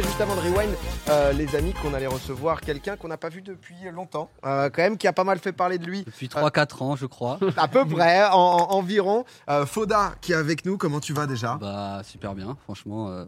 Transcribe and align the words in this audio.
disais 0.00 0.08
juste 0.08 0.20
avant 0.20 0.36
de 0.36 0.40
rewind, 0.40 0.74
euh, 1.08 1.32
les 1.32 1.54
amis, 1.56 1.72
qu'on 1.82 1.94
allait 1.94 2.06
recevoir 2.06 2.60
quelqu'un 2.60 2.96
qu'on 2.96 3.08
n'a 3.08 3.16
pas 3.16 3.28
vu 3.28 3.42
depuis 3.42 3.74
longtemps, 3.92 4.30
euh, 4.44 4.70
quand 4.72 4.82
même, 4.82 4.96
qui 4.96 5.06
a 5.06 5.12
pas 5.12 5.24
mal 5.24 5.38
fait 5.38 5.52
parler 5.52 5.78
de 5.78 5.86
lui. 5.86 6.04
Depuis 6.04 6.28
3-4 6.28 6.82
ans, 6.82 6.96
je 6.96 7.06
crois. 7.06 7.38
À 7.56 7.68
peu 7.68 7.84
près, 7.84 8.24
en- 8.26 8.32
en- 8.32 8.70
environ. 8.72 9.24
Euh, 9.48 9.66
Foda 9.66 10.12
qui 10.20 10.32
est 10.32 10.36
avec 10.36 10.64
nous, 10.64 10.76
comment 10.78 11.00
tu 11.00 11.12
vas 11.12 11.26
déjà? 11.26 11.56
Bah, 11.60 12.02
super 12.04 12.34
bien, 12.34 12.56
franchement. 12.64 13.24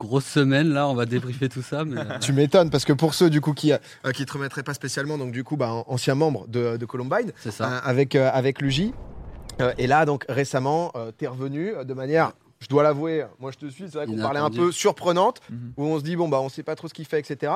grosse 0.00 0.24
semaine, 0.26 0.68
là, 0.72 0.88
on 0.88 0.94
va 0.94 1.06
débriefer 1.06 1.48
tout 1.48 1.62
ça. 1.62 1.84
Mais, 1.84 2.00
Tu 2.20 2.32
m'étonnes 2.32 2.70
parce 2.70 2.84
que 2.84 2.92
pour 2.92 3.14
ceux 3.14 3.28
du 3.30 3.40
coup 3.40 3.52
qui 3.52 3.72
euh, 3.72 3.78
qui 4.14 4.24
te 4.24 4.32
remettraient 4.32 4.62
pas 4.62 4.74
spécialement, 4.74 5.18
donc 5.18 5.30
du 5.32 5.44
coup 5.44 5.56
bah, 5.56 5.70
an- 5.70 5.84
ancien 5.88 6.14
membre 6.14 6.46
de, 6.48 6.76
de 6.78 6.86
Columbine 6.86 7.32
ça. 7.50 7.64
euh, 7.64 7.80
avec 7.84 8.14
euh, 8.14 8.30
avec 8.32 8.60
Luigi. 8.62 8.92
Et 9.76 9.86
là 9.86 10.06
donc 10.06 10.24
récemment 10.30 10.90
euh, 10.96 11.12
t'es 11.12 11.26
revenu 11.26 11.72
de 11.84 11.92
manière, 11.94 12.32
je 12.60 12.68
dois 12.68 12.82
l'avouer, 12.82 13.24
moi 13.38 13.50
je 13.50 13.56
te 13.58 13.70
suis, 13.70 13.84
c'est 13.84 13.94
vrai 13.96 14.06
qu'on 14.06 14.16
parlait 14.18 14.38
un 14.40 14.50
peu 14.50 14.70
surprenante 14.70 15.40
Mhm. 15.50 15.72
où 15.76 15.84
on 15.84 15.98
se 15.98 16.04
dit 16.04 16.16
bon 16.16 16.28
bah 16.28 16.40
on 16.40 16.48
sait 16.48 16.62
pas 16.62 16.76
trop 16.76 16.88
ce 16.88 16.94
qu'il 16.94 17.06
fait 17.06 17.18
etc. 17.18 17.52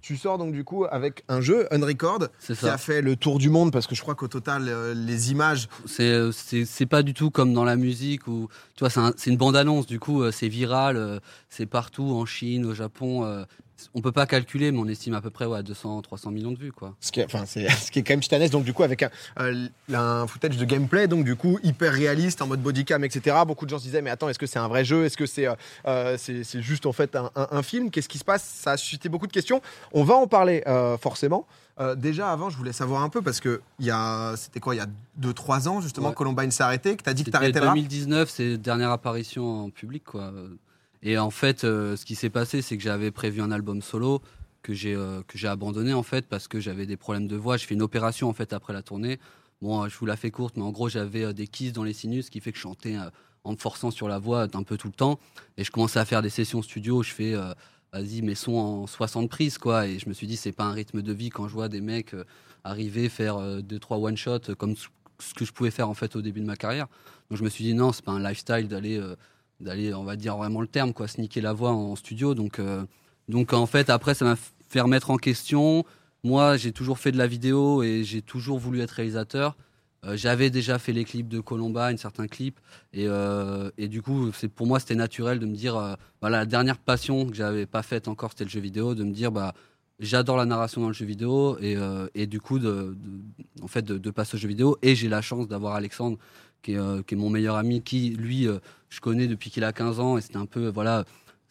Tu 0.00 0.16
sors 0.18 0.36
donc 0.38 0.52
du 0.52 0.64
coup 0.64 0.84
avec 0.90 1.24
un 1.28 1.40
jeu 1.40 1.66
Unrecord 1.74 2.28
qui 2.38 2.52
a 2.52 2.54
ça. 2.54 2.78
fait 2.78 3.00
le 3.00 3.16
tour 3.16 3.38
du 3.38 3.48
monde 3.48 3.72
parce 3.72 3.86
que 3.86 3.94
je 3.94 4.02
crois 4.02 4.14
qu'au 4.14 4.28
total 4.28 4.68
euh, 4.68 4.92
les 4.94 5.32
images 5.32 5.66
C'est, 5.86 6.10
euh, 6.10 6.30
c'est, 6.30 6.86
pas 6.86 7.02
du 7.02 7.14
tout 7.14 7.30
comme 7.30 7.54
dans 7.54 7.64
la 7.64 7.74
musique 7.76 8.28
où, 8.28 8.48
tu 8.76 8.80
vois, 8.80 8.90
c'est, 8.90 9.00
un- 9.00 9.14
c'est 9.16 9.30
une 9.30 9.38
bande-annonce, 9.38 9.86
du 9.86 9.98
coup, 9.98 10.22
euh, 10.22 10.30
c'est 10.30 10.48
viral, 10.48 10.96
euh, 10.98 11.18
c'est 11.48 11.64
partout, 11.66 12.04
en 12.04 12.26
Chine, 12.26 12.66
au 12.66 12.74
Japon. 12.74 13.24
On 13.94 14.00
peut 14.00 14.12
pas 14.12 14.26
calculer, 14.26 14.72
mais 14.72 14.78
on 14.78 14.86
estime 14.88 15.14
à 15.14 15.20
peu 15.20 15.30
près 15.30 15.44
ouais, 15.46 15.58
à 15.58 15.62
200, 15.62 16.02
300 16.02 16.30
millions 16.30 16.52
de 16.52 16.58
vues, 16.58 16.72
quoi. 16.72 16.94
Ce 17.00 17.12
qui 17.12 17.20
est, 17.20 17.24
enfin, 17.24 17.44
c'est, 17.46 17.68
ce 17.70 17.90
qui 17.90 17.98
est 17.98 18.02
quand 18.02 18.12
même 18.14 18.20
titanesque, 18.20 18.52
donc 18.52 18.64
du 18.64 18.72
coup 18.72 18.82
avec 18.82 19.02
un, 19.02 19.10
euh, 19.40 19.68
un 19.92 20.26
footage 20.26 20.56
de 20.56 20.64
gameplay, 20.64 21.06
donc 21.08 21.24
du 21.24 21.36
coup 21.36 21.58
hyper 21.62 21.92
réaliste, 21.92 22.40
en 22.42 22.46
mode 22.46 22.60
bodycam, 22.62 23.04
etc. 23.04 23.36
Beaucoup 23.46 23.64
de 23.66 23.70
gens 23.70 23.78
se 23.78 23.84
disaient, 23.84 24.02
mais 24.02 24.10
attends, 24.10 24.28
est-ce 24.28 24.38
que 24.38 24.46
c'est 24.46 24.58
un 24.58 24.68
vrai 24.68 24.84
jeu? 24.84 25.04
Est-ce 25.04 25.16
que 25.16 25.26
c'est, 25.26 25.46
euh, 25.46 25.54
euh, 25.86 26.16
c'est, 26.18 26.44
c'est 26.44 26.62
juste 26.62 26.86
en 26.86 26.92
fait 26.92 27.14
un, 27.16 27.30
un- 27.36 27.48
un 27.50 27.62
film? 27.62 27.90
Qu'est-ce 27.90 28.08
qui 28.08 28.18
se 28.18 28.24
passe? 28.24 28.42
Ça 28.44 28.72
a 28.72 28.76
suscité 28.76 29.08
beaucoup 29.08 29.26
de 29.26 29.32
questions. 29.32 29.60
On 29.92 30.04
va 30.04 30.14
en 30.14 30.26
parler 30.26 30.62
euh, 30.66 30.96
forcément. 30.96 31.46
Euh, 31.80 31.96
déjà 31.96 32.30
avant, 32.30 32.50
je 32.50 32.56
voulais 32.56 32.72
savoir 32.72 33.02
un 33.02 33.08
peu 33.08 33.20
parce 33.20 33.40
que 33.40 33.60
il 33.80 33.86
y 33.86 33.90
a, 33.90 34.34
c'était 34.36 34.60
quoi, 34.60 34.76
il 34.76 34.78
y 34.78 34.80
a 34.80 34.86
2-3 35.20 35.66
ans 35.68 35.80
justement, 35.80 36.10
Ouais. 36.10 36.14
Columbine 36.14 36.52
s'est 36.52 36.62
arrêté, 36.62 36.96
que 36.96 37.02
t'as 37.02 37.14
dit 37.14 37.22
que 37.24 37.26
C'était 37.32 37.38
t'arrêtais 37.38 37.58
là. 37.60 37.66
2019, 37.66 38.30
c'est 38.30 38.58
dernière 38.58 38.90
apparition 38.92 39.64
en 39.64 39.70
public, 39.70 40.04
quoi. 40.04 40.32
Et 41.04 41.18
en 41.18 41.30
fait, 41.30 41.64
euh, 41.64 41.96
ce 41.96 42.04
qui 42.04 42.16
s'est 42.16 42.30
passé, 42.30 42.62
c'est 42.62 42.76
que 42.76 42.82
j'avais 42.82 43.10
prévu 43.10 43.40
un 43.40 43.52
album 43.52 43.82
solo 43.82 44.22
que 44.62 44.72
j'ai 44.72 44.94
euh, 44.94 45.22
que 45.28 45.36
j'ai 45.36 45.48
abandonné 45.48 45.92
en 45.92 46.02
fait 46.02 46.26
parce 46.26 46.48
que 46.48 46.58
j'avais 46.58 46.86
des 46.86 46.96
problèmes 46.96 47.28
de 47.28 47.36
voix. 47.36 47.56
J'ai 47.56 47.66
fait 47.66 47.74
une 47.74 47.82
opération 47.82 48.28
en 48.28 48.32
fait 48.32 48.52
après 48.52 48.72
la 48.72 48.82
tournée. 48.82 49.20
Bon, 49.60 49.84
euh, 49.84 49.88
je 49.88 49.96
vous 49.98 50.06
la 50.06 50.16
fais 50.16 50.30
courte, 50.30 50.56
mais 50.56 50.62
en 50.62 50.72
gros, 50.72 50.88
j'avais 50.88 51.32
des 51.34 51.46
kystes 51.46 51.74
dans 51.74 51.84
les 51.84 51.92
sinus, 51.92 52.26
ce 52.26 52.30
qui 52.30 52.40
fait 52.40 52.50
que 52.50 52.56
je 52.56 52.62
chantais 52.62 52.96
en 53.44 53.52
me 53.52 53.56
forçant 53.56 53.90
sur 53.90 54.08
la 54.08 54.18
voix 54.18 54.48
un 54.52 54.62
peu 54.62 54.76
tout 54.76 54.88
le 54.88 54.94
temps. 54.94 55.20
Et 55.58 55.64
je 55.64 55.70
commençais 55.70 56.00
à 56.00 56.04
faire 56.04 56.22
des 56.22 56.30
sessions 56.30 56.62
studio. 56.62 57.02
Je 57.02 57.12
fais, 57.12 57.34
vas-y, 57.92 58.22
mes 58.22 58.34
sons 58.34 58.56
en 58.56 58.86
60 58.86 59.28
prises, 59.28 59.58
quoi. 59.58 59.86
Et 59.86 59.98
je 59.98 60.08
me 60.08 60.14
suis 60.14 60.26
dit, 60.26 60.36
c'est 60.36 60.52
pas 60.52 60.64
un 60.64 60.72
rythme 60.72 61.02
de 61.02 61.12
vie 61.12 61.28
quand 61.28 61.48
je 61.48 61.52
vois 61.52 61.68
des 61.68 61.80
mecs 61.80 62.14
arriver 62.64 63.08
faire 63.08 63.36
euh, 63.36 63.60
deux 63.60 63.78
trois 63.78 63.98
one 63.98 64.16
shot 64.16 64.40
comme 64.58 64.74
ce 64.76 65.34
que 65.34 65.44
je 65.44 65.52
pouvais 65.52 65.70
faire 65.70 65.88
en 65.88 65.94
fait 65.94 66.16
au 66.16 66.22
début 66.22 66.40
de 66.40 66.46
ma 66.46 66.56
carrière. 66.56 66.88
Donc 67.30 67.38
je 67.38 67.44
me 67.44 67.48
suis 67.48 67.62
dit 67.62 67.74
non, 67.74 67.92
c'est 67.92 68.04
pas 68.04 68.12
un 68.12 68.20
lifestyle 68.20 68.66
d'aller 68.66 69.00
d'aller, 69.64 69.92
on 69.94 70.04
va 70.04 70.14
dire 70.16 70.36
vraiment 70.36 70.60
le 70.60 70.68
terme, 70.68 70.92
quoi, 70.92 71.08
sneaker 71.08 71.42
la 71.42 71.52
voix 71.52 71.72
en 71.72 71.96
studio. 71.96 72.34
Donc, 72.34 72.58
euh, 72.58 72.84
donc 73.28 73.52
en 73.52 73.66
fait, 73.66 73.90
après, 73.90 74.14
ça 74.14 74.24
m'a 74.24 74.36
fait 74.68 74.80
remettre 74.80 75.10
en 75.10 75.16
question. 75.16 75.84
Moi, 76.22 76.56
j'ai 76.56 76.72
toujours 76.72 76.98
fait 76.98 77.10
de 77.10 77.18
la 77.18 77.26
vidéo 77.26 77.82
et 77.82 78.04
j'ai 78.04 78.22
toujours 78.22 78.58
voulu 78.58 78.80
être 78.80 78.92
réalisateur. 78.92 79.56
Euh, 80.04 80.16
J'avais 80.16 80.50
déjà 80.50 80.78
fait 80.78 80.92
les 80.92 81.04
clips 81.04 81.28
de 81.28 81.40
Columbine, 81.40 81.96
certains 81.96 82.28
clips, 82.28 82.60
et, 82.92 83.06
euh, 83.08 83.70
et 83.78 83.88
du 83.88 84.02
coup, 84.02 84.30
pour 84.54 84.66
moi, 84.66 84.78
c'était 84.78 84.94
naturel 84.94 85.38
de 85.38 85.46
me 85.46 85.54
dire, 85.54 85.96
voilà, 86.20 86.38
la 86.38 86.46
dernière 86.46 86.78
passion 86.78 87.26
que 87.26 87.34
j'avais 87.34 87.66
pas 87.66 87.82
faite 87.82 88.06
encore, 88.06 88.30
c'était 88.30 88.44
le 88.44 88.50
jeu 88.50 88.60
vidéo, 88.60 88.94
de 88.94 89.02
me 89.02 89.12
dire, 89.12 89.32
bah, 89.32 89.54
j'adore 90.00 90.36
la 90.36 90.44
narration 90.44 90.82
dans 90.82 90.88
le 90.88 90.94
jeu 90.94 91.06
vidéo, 91.06 91.56
et, 91.58 91.76
et 92.14 92.26
du 92.26 92.38
coup, 92.38 92.58
de, 92.58 92.94
en 93.62 93.68
fait, 93.68 93.82
de, 93.82 93.96
de 93.96 94.10
passer 94.10 94.36
au 94.36 94.38
jeu 94.38 94.48
vidéo, 94.48 94.76
et 94.82 94.94
j'ai 94.94 95.08
la 95.08 95.22
chance 95.22 95.48
d'avoir 95.48 95.74
Alexandre, 95.74 96.18
qui 96.62 96.72
est, 96.72 97.06
qui 97.06 97.14
est 97.14 97.18
mon 97.18 97.30
meilleur 97.30 97.56
ami, 97.56 97.80
qui, 97.82 98.10
lui, 98.10 98.46
je 98.94 99.00
connais 99.00 99.26
depuis 99.26 99.50
qu'il 99.50 99.64
a 99.64 99.72
15 99.72 100.00
ans, 100.00 100.18
et 100.18 100.20
c'était 100.20 100.36
un 100.36 100.46
peu, 100.46 100.68
voilà, 100.68 101.04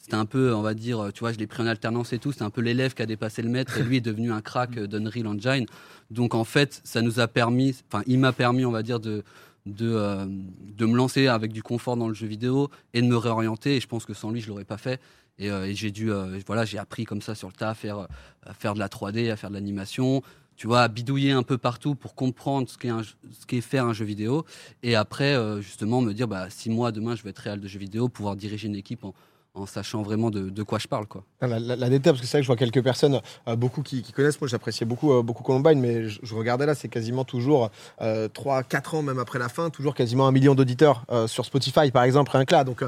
c'était 0.03 0.15
un 0.15 0.25
peu, 0.25 0.53
on 0.53 0.61
va 0.61 0.73
dire, 0.73 1.11
tu 1.13 1.21
vois, 1.21 1.31
je 1.31 1.37
l'ai 1.37 1.47
pris 1.47 1.63
en 1.63 1.65
alternance 1.65 2.11
et 2.11 2.19
tout. 2.19 2.33
C'était 2.33 2.43
un 2.43 2.49
peu 2.49 2.59
l'élève 2.59 2.93
qui 2.93 3.01
a 3.01 3.05
dépassé 3.05 3.41
le 3.41 3.47
maître 3.47 3.77
et 3.77 3.83
lui 3.83 3.97
est 3.97 4.01
devenu 4.01 4.33
un 4.33 4.41
crack 4.41 4.75
euh, 4.75 4.85
d'Unreal 4.85 5.27
Engine. 5.27 5.65
Donc 6.11 6.35
en 6.35 6.43
fait, 6.43 6.81
ça 6.83 7.01
nous 7.01 7.21
a 7.21 7.29
permis, 7.29 7.73
enfin, 7.89 8.03
il 8.05 8.19
m'a 8.19 8.33
permis, 8.33 8.65
on 8.65 8.71
va 8.71 8.83
dire, 8.83 8.99
de, 8.99 9.23
de, 9.65 9.89
euh, 9.89 10.25
de 10.27 10.85
me 10.85 10.97
lancer 10.97 11.27
avec 11.27 11.53
du 11.53 11.63
confort 11.63 11.95
dans 11.95 12.09
le 12.09 12.13
jeu 12.13 12.27
vidéo 12.27 12.69
et 12.93 13.01
de 13.01 13.07
me 13.07 13.15
réorienter. 13.15 13.77
Et 13.77 13.79
je 13.79 13.87
pense 13.87 14.05
que 14.05 14.13
sans 14.13 14.29
lui, 14.31 14.41
je 14.41 14.49
l'aurais 14.49 14.65
pas 14.65 14.75
fait. 14.77 14.99
Et, 15.39 15.49
euh, 15.49 15.71
j'ai 15.73 15.91
dû, 15.91 16.11
voilà, 16.45 16.65
j'ai 16.65 16.79
appris 16.79 17.05
comme 17.05 17.21
ça 17.21 17.33
sur 17.33 17.47
le 17.47 17.53
tas 17.53 17.69
à 17.69 17.73
faire, 17.73 18.07
à 18.45 18.53
faire 18.53 18.73
de 18.73 18.79
la 18.79 18.89
3D, 18.89 19.31
à 19.31 19.37
faire 19.37 19.51
de 19.51 19.55
l'animation. 19.55 20.21
Tu 20.55 20.67
vois, 20.67 20.87
bidouiller 20.87 21.31
un 21.31 21.43
peu 21.43 21.57
partout 21.57 21.95
pour 21.95 22.15
comprendre 22.15 22.69
ce 22.69 22.77
qu'est, 22.77 22.89
un 22.89 23.61
faire 23.61 23.85
un 23.85 23.93
jeu 23.93 24.05
vidéo. 24.05 24.45
Et 24.81 24.95
après, 24.95 25.35
euh, 25.35 25.61
justement, 25.61 26.01
me 26.01 26.13
dire, 26.13 26.27
bah, 26.27 26.47
si 26.49 26.69
moi, 26.69 26.91
demain, 26.91 27.15
je 27.15 27.23
vais 27.23 27.31
être 27.31 27.39
réel 27.39 27.59
de 27.59 27.67
jeu 27.67 27.79
vidéo, 27.79 28.09
pouvoir 28.09 28.35
diriger 28.35 28.67
une 28.67 28.75
équipe 28.75 29.03
en, 29.55 29.65
sachant 29.65 30.01
vraiment 30.01 30.29
de, 30.31 30.63
quoi 30.63 30.79
je 30.79 30.87
parle. 30.87 31.05
Quoi. 31.05 31.23
La, 31.41 31.59
la, 31.59 31.75
la 31.75 31.99
parce 31.99 32.19
que 32.19 32.25
c'est 32.25 32.31
vrai 32.31 32.39
que 32.39 32.43
je 32.43 32.47
vois 32.47 32.55
quelques 32.55 32.83
personnes, 32.83 33.21
euh, 33.47 33.55
beaucoup 33.55 33.81
qui, 33.83 34.03
connaissent. 34.11 34.41
Moi, 34.41 34.47
j'appréciais 34.47 34.85
beaucoup, 34.85 35.13
euh, 35.13 35.21
beaucoup 35.21 35.43
Columbine, 35.43 35.79
mais 35.79 36.07
je, 36.09 36.35
regardais 36.35 36.65
là, 36.65 36.75
c'est 36.75 36.89
quasiment 36.89 37.23
toujours 37.23 37.69
euh, 38.01 38.27
3-4 38.29 38.97
ans, 38.97 39.01
même 39.03 39.19
après 39.19 39.39
la 39.39 39.49
fin, 39.49 39.69
toujours 39.69 39.93
quasiment 39.93 40.27
un 40.27 40.31
million 40.31 40.55
d'auditeurs 40.55 41.05
euh, 41.11 41.27
sur 41.27 41.45
Spotify, 41.45 41.91
par 41.91 42.03
exemple, 42.03 42.31
rien 42.31 42.45
que 42.45 42.53
là. 42.53 42.63
Donc, 42.63 42.83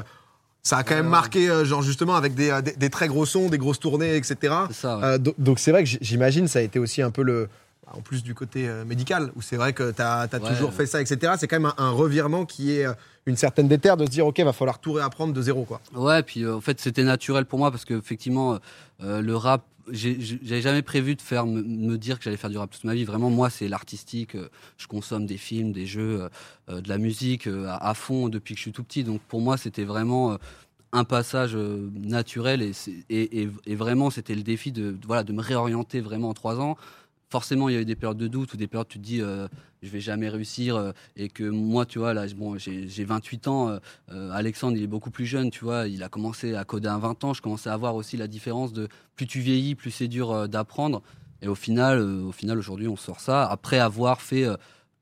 ça 0.66 0.78
a 0.78 0.82
quand 0.82 0.96
même 0.96 1.04
Ouais. 1.04 1.10
marqué, 1.12 1.48
euh, 1.48 1.64
genre 1.64 1.80
justement, 1.82 2.16
avec 2.16 2.34
des, 2.34 2.50
euh, 2.50 2.60
des, 2.60 2.72
des 2.72 2.90
très 2.90 3.06
gros 3.06 3.24
sons, 3.24 3.48
des 3.48 3.58
grosses 3.58 3.78
tournées, 3.78 4.16
etc. 4.16 4.34
C'est 4.68 4.74
ça. 4.80 4.98
ouais. 4.98 5.04
Euh, 5.04 5.18
do- 5.18 5.34
donc, 5.38 5.60
c'est 5.60 5.70
vrai 5.70 5.84
que 5.84 5.90
j'imagine, 6.00 6.48
ça 6.48 6.58
a 6.58 6.62
été 6.62 6.80
aussi 6.80 7.02
un 7.02 7.10
peu 7.12 7.22
le. 7.22 7.48
En 7.94 8.00
plus 8.00 8.22
du 8.22 8.34
côté 8.34 8.68
euh, 8.68 8.84
médical, 8.84 9.30
où 9.36 9.42
c'est 9.42 9.56
vrai 9.56 9.72
que 9.72 9.92
tu 9.92 10.02
as, 10.02 10.28
Ouais. 10.32 10.40
toujours 10.54 10.72
fait 10.72 10.86
ça, 10.86 11.00
etc. 11.00 11.34
C'est 11.38 11.46
quand 11.46 11.60
même 11.60 11.72
un, 11.78 11.84
un 11.84 11.90
revirement 11.90 12.44
qui 12.44 12.72
est 12.72 12.84
euh, 12.86 12.92
une 13.26 13.36
certaine 13.36 13.68
déterre 13.68 13.96
de 13.96 14.04
se 14.04 14.10
dire, 14.10 14.26
OK, 14.26 14.40
va 14.40 14.52
falloir 14.52 14.80
tout 14.80 14.92
réapprendre 14.94 15.32
de 15.32 15.40
zéro. 15.40 15.64
Quoi. 15.64 15.80
Ouais, 15.94 16.22
puis 16.22 16.42
euh, 16.44 16.56
en 16.56 16.60
fait, 16.60 16.80
c'était 16.80 17.04
naturel 17.04 17.44
pour 17.46 17.58
moi 17.60 17.70
parce 17.70 17.84
que 17.84 17.94
effectivement, 17.94 18.58
euh, 19.02 19.20
le 19.22 19.36
rap, 19.36 19.64
j'avais 19.92 20.60
jamais 20.62 20.82
prévu 20.82 21.14
de 21.14 21.22
faire 21.22 21.46
me, 21.46 21.62
me 21.62 21.96
dire 21.96 22.18
que 22.18 22.24
j'allais 22.24 22.36
faire 22.36 22.50
du 22.50 22.58
rap 22.58 22.70
toute 22.70 22.82
ma 22.84 22.94
vie. 22.94 23.04
Vraiment, 23.04 23.30
moi, 23.30 23.50
c'est 23.50 23.68
l'artistique. 23.68 24.36
je 24.76 24.86
consomme 24.88 25.26
des 25.26 25.36
films, 25.38 25.70
des 25.72 25.86
jeux, 25.86 26.28
euh, 26.68 26.80
de 26.80 26.88
la 26.88 26.98
musique 26.98 27.46
à, 27.46 27.76
à 27.76 27.94
fond 27.94 28.28
depuis 28.28 28.54
que 28.54 28.58
je 28.58 28.62
suis 28.62 28.72
tout 28.72 28.82
petit. 28.82 29.04
Donc 29.04 29.20
pour 29.22 29.40
moi, 29.40 29.56
c'était 29.56 29.84
vraiment 29.84 30.36
un 30.92 31.04
passage 31.04 31.52
euh, 31.54 31.88
naturel 31.94 32.62
et, 32.62 32.72
c'est- 32.72 33.04
et, 33.10 33.42
et- 33.42 33.50
et 33.66 33.74
vraiment, 33.76 34.10
c'était 34.10 34.34
le 34.34 34.42
défi 34.42 34.72
de, 34.72 34.90
de- 34.92 35.06
voilà, 35.06 35.22
de 35.22 35.32
me 35.32 35.42
réorienter 35.42 36.00
vraiment 36.00 36.30
en 36.30 36.34
trois 36.34 36.58
ans. 36.58 36.76
Forcément, 37.28 37.68
il 37.68 37.74
y 37.74 37.78
a 37.78 37.80
eu 37.80 37.84
des 37.84 37.96
périodes 37.96 38.18
de 38.18 38.28
doute 38.28 38.54
ou 38.54 38.56
des 38.56 38.68
périodes 38.68 38.86
où 38.86 38.92
tu 38.92 38.98
te 38.98 39.04
dis 39.04 39.20
euh, 39.20 39.48
je 39.82 39.88
vais 39.90 40.00
jamais 40.00 40.28
réussir 40.28 40.76
euh, 40.76 40.92
et 41.16 41.28
que 41.28 41.44
moi, 41.44 41.86
tu 41.86 41.98
vois, 41.98 42.14
là, 42.14 42.26
bon, 42.36 42.58
j'ai 42.58 42.88
j'ai 42.88 43.04
28 43.04 43.48
ans. 43.48 43.68
euh, 43.68 43.78
euh, 44.12 44.30
Alexandre, 44.32 44.76
il 44.76 44.82
est 44.82 44.88
beaucoup 44.88 45.10
plus 45.10 45.26
jeune, 45.26 45.50
tu 45.50 45.64
vois. 45.64 45.88
Il 45.88 46.02
a 46.02 46.08
commencé 46.08 46.54
à 46.54 46.64
coder 46.64 46.88
à 46.88 46.98
20 46.98 47.24
ans. 47.24 47.34
Je 47.34 47.42
commençais 47.42 47.70
à 47.70 47.76
voir 47.76 47.94
aussi 47.94 48.16
la 48.16 48.26
différence 48.28 48.72
de 48.72 48.88
plus 49.16 49.26
tu 49.26 49.40
vieillis, 49.40 49.74
plus 49.74 49.90
c'est 49.90 50.08
dur 50.08 50.48
d'apprendre. 50.48 51.02
Et 51.42 51.48
au 51.48 51.54
final, 51.54 52.00
au 52.00 52.32
final, 52.32 52.58
aujourd'hui, 52.58 52.88
on 52.88 52.96
sort 52.96 53.20
ça 53.20 53.46
après 53.46 53.78
avoir 53.78 54.22
fait 54.22 54.46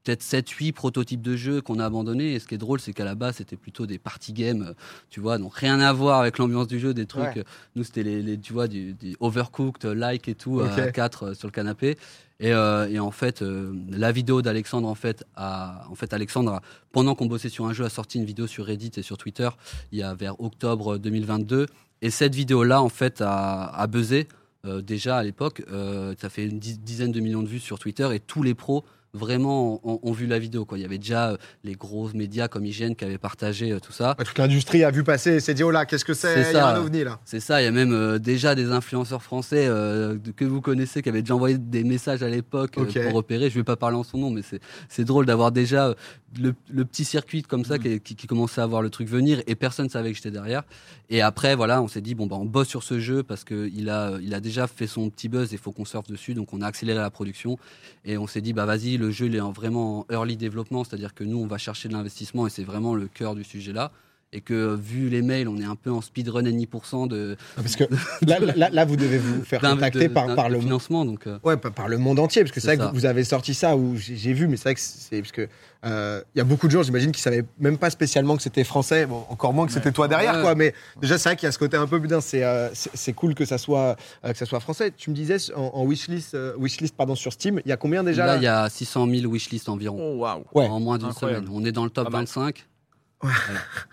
peut-être 0.05 0.23
7-8 0.23 0.73
prototypes 0.73 1.23
de 1.23 1.35
jeux 1.35 1.61
qu'on 1.63 1.79
a 1.79 1.87
abandonnés. 1.87 2.35
Et 2.35 2.39
ce 2.39 2.47
qui 2.47 2.55
est 2.55 2.59
drôle, 2.59 2.79
c'est 2.81 2.93
qu'à 2.93 3.05
la 3.05 3.15
base, 3.15 3.37
c'était 3.37 3.57
plutôt 3.57 3.87
des 3.87 3.99
party 3.99 4.33
games, 4.33 4.67
euh, 4.69 4.75
tu 5.11 5.21
vois, 5.21 5.39
donc 5.39 5.55
rien 5.55 5.81
à 5.81 5.93
voir 5.93 6.21
avec 6.21 6.39
l'ambiance 6.39 6.67
du 6.69 6.79
jeu, 6.79 6.95
des 6.95 7.07
trucs. 7.07 7.25
Ouais. 7.25 7.39
euh, 7.39 7.45
nous, 7.75 7.85
c'était 7.85 8.03
les, 8.03 8.23
les- 8.23 8.39
tu 8.39 8.53
vois, 8.53 8.69
du, 8.69 8.93
du 8.95 9.17
overcooked, 9.21 9.85
euh, 9.87 9.95
like 9.95 10.29
et 10.29 10.35
tout, 10.35 10.61
à 10.61 10.69
4 10.93 11.35
sur 11.35 11.49
le 11.49 11.53
canapé. 11.53 11.97
Et, 12.41 12.53
euh, 12.53 12.89
et 12.91 12.99
en 12.99 13.13
fait, 13.13 13.43
euh, 13.43 13.73
la 13.91 14.13
vidéo 14.13 14.43
d'Alexandre, 14.43 14.89
en 14.89 14.95
fait, 14.97 15.25
a, 15.37 15.87
en 15.91 15.95
fait, 15.95 16.13
Alexandre, 16.13 16.53
a- 16.55 16.63
pendant 16.93 17.15
qu'on 17.15 17.27
bossait 17.27 17.49
sur 17.49 17.65
un 17.67 17.73
jeu, 17.73 17.85
a 17.85 17.89
sorti 17.91 18.19
une 18.19 18.25
vidéo 18.25 18.47
sur 18.47 18.67
Reddit 18.67 18.91
et 18.97 19.03
sur 19.03 19.17
Twitter, 19.17 19.49
il 19.93 19.99
y 19.99 20.03
a 20.03 20.15
vers 20.15 20.41
octobre 20.41 20.99
2022. 20.99 21.67
Et 22.03 22.11
cette 22.11 22.35
vidéo-là, 22.35 22.83
en 22.83 22.89
fait, 22.91 23.23
a, 23.23 23.67
a 23.67 23.87
buzzé 23.87 24.29
euh, 24.67 24.83
déjà 24.83 25.17
à 25.17 25.23
l'époque. 25.23 25.63
Ça 26.21 26.29
fait 26.29 26.45
une 26.47 26.59
dizaine 26.59 27.13
de 27.13 27.21
millions 27.21 27.43
de 27.43 27.49
vues 27.49 27.61
sur 27.61 27.79
Twitter 27.79 28.09
et 28.13 28.19
tous 28.21 28.43
les 28.43 28.55
pros 28.55 28.85
vraiment 29.15 29.81
ont, 29.89 30.01
ont 30.03 30.13
vu 30.13 30.27
la 30.27 30.39
vidéo. 30.39 30.65
Quoi. 30.65 30.77
Il 30.79 30.83
y 30.83 30.85
avait 30.85 30.99
déjà 30.99 31.31
euh, 31.31 31.37
les 31.63 31.75
gros 31.75 32.11
médias 32.15 32.49
comme 32.49 32.67
IGN 32.67 32.95
qui 32.95 33.05
avaient 33.05 33.17
partagé 33.19 33.73
euh, 33.73 33.79
tout 33.81 33.93
ça. 33.93 34.15
Toute 34.19 34.37
l'industrie 34.39 34.85
a 34.85 34.91
vu 34.91 35.05
passer 35.05 35.35
et 35.37 35.41
s'est 35.41 35.55
dit, 35.55 35.63
oh 35.63 35.71
là, 35.71 35.87
qu'est-ce 35.87 36.05
que 36.05 36.13
c'est? 36.15 36.35
C'est 36.43 36.51
Il 36.51 36.55
y 36.55 36.57
a 36.59 36.61
ça. 36.61 36.77
un 36.77 36.81
ovni 36.81 37.05
là. 37.05 37.21
C'est 37.25 37.41
ça, 37.41 37.63
il 37.63 37.65
y 37.65 37.69
a 37.69 37.71
même 37.71 37.93
euh, 37.93 38.19
déjà 38.19 38.55
des 38.55 38.71
influenceurs 38.71 39.23
français 39.23 39.67
euh, 39.69 40.17
que 40.37 40.45
vous 40.45 40.61
connaissez 40.61 41.01
qui 41.01 41.09
avaient 41.09 41.23
déjà 41.23 41.35
envoyé 41.35 41.57
des 41.59 41.85
messages 41.85 42.23
à 42.23 42.29
l'époque 42.29 42.77
euh, 42.79 42.85
pour 42.85 43.15
repérer. 43.15 43.49
Je 43.51 43.55
vais 43.55 43.65
pas 43.65 43.77
parler 43.77 43.97
en 43.97 44.03
son 44.05 44.19
nom, 44.19 44.31
mais 44.31 44.43
c'est- 44.43 44.61
c'est 44.89 45.05
drôle 45.05 45.27
d'avoir 45.27 45.53
déjà 45.53 45.89
euh, 45.89 45.95
le, 46.39 46.55
le 46.71 46.85
petit 46.85 47.05
circuit 47.05 47.43
comme 47.43 47.61
Mm. 47.61 47.65
ça 47.65 47.79
qui, 47.79 48.01
qui, 48.01 48.17
qui 48.17 48.27
commençait 48.27 48.61
à 48.61 48.67
voir 48.67 48.83
le 48.83 48.91
truc 48.91 49.09
venir 49.09 49.43
et 49.47 49.55
personne 49.55 49.89
savait 49.89 50.11
que 50.11 50.17
j'étais 50.17 50.31
derrière. 50.31 50.63
Et 51.11 51.21
après, 51.23 51.55
voilà, 51.55 51.83
on 51.83 51.89
s'est 51.89 52.01
dit, 52.01 52.15
bon, 52.15 52.27
bah, 52.27 52.37
on 52.37 52.45
bosse 52.45 52.69
sur 52.69 52.83
ce 52.83 52.99
jeu 53.01 53.23
parce 53.23 53.45
qu'il 53.45 53.89
a, 53.91 54.19
il 54.23 54.35
a 54.35 54.41
déjà 54.41 54.67
fait 54.67 54.87
son 54.87 55.11
petit 55.11 55.29
buzz 55.29 55.53
et 55.53 55.57
il 55.57 55.59
faut 55.59 55.73
qu'on 55.73 55.85
surfe 55.85 56.07
dessus. 56.07 56.35
Donc 56.35 56.53
on 56.53 56.61
a 56.63 56.67
accéléré 56.67 56.99
la 56.99 57.11
production 57.11 57.59
et 58.05 58.19
on 58.19 58.27
s'est 58.27 58.41
dit, 58.41 58.53
bah 58.53 58.67
vas-y, 58.67 58.97
le 58.97 59.11
jeu 59.11 59.27
il 59.27 59.37
est 59.37 59.41
en 59.41 59.53
vraiment 59.53 60.07
early 60.11 60.37
développement, 60.37 60.85
c'est-à-dire 60.85 61.15
que 61.15 61.25
nous, 61.25 61.39
on 61.39 61.47
va 61.47 61.59
chercher 61.59 61.89
de 61.89 61.95
l'investissement 61.95 62.47
et 62.47 62.51
c'est 62.51 62.65
vraiment 62.65 62.95
le 62.95 63.09
cœur 63.09 63.35
du 63.35 63.45
sujet 63.45 63.73
là. 63.73 63.93
Et 64.35 64.41
que 64.41 64.75
vu 64.75 65.09
les 65.09 65.23
mails, 65.23 65.49
on 65.49 65.57
est 65.59 65.65
un 65.65 65.77
peu 65.77 65.91
en 65.91 66.01
speedrun 66.01 66.45
à 66.45 66.51
10% 66.51 67.09
de. 67.09 67.37
Ah, 67.57 67.63
parce 67.63 67.77
que 67.77 67.85
là, 68.27 68.39
là, 68.57 68.69
là, 68.71 68.85
vous 68.85 68.97
devez 68.97 69.19
vous 69.19 69.45
faire 69.45 69.61
contacter 69.61 70.09
par, 70.09 70.35
par 70.35 70.49
le 70.49 70.61
financement. 70.61 71.05
Donc, 71.05 71.27
euh. 71.27 71.39
ouais, 71.45 71.57
par, 71.57 71.89
le 71.89 71.99
monde 71.99 72.19
entier, 72.19 72.43
parce 72.43 72.53
que 72.53 72.61
c'est 72.61 72.75
vrai 72.75 72.89
que 72.89 72.93
vous 72.93 73.07
avez 73.07 73.25
sorti 73.25 73.55
ça 73.55 73.77
où 73.77 73.97
j'ai 73.97 74.33
vu, 74.33 74.49
mais 74.49 74.57
c'est 74.57 74.65
vrai 74.65 74.75
que 74.75 74.81
c'est 74.81 75.21
parce 75.21 75.33
que 75.33 75.49
euh, 75.87 76.23
il 76.35 76.39
y 76.39 76.41
a 76.41 76.45
beaucoup 76.45 76.67
de 76.67 76.73
gens, 76.73 76.83
j'imagine, 76.83 77.13
qui 77.13 77.21
savaient 77.21 77.45
même 77.61 77.79
pas 77.79 77.91
spécialement 77.91 78.37
que 78.37 78.43
c'était 78.43 78.65
français, 78.65 79.07
bon, 79.07 79.25
encore 79.29 79.53
moins 79.53 79.67
que 79.67 79.73
c'était 79.73 79.93
toi 79.93 80.09
derrière, 80.09 80.43
quoi. 80.43 80.55
Mais 80.55 80.75
déjà, 81.01 81.17
c'est 81.17 81.29
vrai 81.29 81.37
qu'il 81.37 81.47
y 81.47 81.49
a 81.49 81.53
ce 81.53 81.59
côté 81.59 81.77
un 81.77 81.87
peu 81.87 82.01
putain, 82.01 82.21
c'est 82.21 82.43
euh, 82.43 82.69
c'est 82.73 83.13
cool 83.13 83.35
que 83.35 83.45
ça 83.45 83.59
soit 83.59 83.97
que 84.25 84.37
ça 84.37 84.47
soit 84.47 84.61
français. 84.61 84.91
Tu 84.97 85.11
me 85.11 85.15
disais 85.15 85.37
en, 85.55 85.85
wishlist, 85.85 86.37
wishlist 86.59 86.97
pardon 86.97 87.15
sur 87.15 87.33
Steam, 87.33 87.61
il 87.65 87.69
y 87.69 87.73
a 87.73 87.77
combien 87.77 88.03
déjà 88.03 88.27
Là, 88.27 88.37
il 88.37 88.43
y 88.43 88.49
a 88.49 88.69
600 88.69 89.07
000 89.09 89.31
wishlists 89.31 89.69
environ. 89.69 89.99
Oh, 90.01 90.25
wow. 90.25 90.45
ouais. 90.55 90.67
En 90.67 90.81
moins 90.81 90.99
d'une 90.99 91.13
semaine. 91.13 91.47
On 91.53 91.65
est 91.65 91.73
dans 91.73 91.85
le 91.85 91.91
top 91.91 92.11
25. 92.11 92.67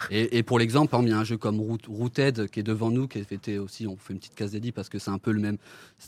Et, 0.09 0.43
pour 0.43 0.59
l'exemple, 0.59 0.95
il 1.01 1.09
y 1.09 1.11
a 1.13 1.17
un 1.17 1.23
jeu 1.23 1.37
comme 1.37 1.59
Rooted 1.59 2.49
qui 2.49 2.59
est 2.59 2.63
devant 2.63 2.91
nous, 2.91 3.07
qui 3.07 3.19
était 3.19 3.57
aussi, 3.57 3.87
on 3.87 3.95
fait 3.95 4.13
une 4.13 4.19
petite 4.19 4.35
case 4.35 4.51
dédiée 4.51 4.71
parce 4.71 4.89
que 4.89 4.99
c'est 4.99 5.11
un 5.11 5.17
peu 5.17 5.31
le 5.31 5.39
même. 5.39 5.57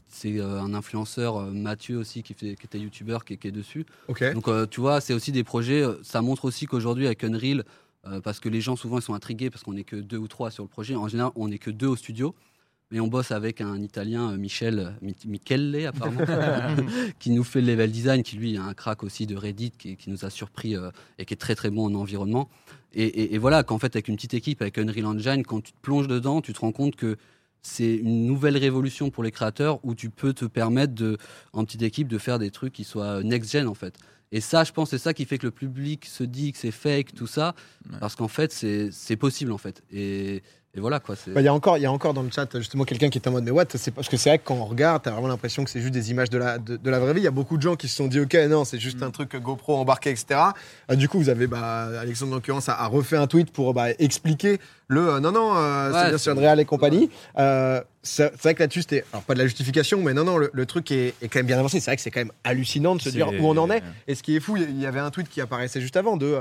C'est 0.08 0.40
euh, 0.40 0.62
un 0.62 0.74
influenceur, 0.74 1.38
euh, 1.38 1.52
Mathieu 1.52 1.98
aussi, 1.98 2.24
qui, 2.24 2.34
fait, 2.34 2.56
qui 2.56 2.66
était 2.66 2.80
youtubeur, 2.80 3.26
qui, 3.26 3.38
qui, 3.38 3.48
est 3.48 3.52
dessus. 3.52 3.86
Donc 4.34 4.48
euh, 4.48 4.66
tu 4.66 4.82
vois, 4.82 5.02
c'est 5.02 5.14
aussi 5.14 5.32
des 5.32 5.44
projets. 5.44 5.84
Ça 6.04 6.22
montre 6.22 6.46
aussi 6.46 6.66
qu'aujourd'hui, 6.66 7.06
avec 7.06 7.24
Unreal, 7.24 7.64
parce 8.24 8.42
que 8.42 8.50
les 8.50 8.60
gens 8.60 8.76
souvent 8.76 9.00
ils 9.00 9.02
sont 9.02 9.14
intrigués 9.14 9.50
parce 9.50 9.64
qu'on 9.64 9.76
n'est 9.76 9.86
que 9.86 9.96
deux 9.96 10.18
ou 10.18 10.28
trois 10.28 10.52
sur 10.52 10.64
le 10.64 10.70
projet. 10.70 10.96
En 10.96 11.08
général, 11.08 11.32
on 11.36 11.48
n'est 11.48 11.58
que 11.58 11.72
deux 11.72 11.88
au 11.88 11.96
studio. 11.96 12.36
Mais 12.92 13.00
on 13.00 13.08
bosse 13.08 13.32
avec 13.32 13.60
un 13.62 13.82
Italien, 13.82 14.38
Michel, 14.38 14.96
Michele 15.26 15.88
apparemment, 15.88 16.22
qui 17.20 17.32
nous 17.32 17.44
fait 17.44 17.62
le 17.62 17.68
level 17.68 17.92
design, 17.92 18.24
qui 18.24 18.36
lui 18.36 18.58
a 18.58 18.64
un 18.64 18.74
crack 18.74 19.04
aussi 19.04 19.26
de 19.26 19.36
Reddit, 19.36 19.72
qui, 19.72 19.98
qui 19.98 20.10
nous 20.10 20.26
a 20.26 20.30
surpris 20.30 20.76
et 21.18 21.26
qui 21.26 21.34
est 21.34 21.38
très 21.38 21.56
très 21.56 21.72
bon 21.72 21.86
en 21.88 21.96
environnement. 21.96 22.50
Et, 22.96 23.38
voilà, 23.40 23.64
qu'en 23.64 23.80
fait, 23.80 23.96
avec 23.96 24.08
une 24.08 24.16
petite 24.16 24.36
équipe, 24.36 24.62
avec 24.62 24.78
Unreal 24.78 25.06
Engine, 25.06 25.44
quand 25.44 25.62
tu 25.62 25.72
te 25.72 25.80
plonges 25.82 26.08
dedans, 26.08 26.42
tu 26.42 26.54
te 26.54 26.60
rends 26.60 26.72
compte 26.72 26.96
que 26.96 27.18
c'est 27.64 27.96
une 27.96 28.28
nouvelle 28.28 28.58
révolution 28.58 29.10
pour 29.10 29.24
les 29.24 29.32
créateurs 29.32 29.80
où 29.84 29.96
tu 29.96 30.12
peux 30.12 30.34
te 30.34 30.46
permettre, 30.46 30.94
de, 30.94 31.18
en 31.54 31.66
petite 31.66 31.82
équipe, 31.82 32.08
de 32.08 32.20
faire 32.20 32.38
des 32.38 32.52
trucs 32.52 32.74
qui 32.74 32.84
soient 32.84 33.24
next-gen, 33.24 33.68
en 33.68 33.74
fait. 33.74 33.98
Et 34.32 34.42
ça, 34.42 34.64
je 34.64 34.72
pense, 34.72 34.92
c'est 34.92 35.00
ça 35.00 35.14
qui 35.14 35.26
fait 35.26 35.40
que 35.40 35.48
le 35.48 35.52
public 35.52 36.06
se 36.06 36.24
dit 36.24 36.52
que 36.52 36.58
c'est 36.60 36.72
fake, 36.72 37.16
tout 37.16 37.28
ça, 37.28 37.56
parce 38.00 38.16
qu'en 38.16 38.28
fait, 38.28 38.52
c'est 38.52 39.18
possible, 39.18 39.52
en 39.52 39.58
fait. 39.58 39.82
Et 39.92 40.44
et 40.76 40.80
voilà 40.80 41.00
quoi. 41.00 41.14
Bah, 41.28 41.42
il 41.42 41.44
y, 41.44 41.48
a 41.48 41.54
encore, 41.54 41.78
y 41.78 41.86
a 41.86 41.92
encore 41.92 42.16
dans 42.16 42.24
le 42.24 42.32
chat 42.32 42.50
justement 42.58 42.84
quelqu'un 42.84 43.10
qui 43.10 43.20
est 43.20 43.28
en 43.28 43.32
mode 43.32 43.44
mais 43.44 43.52
what 43.52 43.66
c'est 43.76 43.92
Parce 43.92 44.10
que 44.10 44.18
c'est 44.18 44.30
vrai 44.30 44.40
que 44.40 44.44
quand 44.44 44.56
on 44.56 44.66
regarde, 44.66 45.04
t'as 45.04 45.12
vraiment 45.12 45.28
l'impression 45.28 45.64
que 45.64 45.70
c'est 45.70 45.82
juste 45.82 45.94
des 45.94 46.10
images 46.10 46.32
de 46.32 46.40
la, 46.40 46.58
de, 46.58 46.90
la 46.90 47.00
vraie 47.00 47.14
vie. 47.14 47.20
Il 47.22 47.26
y 47.26 47.28
a 47.28 47.32
beaucoup 47.32 47.58
de 47.58 47.62
gens 47.62 47.76
qui 47.76 47.88
se 47.88 47.96
sont 47.96 48.08
dit 48.08 48.20
ok, 48.20 48.34
non, 48.50 48.66
c'est 48.66 48.80
juste 48.80 49.00
mm. 49.02 49.04
un 49.04 49.12
truc 49.12 49.36
GoPro 49.36 49.78
embarqué, 49.78 50.10
etc. 50.10 50.40
Euh, 50.90 50.96
du 50.96 51.08
coup, 51.08 51.20
vous 51.20 51.30
avez 51.30 51.46
bah, 51.46 51.90
Alexandre 52.00 52.32
en 52.32 52.36
l'occurrence 52.36 52.70
a, 52.70 52.88
refait 52.88 53.18
un 53.18 53.28
tweet 53.28 53.52
pour 53.52 53.76
bah, 53.76 53.92
expliquer 54.00 54.58
le 54.88 55.10
euh, 55.10 55.20
non, 55.20 55.32
non, 55.32 55.54
euh, 55.56 55.92
c'est 55.94 56.10
bien 56.10 56.18
sûr 56.18 56.36
Real 56.36 56.60
et 56.60 56.66
compagnie. 56.66 57.12
c'est 58.02 58.34
vrai 58.42 58.56
que 58.56 58.64
là-dessus, 58.64 58.82
c'était 58.82 59.06
alors 59.14 59.24
pas 59.24 59.36
de 59.36 59.40
la 59.40 59.46
justification, 59.46 60.02
mais 60.02 60.16
non, 60.16 60.24
non, 60.24 60.38
le, 60.38 60.66
truc 60.66 60.90
est, 60.90 61.14
est, 61.22 61.28
quand 61.28 61.38
même 61.38 61.46
bien 61.46 61.60
avancé. 61.60 61.82
C'est 61.82 61.92
vrai 61.92 61.98
que 61.98 62.02
c'est 62.02 62.10
quand 62.10 62.22
même 62.22 62.34
hallucinant 62.44 62.96
de 62.96 63.02
se 63.02 63.10
dire 63.10 63.30
où 63.30 63.48
on 63.48 63.58
en 63.58 63.70
est. 63.70 63.84
Et 64.08 64.16
ce 64.16 64.24
qui 64.24 64.36
est 64.36 64.40
fou, 64.40 64.58
il 64.58 64.80
y 64.80 64.88
avait 64.88 65.00
un 65.00 65.12
tweet 65.12 65.30
qui 65.30 65.40
apparaissait 65.40 65.82
juste 65.82 65.98
avant 65.98 66.18
de 66.18 66.40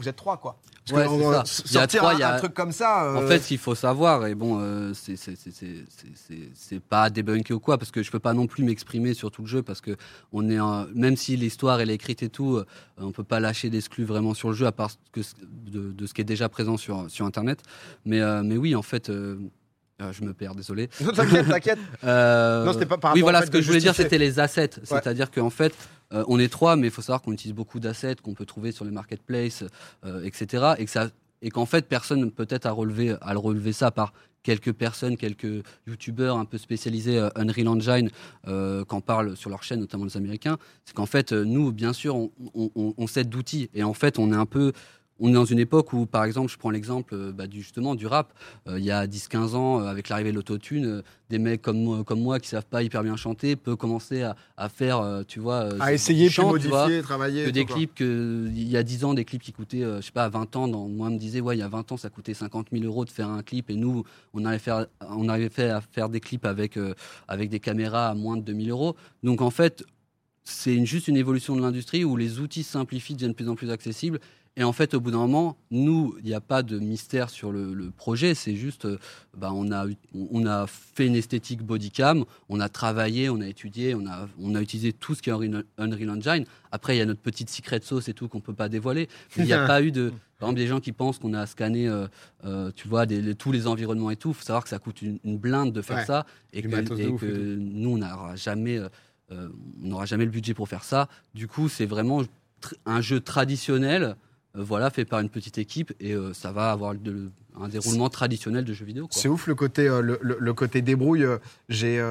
vous 0.00 0.08
êtes 0.08 0.16
trois 0.16 0.36
quoi. 0.36 0.58
Parce 0.88 1.44
que 1.44 1.46
ça. 1.46 1.88
sortir 1.88 2.10
il 2.14 2.18
y 2.18 2.22
a 2.22 2.34
un, 2.34 2.38
truc 2.38 2.54
comme 2.54 2.72
ça. 2.72 3.04
Euh, 3.04 3.16
en 3.16 3.26
fait, 3.26 3.38
ce 3.40 3.48
qu'il 3.48 3.58
faut 3.58 3.74
savoir, 3.74 4.26
et 4.26 4.34
bon, 4.34 4.58
euh, 4.60 4.92
c'est 4.94 6.80
pas 6.80 7.10
débunké 7.10 7.54
ou 7.54 7.60
quoi, 7.60 7.78
parce 7.78 7.90
que 7.90 8.02
je 8.02 8.10
peux 8.10 8.18
pas 8.18 8.32
non 8.32 8.46
plus 8.46 8.64
m'exprimer 8.64 9.14
sur 9.14 9.30
tout 9.30 9.42
le 9.42 9.48
jeu, 9.48 9.62
parce 9.62 9.80
que 9.80 9.96
on 10.32 10.48
est, 10.48 10.58
même 10.94 11.16
si 11.16 11.36
l'histoire 11.36 11.80
elle 11.80 11.90
est 11.90 11.94
écrite 11.94 12.22
et 12.22 12.28
tout, 12.28 12.56
euh, 12.56 12.64
on 12.98 13.12
peut 13.12 13.24
pas 13.24 13.40
lâcher 13.40 13.70
d'exclus 13.70 14.04
vraiment 14.04 14.34
sur 14.34 14.48
le 14.48 14.54
jeu, 14.54 14.66
à 14.66 14.72
part 14.72 14.90
que 15.12 15.20
de, 15.42 15.92
de, 15.92 16.06
ce 16.06 16.14
qui 16.14 16.20
est 16.20 16.24
déjà 16.24 16.48
présent 16.48 16.76
sur, 16.76 17.10
sur 17.10 17.26
Internet. 17.26 17.62
Mais, 18.04 18.20
mais 18.42 18.56
oui, 18.56 18.74
en 18.74 18.82
fait. 18.82 19.08
je 19.10 20.24
me 20.24 20.32
perds, 20.32 20.54
désolé. 20.54 20.88
T'inquiète, 21.14 21.48
t'inquiète. 21.48 21.78
non, 22.02 22.72
c'était 22.72 22.86
pas 22.86 22.98
par 22.98 23.14
Oui, 23.14 23.20
voilà, 23.20 23.44
ce 23.44 23.50
que 23.50 23.60
je 23.60 23.66
voulais 23.66 23.80
dire, 23.80 23.94
c'était 23.94 24.18
les 24.18 24.40
assets. 24.40 24.70
C'est-à-dire 24.82 25.30
qu'en 25.30 25.50
fait, 25.50 25.74
euh, 26.12 26.24
on 26.28 26.38
est 26.38 26.48
trois, 26.48 26.76
mais 26.76 26.88
il 26.88 26.90
faut 26.90 27.02
savoir 27.02 27.22
qu'on 27.22 27.32
utilise 27.32 27.54
beaucoup 27.54 27.80
d'assets 27.80 28.16
qu'on 28.16 28.34
peut 28.34 28.46
trouver 28.46 28.72
sur 28.72 28.84
les 28.84 28.90
marketplaces, 28.90 29.64
euh, 30.04 30.24
etc. 30.24 30.74
Et 30.78 30.84
que 30.84 30.90
ça, 30.90 31.08
et 31.42 31.50
qu'en 31.50 31.66
fait, 31.66 31.86
personne 31.86 32.30
peut-être 32.30 32.66
à 32.66 32.72
relever, 32.72 33.16
à 33.20 33.32
le 33.32 33.38
relever 33.38 33.72
ça 33.72 33.90
par 33.90 34.12
quelques 34.42 34.72
personnes, 34.72 35.16
quelques 35.16 35.64
youtubeurs 35.86 36.36
un 36.36 36.44
peu 36.44 36.58
spécialisés 36.58 37.18
euh, 37.18 37.28
Unreal 37.36 37.68
Engine, 37.68 38.10
euh, 38.48 38.84
qu'en 38.84 39.00
parlent 39.00 39.36
sur 39.36 39.50
leur 39.50 39.62
chaîne, 39.62 39.80
notamment 39.80 40.04
les 40.04 40.16
Américains. 40.16 40.58
C'est 40.84 40.94
qu'en 40.94 41.06
fait, 41.06 41.32
nous, 41.32 41.72
bien 41.72 41.92
sûr, 41.92 42.16
on, 42.16 42.30
on, 42.54 43.06
d'outils. 43.24 43.70
Et 43.74 43.82
en 43.82 43.94
fait, 43.94 44.18
on 44.18 44.32
est 44.32 44.36
un 44.36 44.46
peu 44.46 44.72
on 45.20 45.28
est 45.28 45.34
dans 45.34 45.44
une 45.44 45.58
époque 45.58 45.92
où, 45.92 46.06
par 46.06 46.24
exemple, 46.24 46.50
je 46.50 46.56
prends 46.56 46.70
l'exemple 46.70 47.14
euh, 47.14 47.32
bah, 47.32 47.46
du, 47.46 47.60
justement 47.60 47.94
du 47.94 48.06
rap. 48.06 48.32
Euh, 48.66 48.78
il 48.78 48.84
y 48.84 48.90
a 48.90 49.06
10-15 49.06 49.54
ans, 49.54 49.80
euh, 49.80 49.84
avec 49.84 50.08
l'arrivée 50.08 50.30
de 50.30 50.36
l'autotune, 50.36 51.02
des 51.28 51.38
mecs 51.38 51.62
comme, 51.62 52.04
comme 52.04 52.20
moi 52.20 52.40
qui 52.40 52.48
savent 52.48 52.66
pas 52.66 52.82
hyper 52.82 53.02
bien 53.02 53.16
chanter 53.16 53.54
peuvent 53.54 53.76
commencer 53.76 54.22
à, 54.22 54.68
faire, 54.68 55.22
tu 55.28 55.38
vois, 55.38 55.68
à 55.78 55.92
essayer, 55.92 56.28
de 56.28 56.42
modifier, 56.42 57.02
travailler. 57.02 57.44
Que 57.44 57.50
des 57.50 57.64
clips, 57.64 57.94
que, 57.94 58.48
il 58.48 58.68
y 58.68 58.76
a 58.76 58.82
10 58.82 59.04
ans, 59.04 59.14
des 59.14 59.24
clips 59.24 59.42
qui 59.42 59.52
coûtaient, 59.52 59.82
je 59.82 60.00
sais 60.00 60.10
pas, 60.10 60.28
20 60.28 60.56
ans. 60.56 60.66
Dans, 60.66 60.88
moi, 60.88 61.08
me 61.10 61.18
disait, 61.18 61.40
ouais, 61.40 61.56
il 61.56 61.60
y 61.60 61.62
a 61.62 61.68
20 61.68 61.92
ans, 61.92 61.96
ça 61.96 62.10
coûtait 62.10 62.34
50 62.34 62.68
000 62.72 62.84
euros 62.84 63.04
de 63.04 63.10
faire 63.10 63.28
un 63.28 63.42
clip, 63.42 63.70
et 63.70 63.76
nous, 63.76 64.04
on 64.34 64.44
arrivait, 64.44 64.58
faire, 64.58 64.86
on 65.08 65.28
arrivait 65.28 65.70
à 65.70 65.80
faire 65.80 66.08
des 66.08 66.20
clips 66.20 66.46
avec, 66.46 66.78
avec 67.28 67.48
des 67.48 67.60
caméras 67.60 68.08
à 68.08 68.14
moins 68.14 68.36
de 68.36 68.42
2000 68.42 68.70
euros. 68.70 68.96
Donc, 69.22 69.40
en 69.40 69.50
fait, 69.50 69.84
c'est 70.42 70.84
juste 70.84 71.08
une 71.08 71.16
évolution 71.16 71.54
de 71.54 71.60
l'industrie 71.60 72.04
où 72.04 72.16
les 72.16 72.40
outils 72.40 72.64
simplifient, 72.64 73.14
deviennent 73.14 73.32
de 73.32 73.36
plus 73.36 73.48
en 73.48 73.54
plus 73.54 73.70
accessibles 73.70 74.18
et 74.56 74.64
en 74.64 74.72
fait, 74.72 74.94
au 74.94 75.00
bout 75.00 75.12
d'un 75.12 75.18
moment, 75.18 75.56
nous, 75.70 76.16
il 76.18 76.24
n'y 76.24 76.34
a 76.34 76.40
pas 76.40 76.62
de 76.62 76.78
mystère 76.78 77.30
sur 77.30 77.52
le, 77.52 77.90
projet. 77.96 78.34
C'est 78.34 78.56
juste, 78.56 78.84
euh, 78.84 78.98
bah, 79.36 79.52
on, 79.54 79.70
a, 79.70 79.86
on 80.14 80.44
a 80.44 80.66
fait 80.66 81.06
une 81.06 81.14
esthétique 81.14 81.62
bodycam, 81.62 82.24
on 82.48 82.60
a 82.60 82.68
travaillé, 82.68 83.30
on 83.30 83.40
a 83.40 83.46
étudié, 83.46 83.94
on 83.94 84.06
a, 84.06 84.28
on 84.40 84.54
a 84.54 84.60
utilisé 84.60 84.92
tout 84.92 85.14
ce 85.14 85.22
qui 85.22 85.30
est 85.30 85.32
Unreal 85.32 86.10
Engine. 86.10 86.44
Après, 86.72 86.96
il 86.96 86.98
y 86.98 87.02
a 87.02 87.06
notre 87.06 87.20
petite 87.20 87.48
secret 87.48 87.80
sauce 87.82 88.08
et 88.08 88.14
tout 88.14 88.28
qu'on 88.28 88.38
ne 88.38 88.42
peut 88.42 88.54
pas 88.54 88.68
dévoiler. 88.68 89.08
il 89.36 89.44
n'y 89.44 89.52
a 89.52 89.66
pas 89.68 89.82
eu 89.82 89.92
de. 89.92 90.12
Par 90.38 90.48
exemple, 90.48 90.60
des 90.60 90.66
gens 90.66 90.80
qui 90.80 90.92
pensent 90.92 91.18
qu'on 91.18 91.34
a 91.34 91.46
scanné, 91.46 91.86
euh, 91.86 92.06
euh, 92.44 92.72
tu 92.74 92.88
vois, 92.88 93.06
tous 93.38 93.52
les 93.52 93.66
environnements 93.66 94.10
et 94.10 94.16
tout. 94.16 94.30
Il 94.30 94.34
faut 94.34 94.44
savoir 94.44 94.64
que 94.64 94.70
ça 94.70 94.78
coûte 94.78 95.00
une, 95.02 95.38
blinde 95.38 95.72
de 95.72 95.82
faire 95.82 96.04
ça 96.04 96.26
et 96.52 96.62
que, 96.62 97.56
nous, 97.56 97.90
on 97.90 97.98
n'aura 97.98 98.36
jamais, 98.36 98.80
on 99.30 99.86
n'aura 99.86 100.06
jamais 100.06 100.24
le 100.24 100.30
budget 100.30 100.54
pour 100.54 100.68
faire 100.68 100.82
ça. 100.82 101.08
Du 101.34 101.46
coup, 101.46 101.68
c'est 101.68 101.86
vraiment 101.86 102.22
un 102.86 103.00
jeu 103.00 103.20
traditionnel 103.20 104.02
euh, 104.02 104.14
voilà, 104.54 104.90
fait 104.90 105.04
par 105.04 105.20
une 105.20 105.28
petite 105.28 105.58
équipe 105.58 105.92
et 106.00 106.12
euh, 106.12 106.32
ça 106.34 106.52
va 106.52 106.72
avoir 106.72 106.92
un 106.92 107.68
déroulement 107.68 108.08
traditionnel 108.08 108.64
de 108.64 108.72
jeux 108.72 108.84
vidéo. 108.84 109.06
C'est 109.10 109.28
ouf 109.28 109.46
le 109.46 109.54
côté, 109.54 109.88
euh, 109.88 110.16
le, 110.20 110.54
côté 110.54 110.82
débrouille. 110.82 111.26
J'ai. 111.68 112.02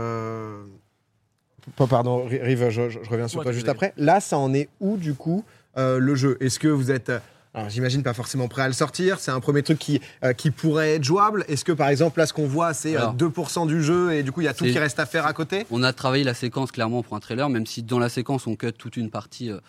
Pardon, 1.75 2.25
Rive, 2.25 2.69
je, 2.69 2.81
reviens 3.09 3.27
sur 3.27 3.43
toi 3.43 3.51
juste 3.51 3.69
après. 3.69 3.93
Là, 3.97 4.19
ça 4.19 4.37
en 4.37 4.53
est 4.53 4.69
où 4.79 4.97
du 4.97 5.13
coup 5.13 5.43
le 5.75 6.15
jeu? 6.15 6.37
Est-ce 6.39 6.59
que 6.59 6.67
vous 6.67 6.91
êtes. 6.91 7.11
Alors 7.55 7.67
j'imagine 7.67 8.03
pas 8.03 8.13
forcément 8.13 8.47
prêt 8.47 8.61
à 8.61 8.67
le 8.67 8.75
sortir, 8.75 9.19
c'est 9.19 9.31
un 9.31 9.39
premier 9.39 9.63
truc 9.63 9.79
qui, 9.79 9.99
qui 10.37 10.51
pourrait 10.51 10.95
être 10.95 11.03
jouable. 11.03 11.45
Est-ce 11.47 11.65
que 11.65 11.71
par 11.71 11.89
exemple 11.89 12.19
là 12.19 12.27
ce 12.27 12.31
qu'on 12.31 12.45
voit 12.45 12.75
c'est 12.75 12.93
2% 12.93 13.67
du 13.67 13.81
jeu 13.81 14.13
et 14.13 14.21
du 14.21 14.31
coup 14.31 14.41
il 14.41 14.43
y 14.43 14.47
a 14.47 14.53
tout 14.53 14.65
qui 14.65 14.77
reste 14.77 14.99
à 14.99 15.07
faire 15.07 15.25
à 15.25 15.33
côté? 15.33 15.65
On 15.71 15.81
a 15.81 15.91
travaillé 15.91 16.23
la 16.23 16.35
séquence 16.35 16.71
clairement 16.71 17.01
pour 17.01 17.15
un 17.17 17.19
trailer, 17.19 17.49
même 17.49 17.65
si 17.65 17.81
dans 17.81 17.97
la 17.97 18.07
séquence 18.07 18.45
on 18.45 18.55
cut 18.55 18.71
toute 18.73 18.97
une 18.97 19.09
partie 19.09 19.49
euh, 19.49 19.59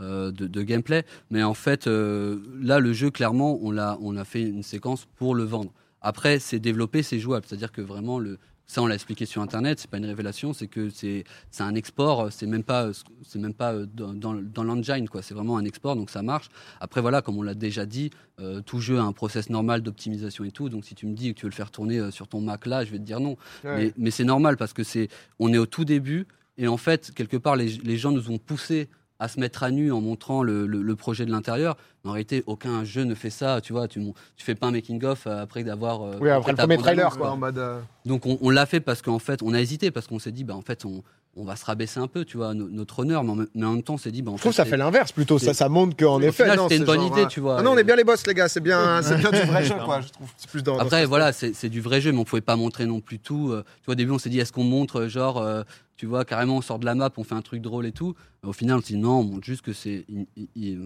de, 0.00 0.62
gameplay. 0.62 1.04
Mais 1.30 1.42
en 1.42 1.54
fait, 1.54 1.86
euh, 1.86 2.38
là, 2.60 2.78
le 2.78 2.92
jeu, 2.92 3.10
clairement, 3.10 3.58
on 3.62 3.76
a, 3.76 3.98
on 4.00 4.16
a 4.16 4.24
fait 4.24 4.42
une 4.42 4.62
séquence 4.62 5.06
pour 5.16 5.34
le 5.34 5.44
vendre. 5.44 5.72
Après, 6.00 6.38
c'est 6.38 6.58
développé, 6.58 7.02
c'est 7.02 7.18
jouable. 7.18 7.44
C'est-à-dire 7.46 7.72
que 7.72 7.82
vraiment, 7.82 8.18
le, 8.18 8.38
ça, 8.66 8.82
on 8.82 8.86
l'a 8.86 8.94
expliqué 8.94 9.26
sur 9.26 9.42
Internet. 9.42 9.78
C'est 9.80 9.90
pas 9.90 9.98
une 9.98 10.06
révélation, 10.06 10.52
c'est 10.52 10.68
que 10.68 10.88
c'est 10.88 11.24
un 11.58 11.74
export. 11.74 12.32
C'est 12.32 12.46
même 12.46 12.62
pas, 12.62 12.90
c'est 13.22 13.38
même 13.38 13.52
pas 13.52 13.74
dans, 13.74 14.14
dans, 14.14 14.64
l'engine, 14.64 15.08
quoi. 15.08 15.22
C'est 15.22 15.34
vraiment 15.34 15.58
un 15.58 15.64
export, 15.64 15.96
donc 15.96 16.08
ça 16.08 16.22
marche. 16.22 16.48
Après, 16.80 17.00
voilà, 17.00 17.20
comme 17.20 17.36
on 17.36 17.42
l'a 17.42 17.54
déjà 17.54 17.84
dit, 17.84 18.10
euh, 18.38 18.62
tout 18.62 18.80
jeu 18.80 18.98
a 18.98 19.02
un 19.02 19.12
process 19.12 19.50
normal 19.50 19.82
d'optimisation 19.82 20.44
et 20.44 20.52
tout. 20.52 20.68
Donc, 20.68 20.84
si 20.84 20.94
tu 20.94 21.06
me 21.06 21.14
dis 21.14 21.34
que 21.34 21.40
tu 21.40 21.46
veux 21.46 21.50
le 21.50 21.54
faire 21.54 21.70
tourner 21.70 22.10
sur 22.10 22.28
ton 22.28 22.40
Mac 22.40 22.64
là, 22.66 22.84
je 22.84 22.92
vais 22.92 22.98
te 22.98 23.04
dire 23.04 23.20
non. 23.20 23.36
Mais, 23.64 23.92
mais 23.98 24.10
c'est 24.10 24.24
normal 24.24 24.56
parce 24.56 24.72
que 24.72 24.84
c'est, 24.84 25.08
on 25.38 25.52
est 25.52 25.58
au 25.58 25.66
tout 25.66 25.84
début 25.84 26.26
et 26.60 26.68
en 26.68 26.76
fait, 26.76 27.12
quelque 27.14 27.38
part, 27.38 27.56
les, 27.56 27.68
les 27.68 27.96
gens 27.96 28.12
nous 28.12 28.30
ont 28.30 28.36
poussé 28.36 28.88
à 29.20 29.28
se 29.28 29.38
mettre 29.38 29.62
à 29.62 29.70
nu 29.70 29.92
en 29.92 30.00
montrant 30.00 30.42
le, 30.42 30.94
projet 30.96 31.26
de 31.26 31.30
l'intérieur. 31.30 31.76
En 32.04 32.12
réalité, 32.12 32.42
aucun 32.46 32.84
jeu 32.84 33.04
ne 33.04 33.14
fait 33.14 33.30
ça. 33.30 33.60
Tu 33.60 33.72
vois, 33.72 33.86
tu, 33.86 34.00
tu 34.36 34.44
fais 34.44 34.54
pas 34.54 34.68
un 34.68 34.70
making-of 34.70 35.26
euh, 35.26 35.42
après 35.42 35.64
d'avoir. 35.64 36.02
Euh, 36.02 36.18
oui, 36.20 36.30
après 36.30 36.52
le 36.52 36.56
premier 36.56 36.78
trailer, 36.78 37.16
quoi, 37.16 37.30
en 37.30 37.36
mode. 37.36 37.58
Euh. 37.58 37.80
Donc, 38.06 38.22
on, 38.24 38.50
l'a 38.50 38.64
fait 38.66 38.80
parce 38.80 39.02
qu'en 39.02 39.18
fait, 39.18 39.42
on 39.42 39.52
a 39.52 39.60
hésité, 39.60 39.90
parce 39.90 40.06
qu'on 40.06 40.18
s'est 40.18 40.32
dit, 40.32 40.44
bah, 40.44 40.54
en 40.54 40.62
fait, 40.62 40.86
on, 40.86 41.02
on 41.36 41.44
va 41.44 41.54
se 41.54 41.64
rabaisser 41.64 42.00
un 42.00 42.08
peu, 42.08 42.24
tu 42.24 42.36
vois, 42.36 42.54
notre 42.54 43.00
honneur, 43.00 43.22
mais 43.22 43.30
en, 43.30 43.70
même 43.72 43.82
temps, 43.82 43.94
on 43.94 43.98
s'est 43.98 44.10
dit, 44.10 44.22
bah, 44.22 44.32
je 44.34 44.40
trouve 44.40 44.50
que 44.50 44.56
ça 44.56 44.64
fait 44.64 44.76
l'inverse 44.76 45.12
plutôt, 45.12 45.38
ça, 45.38 45.54
ça 45.54 45.68
montre 45.68 45.96
qu'en 45.96 46.20
effet, 46.20 46.50
c'était 46.56 46.76
une 46.76 46.84
bonne 46.84 47.02
idée, 47.02 47.26
tu 47.26 47.40
vois. 47.40 47.58
Ah 47.58 47.62
non, 47.62 47.72
on 47.72 47.78
est 47.78 47.84
bien 47.84 47.96
les 47.96 48.04
boss, 48.04 48.26
les 48.26 48.34
gars, 48.34 48.48
c'est 48.48 48.60
bien, 48.60 49.00
bien 49.00 49.30
du 49.30 49.46
vrai 49.46 49.64
jeu, 49.64 49.76
quoi. 49.84 50.00
Je 50.00 50.08
trouve 50.08 50.28
plus 50.50 50.62
dans, 50.62 50.78
Après, 50.78 51.06
voilà, 51.06 51.32
c'est 51.32 51.68
du 51.68 51.80
vrai 51.80 52.00
jeu, 52.00 52.12
mais 52.12 52.18
on 52.18 52.24
pouvait 52.24 52.40
pas 52.40 52.56
montrer 52.56 52.86
non 52.86 53.00
plus 53.00 53.18
tout. 53.18 53.50
Euh, 53.50 53.62
tu 53.78 53.86
vois, 53.86 53.92
au 53.92 53.96
début, 53.96 54.10
on 54.10 54.18
s'est 54.18 54.30
dit, 54.30 54.40
est-ce 54.40 54.52
qu'on 54.52 54.64
montre, 54.64 55.06
genre, 55.06 55.38
euh, 55.38 55.62
tu 55.96 56.06
vois, 56.06 56.24
carrément, 56.24 56.56
on 56.56 56.62
sort 56.62 56.78
de 56.78 56.86
la 56.86 56.94
map, 56.94 57.10
on 57.16 57.24
fait 57.24 57.34
un 57.34 57.42
truc 57.42 57.62
drôle 57.62 57.86
et 57.86 57.92
tout. 57.92 58.14
Au 58.42 58.52
final, 58.52 58.78
on 58.78 58.80
s'est 58.80 58.94
dit, 58.94 59.00
non, 59.00 59.20
on 59.20 59.24
montre 59.24 59.44
juste 59.44 59.62
que 59.62 59.72
c'est, 59.72 60.06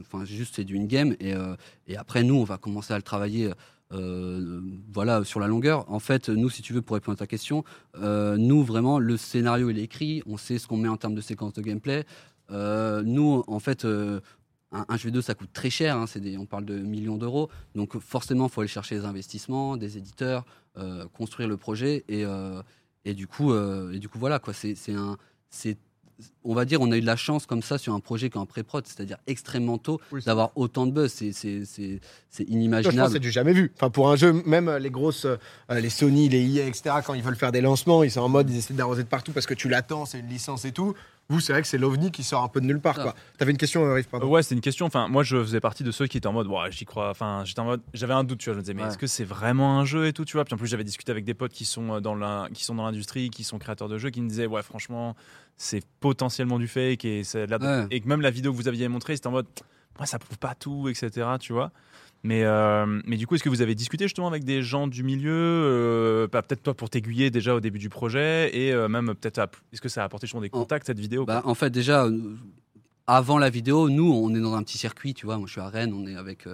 enfin, 0.00 0.25
juste 0.25 0.56
c'est 0.56 0.64
du 0.64 0.76
in-game, 0.76 1.03
et, 1.20 1.34
euh, 1.34 1.56
et 1.87 1.96
après, 1.96 2.23
nous, 2.23 2.34
on 2.34 2.44
va 2.44 2.58
commencer 2.58 2.92
à 2.92 2.96
le 2.96 3.02
travailler 3.02 3.50
euh, 3.92 4.61
voilà, 4.92 5.25
sur 5.25 5.40
la 5.40 5.46
longueur. 5.46 5.90
En 5.90 5.99
fait, 5.99 6.28
nous, 6.28 6.50
si 6.50 6.62
tu 6.62 6.73
veux, 6.73 6.82
pour 6.82 6.94
répondre 6.94 7.16
à 7.16 7.18
ta 7.18 7.26
question, 7.26 7.64
euh, 7.96 8.37
nous, 8.37 8.62
vraiment, 8.62 8.99
le 8.99 9.16
scénario, 9.16 9.70
il 9.70 9.78
est 9.78 9.82
écrit, 9.82 10.23
on 10.26 10.37
sait 10.37 10.58
ce 10.58 10.66
qu'on 10.66 10.76
met 10.76 10.88
en 10.88 10.96
termes 10.96 11.14
de 11.14 11.20
séquence 11.20 11.52
de 11.52 11.62
gameplay. 11.62 12.04
Nous, 12.50 13.44
en 13.46 13.58
fait, 13.58 13.84
un, 13.84 14.96
jeu 14.96 15.06
vidéo, 15.06 15.23
ça 15.23 15.34
coûte 15.34 15.52
très 15.52 15.70
cher, 15.70 15.96
hein, 15.96 16.06
on 16.38 16.46
parle 16.46 16.64
de 16.64 16.78
millions 16.78 17.16
d'euros, 17.16 17.49
donc 17.75 17.99
forcément, 17.99 18.46
il 18.46 18.50
faut 18.50 18.61
aller 18.61 18.68
chercher 18.68 18.96
des 18.96 19.04
investissements, 19.04 19.76
des 19.76 19.96
éditeurs, 19.96 20.44
construire 21.14 21.49
le 21.49 21.56
projet, 21.56 22.04
et, 22.08 22.25
et, 23.04 23.14
du, 23.14 23.26
coup, 23.26 23.54
et 23.54 23.99
du 23.99 24.08
coup, 24.08 24.18
voilà, 24.18 24.38
quoi, 24.38 24.52
c'est 24.52 24.76
un 24.92 25.16
on 26.44 26.54
va 26.54 26.64
dire, 26.64 26.80
on 26.80 26.90
a 26.92 26.97
eu 26.97 27.00
de 27.00 27.06
la 27.06 27.16
chance 27.16 27.47
comme 27.47 27.62
ça 27.62 27.78
sur 27.78 27.94
un 27.94 28.00
projet 28.00 28.30
qui 28.30 28.37
est 28.37 28.40
en 28.40 28.47
pré-prod, 28.47 28.87
c'est-à-dire 28.87 29.18
extrêmement 29.26 29.78
tôt, 29.78 30.00
d'avoir 30.26 30.52
autant 30.56 30.87
de 30.87 30.92
buzz. 30.92 31.12
C'est 31.12 31.30
inimaginable. 32.49 32.97
Je 32.97 33.00
pense 33.00 33.12
c'est 33.12 33.18
du 33.18 33.30
jamais 33.30 33.52
vu. 33.52 33.73
Enfin, 33.76 33.90
pour 33.90 34.11
un 34.11 34.16
jeu, 34.16 34.33
même 34.44 34.68
euh, 34.68 34.78
les 34.78 34.90
grosses, 34.90 35.25
euh, 35.25 35.37
les 35.71 35.90
Sony, 35.90 36.28
les 36.28 36.42
EA, 36.42 36.66
etc., 36.66 36.97
quand 37.04 37.14
ils 37.14 37.23
veulent 37.23 37.37
faire 37.37 37.52
des 37.52 37.61
lancements, 37.61 38.02
ils 38.02 38.11
sont 38.11 38.21
en 38.21 38.28
mode, 38.28 38.50
ils 38.50 38.59
essaient 38.59 38.75
d'arroser 38.75 39.02
de 39.02 39.09
partout 39.09 39.33
parce 39.33 39.47
que 39.47 39.54
tu 39.54 39.68
l'attends, 39.68 40.06
c'est 40.06 40.18
une 40.18 40.28
licence 40.28 40.64
et 40.64 40.73
tout. 40.73 40.94
Vous, 41.28 41.40
c'est 41.40 41.52
vrai 41.52 41.62
que 41.62 41.68
c'est 41.68 41.78
l'ovni 41.78 42.10
qui 42.10 42.22
sort 42.22 42.42
un 42.42 42.48
peu 42.48 42.60
de 42.60 42.66
nulle 42.66 42.80
part. 42.80 42.96
Quoi. 42.96 43.14
T'avais 43.38 43.50
une 43.50 43.56
question, 43.56 43.90
Riff 43.92 44.08
pardon. 44.08 44.28
Ouais, 44.28 44.42
c'est 44.42 44.54
une 44.54 44.60
question. 44.60 44.84
Enfin, 44.84 45.08
moi, 45.08 45.22
je 45.22 45.38
faisais 45.42 45.60
partie 45.60 45.82
de 45.82 45.90
ceux 45.90 46.06
qui 46.06 46.18
étaient 46.18 46.26
en 46.26 46.32
mode, 46.32 46.48
j'y 46.70 46.84
crois. 46.84 47.08
Enfin, 47.10 47.42
j'étais 47.46 47.60
en 47.60 47.64
mode, 47.64 47.80
j'avais 47.94 48.12
un 48.12 48.24
doute, 48.24 48.38
tu 48.40 48.50
vois. 48.50 48.54
Je 48.54 48.58
me 48.58 48.62
disais, 48.62 48.74
mais 48.74 48.82
est-ce 48.82 48.98
que 48.98 49.06
c'est 49.06 49.24
vraiment 49.24 49.78
un 49.78 49.84
jeu 49.84 50.06
et 50.06 50.12
tout, 50.12 50.24
tu 50.24 50.36
vois? 50.36 50.44
Puis 50.44 50.54
en 50.54 50.58
plus, 50.58 50.66
j'avais 50.68 50.84
discuté 50.84 51.10
avec 51.12 51.24
des 51.24 51.34
potes 51.34 51.52
qui 51.52 51.64
sont 51.64 51.94
euh, 51.94 52.00
dans 52.00 52.14
la, 52.14 52.48
qui 52.52 52.64
sont 52.64 52.74
dans 52.74 52.84
l'industrie, 52.84 53.30
qui 53.30 53.42
sont 53.42 53.58
créateurs 53.58 53.88
de 53.88 53.96
jeux, 53.96 54.10
qui 54.10 54.20
me 54.20 54.28
disaient, 54.28 54.46
ouais, 54.46 54.62
franchement, 54.62 55.16
c'est 55.56 55.82
potentiellement 56.00 56.58
du 56.58 56.68
fake 56.68 57.04
et, 57.04 57.20
et 57.20 58.00
que 58.00 58.08
même 58.08 58.20
la 58.20 58.30
vidéo 58.30 58.52
que 58.52 58.56
vous 58.56 58.68
aviez 58.68 58.86
montrée, 58.88 59.16
c'était 59.16 59.28
en 59.28 59.32
mode, 59.32 59.46
moi, 59.98 60.06
ça 60.06 60.18
prouve 60.18 60.38
pas 60.38 60.54
tout, 60.54 60.88
etc. 60.88 61.26
Tu 61.40 61.52
vois? 61.52 61.70
Mais, 62.24 62.42
euh, 62.42 62.86
mais 63.06 63.18
du 63.18 63.26
coup, 63.26 63.34
est-ce 63.34 63.44
que 63.44 63.50
vous 63.50 63.60
avez 63.60 63.74
discuté 63.74 64.06
justement 64.06 64.28
avec 64.28 64.44
des 64.44 64.62
gens 64.62 64.88
du 64.88 65.02
milieu 65.02 65.30
euh, 65.30 66.26
Peut-être 66.26 66.62
toi 66.62 66.74
pour 66.74 66.88
t'aiguiller 66.88 67.30
déjà 67.30 67.54
au 67.54 67.60
début 67.60 67.78
du 67.78 67.90
projet 67.90 68.50
et 68.56 68.72
euh, 68.72 68.88
même 68.88 69.14
peut-être, 69.14 69.46
est-ce 69.72 69.82
que 69.82 69.90
ça 69.90 70.00
a 70.00 70.04
apporté 70.06 70.26
justement 70.26 70.40
des 70.40 70.48
contacts 70.48 70.86
cette 70.86 70.98
vidéo 70.98 71.26
bah, 71.26 71.42
En 71.44 71.54
fait, 71.54 71.68
déjà, 71.68 72.08
avant 73.06 73.36
la 73.36 73.50
vidéo, 73.50 73.90
nous, 73.90 74.10
on 74.10 74.34
est 74.34 74.40
dans 74.40 74.54
un 74.54 74.62
petit 74.62 74.78
circuit, 74.78 75.12
tu 75.12 75.26
vois. 75.26 75.36
Moi, 75.36 75.46
je 75.46 75.52
suis 75.52 75.60
à 75.60 75.68
Rennes, 75.68 75.92
on 75.92 76.06
est 76.06 76.16
avec. 76.16 76.48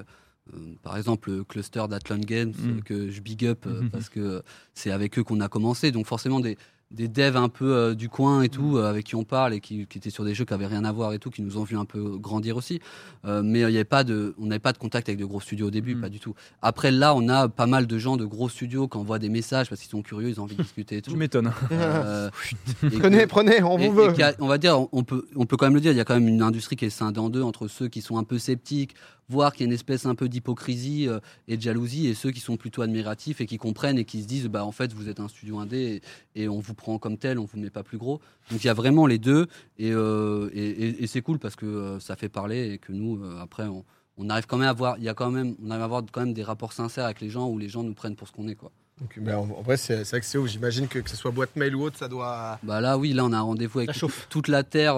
par 0.83 0.97
exemple, 0.97 1.31
le 1.31 1.45
cluster 1.45 1.85
d'Athlon 1.89 2.19
Games 2.19 2.53
mm. 2.59 2.81
que 2.81 3.09
je 3.09 3.21
big 3.21 3.47
up 3.47 3.65
parce 3.93 4.09
que 4.09 4.43
c'est 4.75 4.91
avec 4.91 5.21
eux 5.21 5.23
qu'on 5.23 5.41
a 5.41 5.49
commencé. 5.49 5.93
Donc 5.93 6.07
forcément 6.07 6.41
des, 6.41 6.59
des 6.91 7.09
devs 7.09 7.37
un 7.37 7.49
peu 7.49 7.73
euh, 7.73 7.95
du 7.95 8.09
coin 8.09 8.43
et 8.43 8.49
tout, 8.49 8.77
euh, 8.77 8.89
avec 8.89 9.07
qui 9.07 9.15
on 9.15 9.23
parle 9.23 9.55
et 9.55 9.61
qui, 9.61 9.83
étaient 9.83 10.11
sur 10.11 10.25
des 10.25 10.35
jeux 10.35 10.45
qui 10.45 10.53
avaient 10.53 10.67
rien 10.67 10.85
à 10.85 10.93
voir 10.93 11.13
et 11.13 11.19
tout, 11.19 11.31
qui 11.31 11.43
nous 11.43 11.57
ont 11.57 11.63
vu 11.63 11.77
un 11.77 11.85
peu 11.85 12.19
grandir 12.19 12.57
aussi. 12.57 12.81
Euh, 13.25 13.43
mais 13.45 13.61
il 13.61 13.71
y 13.71 13.77
avait 13.77 13.85
pas 13.85 14.03
de, 14.03 14.35
on 14.39 14.47
n'avait 14.47 14.59
pas 14.59 14.73
de 14.73 14.79
contact 14.79 15.09
avec 15.09 15.19
de 15.19 15.25
gros 15.25 15.41
studios 15.41 15.69
au 15.69 15.71
début, 15.71 15.95
mm. 15.95 16.01
pas 16.01 16.09
du 16.09 16.19
tout. 16.19 16.35
Après 16.63 16.91
là, 16.91 17.15
on 17.15 17.29
a 17.29 17.49
pas 17.49 17.67
mal 17.67 17.87
de 17.87 17.99
gens 17.99 18.17
de 18.17 18.25
gros 18.25 18.49
studios 18.49 18.89
qui 18.89 18.99
envoient 18.99 19.21
des 19.21 19.29
messages 19.29 19.69
parce 19.69 19.81
qu'ils 19.81 19.91
sont 19.91 20.03
curieux, 20.03 20.29
ils 20.29 20.41
ont 20.41 20.45
envie 20.45 20.57
de 20.57 20.63
discuter 20.63 20.97
et 20.97 21.03
tout. 21.03 21.13
Je 21.13 21.17
m'étonne. 21.17 21.53
prenez, 22.99 23.27
prenez, 23.27 23.63
on 23.63 23.77
vous 23.77 23.93
veut. 23.93 24.13
on 24.41 24.49
va 24.49 24.59
dire, 24.59 24.87
on 24.93 25.05
peut, 25.05 25.27
on 25.37 25.47
peut 25.47 25.57
quand 25.57 25.67
même 25.67 25.75
le 25.75 25.81
dire, 25.81 25.93
il 25.93 25.99
y 25.99 26.01
a 26.01 26.05
quand 26.05 26.15
même 26.15 26.29
une 26.29 26.43
industrie 26.43 26.77
qui 26.77 26.87
est 26.87 26.91
scindée 26.91 27.21
en 27.21 27.31
deux 27.31 27.43
entre 27.43 27.69
ceux 27.69 27.89
qui 27.89 28.03
sont 28.03 28.19
un 28.19 28.25
peu 28.25 28.39
sceptiques, 28.39 28.95
voir 29.31 29.53
qu'il 29.53 29.63
y 29.63 29.65
a 29.65 29.69
une 29.69 29.73
espèce 29.73 30.07
un 30.07 30.15
peu 30.15 30.29
d'hypocrisie 30.29 31.09
euh, 31.09 31.21
et 31.49 31.57
de 31.57 31.63
jalousie, 31.63 32.09
et 32.09 32.15
ceux 32.15 32.31
qui 32.33 32.41
sont 32.41 32.57
plutôt 32.57 32.83
admiratifs 32.83 33.41
et 33.41 33.47
qui 33.47 33.57
comprennent 33.57 33.99
et 33.99 34.05
qui 34.05 34.23
se 34.23 34.27
disent, 34.27 34.49
bah 34.49 34.65
en 34.65 34.73
fait, 34.73 34.93
vous 34.93 35.09
êtes 35.09 35.21
un 35.21 35.29
studio 35.29 35.59
indé 35.59 36.03
et, 36.35 36.49
on 36.49 36.59
vous 36.59 36.75
prend 36.81 36.99
comme 36.99 37.17
tel, 37.17 37.39
on 37.39 37.45
vous 37.45 37.59
met 37.59 37.71
pas 37.71 37.83
plus 37.83 37.99
gros. 37.99 38.21
Donc 38.51 38.65
il 38.65 38.67
y 38.67 38.71
a 38.71 38.75
vraiment 38.75 39.07
les 39.07 39.19
deux, 39.19 39.47
et, 39.79 39.93
euh, 39.93 40.51
et, 40.53 41.07
c'est 41.07 41.23
cool 41.23 41.39
parce 41.39 41.57
que 41.57 41.67
euh, 41.67 42.01
ça 42.01 42.17
fait 42.17 42.29
parler 42.29 42.73
et 42.73 42.79
que 42.79 42.93
nous, 42.93 43.23
après, 43.41 43.67
on, 43.67 43.85
arrive 44.29 44.47
quand 44.47 44.59
même 44.59 44.67
à 44.67 44.71
avoir, 44.71 44.99
il 44.99 45.05
y 45.05 45.09
a 45.09 45.15
quand 45.15 45.31
même, 45.31 45.55
on 45.65 45.71
arrive 45.71 45.83
à 45.83 45.85
avoir 45.85 46.03
quand 46.11 46.21
même 46.21 46.35
des 46.35 46.43
rapports 46.43 46.73
sincères 46.73 47.05
avec 47.05 47.21
les 47.21 47.31
gens 47.31 47.49
où 47.49 47.59
les 47.59 47.69
gens 47.69 47.83
nous 47.83 47.95
prennent 47.95 48.17
pour 48.17 48.29
ce 48.29 48.33
qu'on 48.33 48.49
est, 48.49 48.57
quoi. 48.57 48.73
Ben, 49.17 49.37
en, 49.37 49.47
vrai, 49.63 49.79
c'est 49.79 50.03
vrai 50.03 50.21
que 50.21 50.27
c'est 50.27 50.47
J'imagine 50.47 50.87
que 50.87 50.99
que 50.99 51.09
ce 51.09 51.17
soit 51.17 51.31
boîte 51.31 51.57
mail 51.57 51.75
ou 51.75 51.85
autre, 51.85 51.97
ça 51.97 52.09
doit. 52.09 52.59
Bah 52.63 52.83
là, 52.83 52.99
oui, 52.99 53.15
là, 53.15 53.25
on 53.25 53.33
a 53.33 53.39
un 53.39 53.43
rendez-vous 53.43 53.79
avec 53.79 53.99
toute 54.29 54.49
la 54.49 54.63
terre 54.63 54.97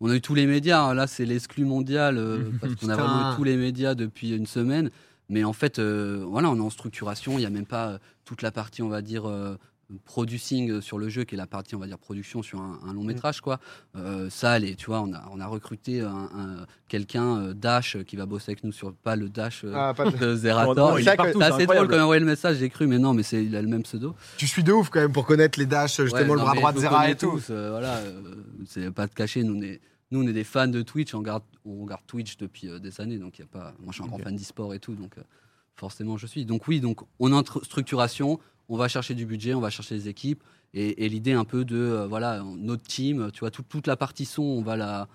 on 0.00 0.10
a 0.10 0.16
eu 0.16 0.20
tous 0.20 0.34
les 0.34 0.46
médias. 0.46 0.82
Hein. 0.82 0.94
Là, 0.94 1.06
c'est 1.06 1.24
l'exclu 1.24 1.64
mondial 1.64 2.18
euh, 2.18 2.50
parce 2.60 2.74
qu'on 2.74 2.88
a 2.88 2.96
vraiment 2.96 3.32
eu 3.32 3.36
tous 3.36 3.44
les 3.44 3.56
médias 3.56 3.94
depuis 3.94 4.34
une 4.34 4.46
semaine. 4.46 4.90
Mais 5.28 5.44
en 5.44 5.54
fait, 5.54 5.78
euh, 5.78 6.24
voilà, 6.28 6.50
on 6.50 6.56
est 6.56 6.60
en 6.60 6.70
structuration. 6.70 7.32
Il 7.32 7.40
n'y 7.40 7.46
a 7.46 7.50
même 7.50 7.66
pas 7.66 7.88
euh, 7.88 7.98
toute 8.24 8.42
la 8.42 8.50
partie, 8.50 8.82
on 8.82 8.88
va 8.88 9.00
dire, 9.02 9.24
producing 10.04 10.80
sur 10.80 10.98
le 10.98 11.08
jeu, 11.08 11.24
qui 11.24 11.34
est 11.34 11.38
la 11.38 11.46
partie, 11.46 11.74
on 11.74 11.78
va 11.78 11.86
dire, 11.86 11.98
production 11.98 12.42
sur 12.42 12.60
un, 12.60 12.92
long 12.92 13.02
mm. 13.02 13.06
métrage, 13.06 13.40
quoi. 13.40 13.60
ça, 14.30 14.52
allez, 14.52 14.76
tu 14.76 14.86
vois, 14.86 15.00
on 15.00 15.12
a, 15.12 15.24
on 15.32 15.40
a 15.40 15.46
recruté 15.46 16.00
un, 16.00 16.66
quelqu'un, 16.88 17.52
Dash, 17.54 17.96
qui 18.04 18.16
va 18.16 18.26
bosser 18.26 18.52
avec 18.52 18.64
nous 18.64 18.72
sur 18.72 18.94
pas 18.94 19.16
le 19.16 19.28
Dash 19.28 19.64
ah, 19.74 19.92
de 20.20 20.34
Zerator. 20.36 20.98
c'est 20.98 21.42
assez 21.42 21.66
drôle 21.66 21.88
quand 21.88 21.94
il 21.94 22.00
a 22.00 22.04
envoyé 22.04 22.20
le 22.20 22.26
message, 22.26 22.56
j'ai 22.56 22.70
cru, 22.70 22.86
mais 22.86 22.98
non, 22.98 23.14
mais 23.14 23.22
c'est, 23.22 23.44
il 23.44 23.54
a 23.56 23.62
le 23.62 23.68
même 23.68 23.82
pseudo. 23.82 24.14
Tu 24.36 24.46
suis 24.46 24.62
de 24.62 24.72
ouf 24.72 24.90
quand 24.90 25.00
même 25.00 25.12
pour 25.12 25.26
connaître 25.26 25.58
les 25.58 25.66
Dash, 25.66 26.00
justement, 26.00 26.34
le 26.34 26.40
bras 26.40 26.54
droit 26.54 26.72
de 26.72 26.80
Zera 26.80 27.10
et 27.10 27.16
tout. 27.16 27.38
voilà, 27.48 28.00
c'est 28.66 28.90
pas 28.90 29.06
de 29.06 29.14
cacher, 29.14 29.42
nous, 29.42 29.56
on 29.56 29.62
est 29.62 29.80
nous, 30.14 30.22
on 30.22 30.26
est 30.28 30.32
des 30.32 30.44
fans 30.44 30.68
de 30.68 30.82
Twitch, 30.82 31.12
on 31.14 31.18
regarde, 31.18 31.42
on 31.64 31.82
regarde 31.82 32.02
Twitch 32.06 32.36
depuis 32.36 32.68
euh, 32.68 32.78
des 32.78 33.00
années, 33.00 33.18
donc 33.18 33.38
il 33.38 33.42
y 33.42 33.44
a 33.44 33.48
pas. 33.48 33.74
Moi, 33.80 33.88
je 33.88 33.94
suis 33.94 34.04
un 34.04 34.06
grand 34.06 34.18
fan 34.18 34.36
d'e-sport 34.36 34.72
et 34.72 34.78
tout, 34.78 34.94
donc 34.94 35.18
euh, 35.18 35.22
forcément, 35.74 36.16
je 36.16 36.26
suis. 36.26 36.44
Donc 36.44 36.68
oui, 36.68 36.80
donc 36.80 37.00
on 37.18 37.32
est 37.32 37.34
en 37.34 37.44
structuration, 37.44 38.38
on 38.68 38.76
va 38.76 38.88
chercher 38.88 39.14
du 39.14 39.26
budget, 39.26 39.54
on 39.54 39.60
va 39.60 39.70
chercher 39.70 39.94
des 39.96 40.08
équipes, 40.08 40.42
et, 40.72 41.08
l'idée 41.08 41.32
un 41.32 41.44
peu 41.44 41.64
de 41.64 41.76
euh, 41.76 42.06
voilà 42.06 42.42
notre 42.42 42.82
team, 42.82 43.30
tu 43.32 43.40
vois, 43.40 43.50
toute 43.50 43.86
la 43.86 43.96
partie 43.96 44.24
son, 44.24 44.42
on 44.42 44.62
va 44.62 44.76
la 44.76 45.08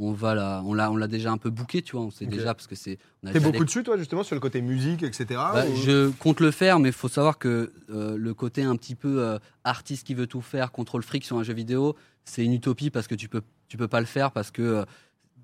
on 0.00 0.12
va 0.12 0.34
la, 0.36 0.62
on 0.64 0.74
l'a, 0.74 0.92
on 0.92 0.96
l'a 0.96 1.08
déjà 1.08 1.32
un 1.32 1.38
peu 1.38 1.50
booké, 1.50 1.82
tu 1.82 1.96
vois. 1.96 2.02
On 2.02 2.12
sait 2.12 2.26
déjà 2.26 2.54
parce 2.54 2.68
que 2.68 2.76
c'est. 2.76 2.98
T'es 3.32 3.40
beaucoup 3.40 3.64
dessus, 3.64 3.82
toi, 3.82 3.96
justement, 3.96 4.22
sur 4.22 4.36
le 4.36 4.40
côté 4.40 4.62
musique, 4.62 5.02
etc. 5.02 5.26
Bah, 5.30 5.64
je 5.74 6.10
compte 6.10 6.38
le 6.38 6.52
faire, 6.52 6.78
mais 6.78 6.90
il 6.90 6.94
faut 6.94 7.08
savoir 7.08 7.38
que 7.38 7.72
le 7.88 8.32
côté 8.32 8.62
un 8.62 8.76
petit 8.76 8.94
peu 8.94 9.38
artiste 9.64 10.06
qui 10.06 10.14
veut 10.14 10.28
tout 10.28 10.40
faire, 10.40 10.70
contrôle 10.70 11.02
fric 11.02 11.24
sur 11.24 11.36
un 11.36 11.42
jeu 11.42 11.52
vidéo, 11.52 11.96
c'est 12.24 12.44
une 12.44 12.52
utopie 12.52 12.90
parce 12.90 13.08
que 13.08 13.16
tu 13.16 13.28
peux 13.28 13.42
tu 13.68 13.76
peux 13.76 13.88
pas 13.88 14.00
le 14.00 14.06
faire 14.06 14.32
parce 14.32 14.50
que 14.50 14.62
euh, 14.62 14.84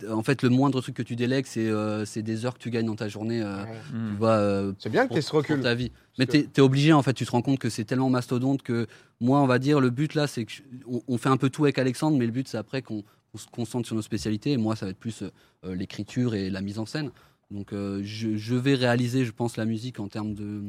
en 0.09 0.23
fait, 0.23 0.43
le 0.43 0.49
moindre 0.49 0.81
truc 0.81 0.95
que 0.95 1.03
tu 1.03 1.17
délègues, 1.17 1.47
c'est 1.47 1.69
euh, 1.69 2.05
des 2.17 2.47
heures 2.47 2.55
que 2.55 2.59
tu 2.59 2.71
gagnes 2.71 2.87
dans 2.87 2.97
ta 2.97 3.09
journée. 3.09 3.43
Euh, 3.43 3.65
tu 3.91 4.17
vois, 4.19 4.75
c'est 4.79 4.91
bien 4.91 5.07
que 5.07 5.15
tu 5.15 5.23
ce 5.23 5.33
recul. 5.35 5.61
ta 5.61 5.75
vie. 5.75 5.93
Mais 6.19 6.27
tu 6.27 6.39
es, 6.39 6.61
obligé, 6.61 6.93
en 6.93 7.03
fait, 7.03 7.13
tu 7.13 7.25
te 7.25 7.31
rends 7.31 7.43
compte 7.43 7.59
que 7.59 7.69
c'est 7.69 7.85
tellement 7.85 8.11
mastodonte 8.11 8.63
que 8.63 8.87
moi, 9.21 9.41
on 9.41 9.47
va 9.47 9.59
dire, 9.59 9.81
le 9.81 9.91
but 9.91 10.15
là, 10.15 10.27
c'est 10.27 10.45
qu'on 10.45 11.03
on 11.07 11.19
fait 11.19 11.29
un 11.29 11.37
peu 11.37 11.51
tout 11.51 11.65
avec 11.65 11.79
Alexandre, 11.79 12.17
mais 12.17 12.27
le 12.27 12.33
but, 12.33 12.49
c'est 12.49 12.59
après 12.59 12.83
qu'on 12.83 13.05
se 13.37 13.47
concentre 13.47 13.87
sur 13.87 13.97
nos 13.97 14.03
spécialités. 14.03 14.53
Et 14.53 14.57
moi, 14.57 14.77
ça 14.77 14.87
va 14.87 14.91
être 14.91 14.99
plus 14.99 15.25
l'écriture 15.65 16.35
et 16.35 16.51
la 16.51 16.61
mise 16.61 16.79
en 16.79 16.87
scène. 16.87 17.11
Donc, 17.51 17.69
je, 17.73 18.37
je, 18.37 18.55
vais 18.55 18.75
réaliser, 18.75 19.25
je 19.25 19.33
pense, 19.33 19.57
la 19.57 19.65
musique 19.65 20.01
en 20.01 20.09
termes 20.09 20.35
de, 20.35 20.63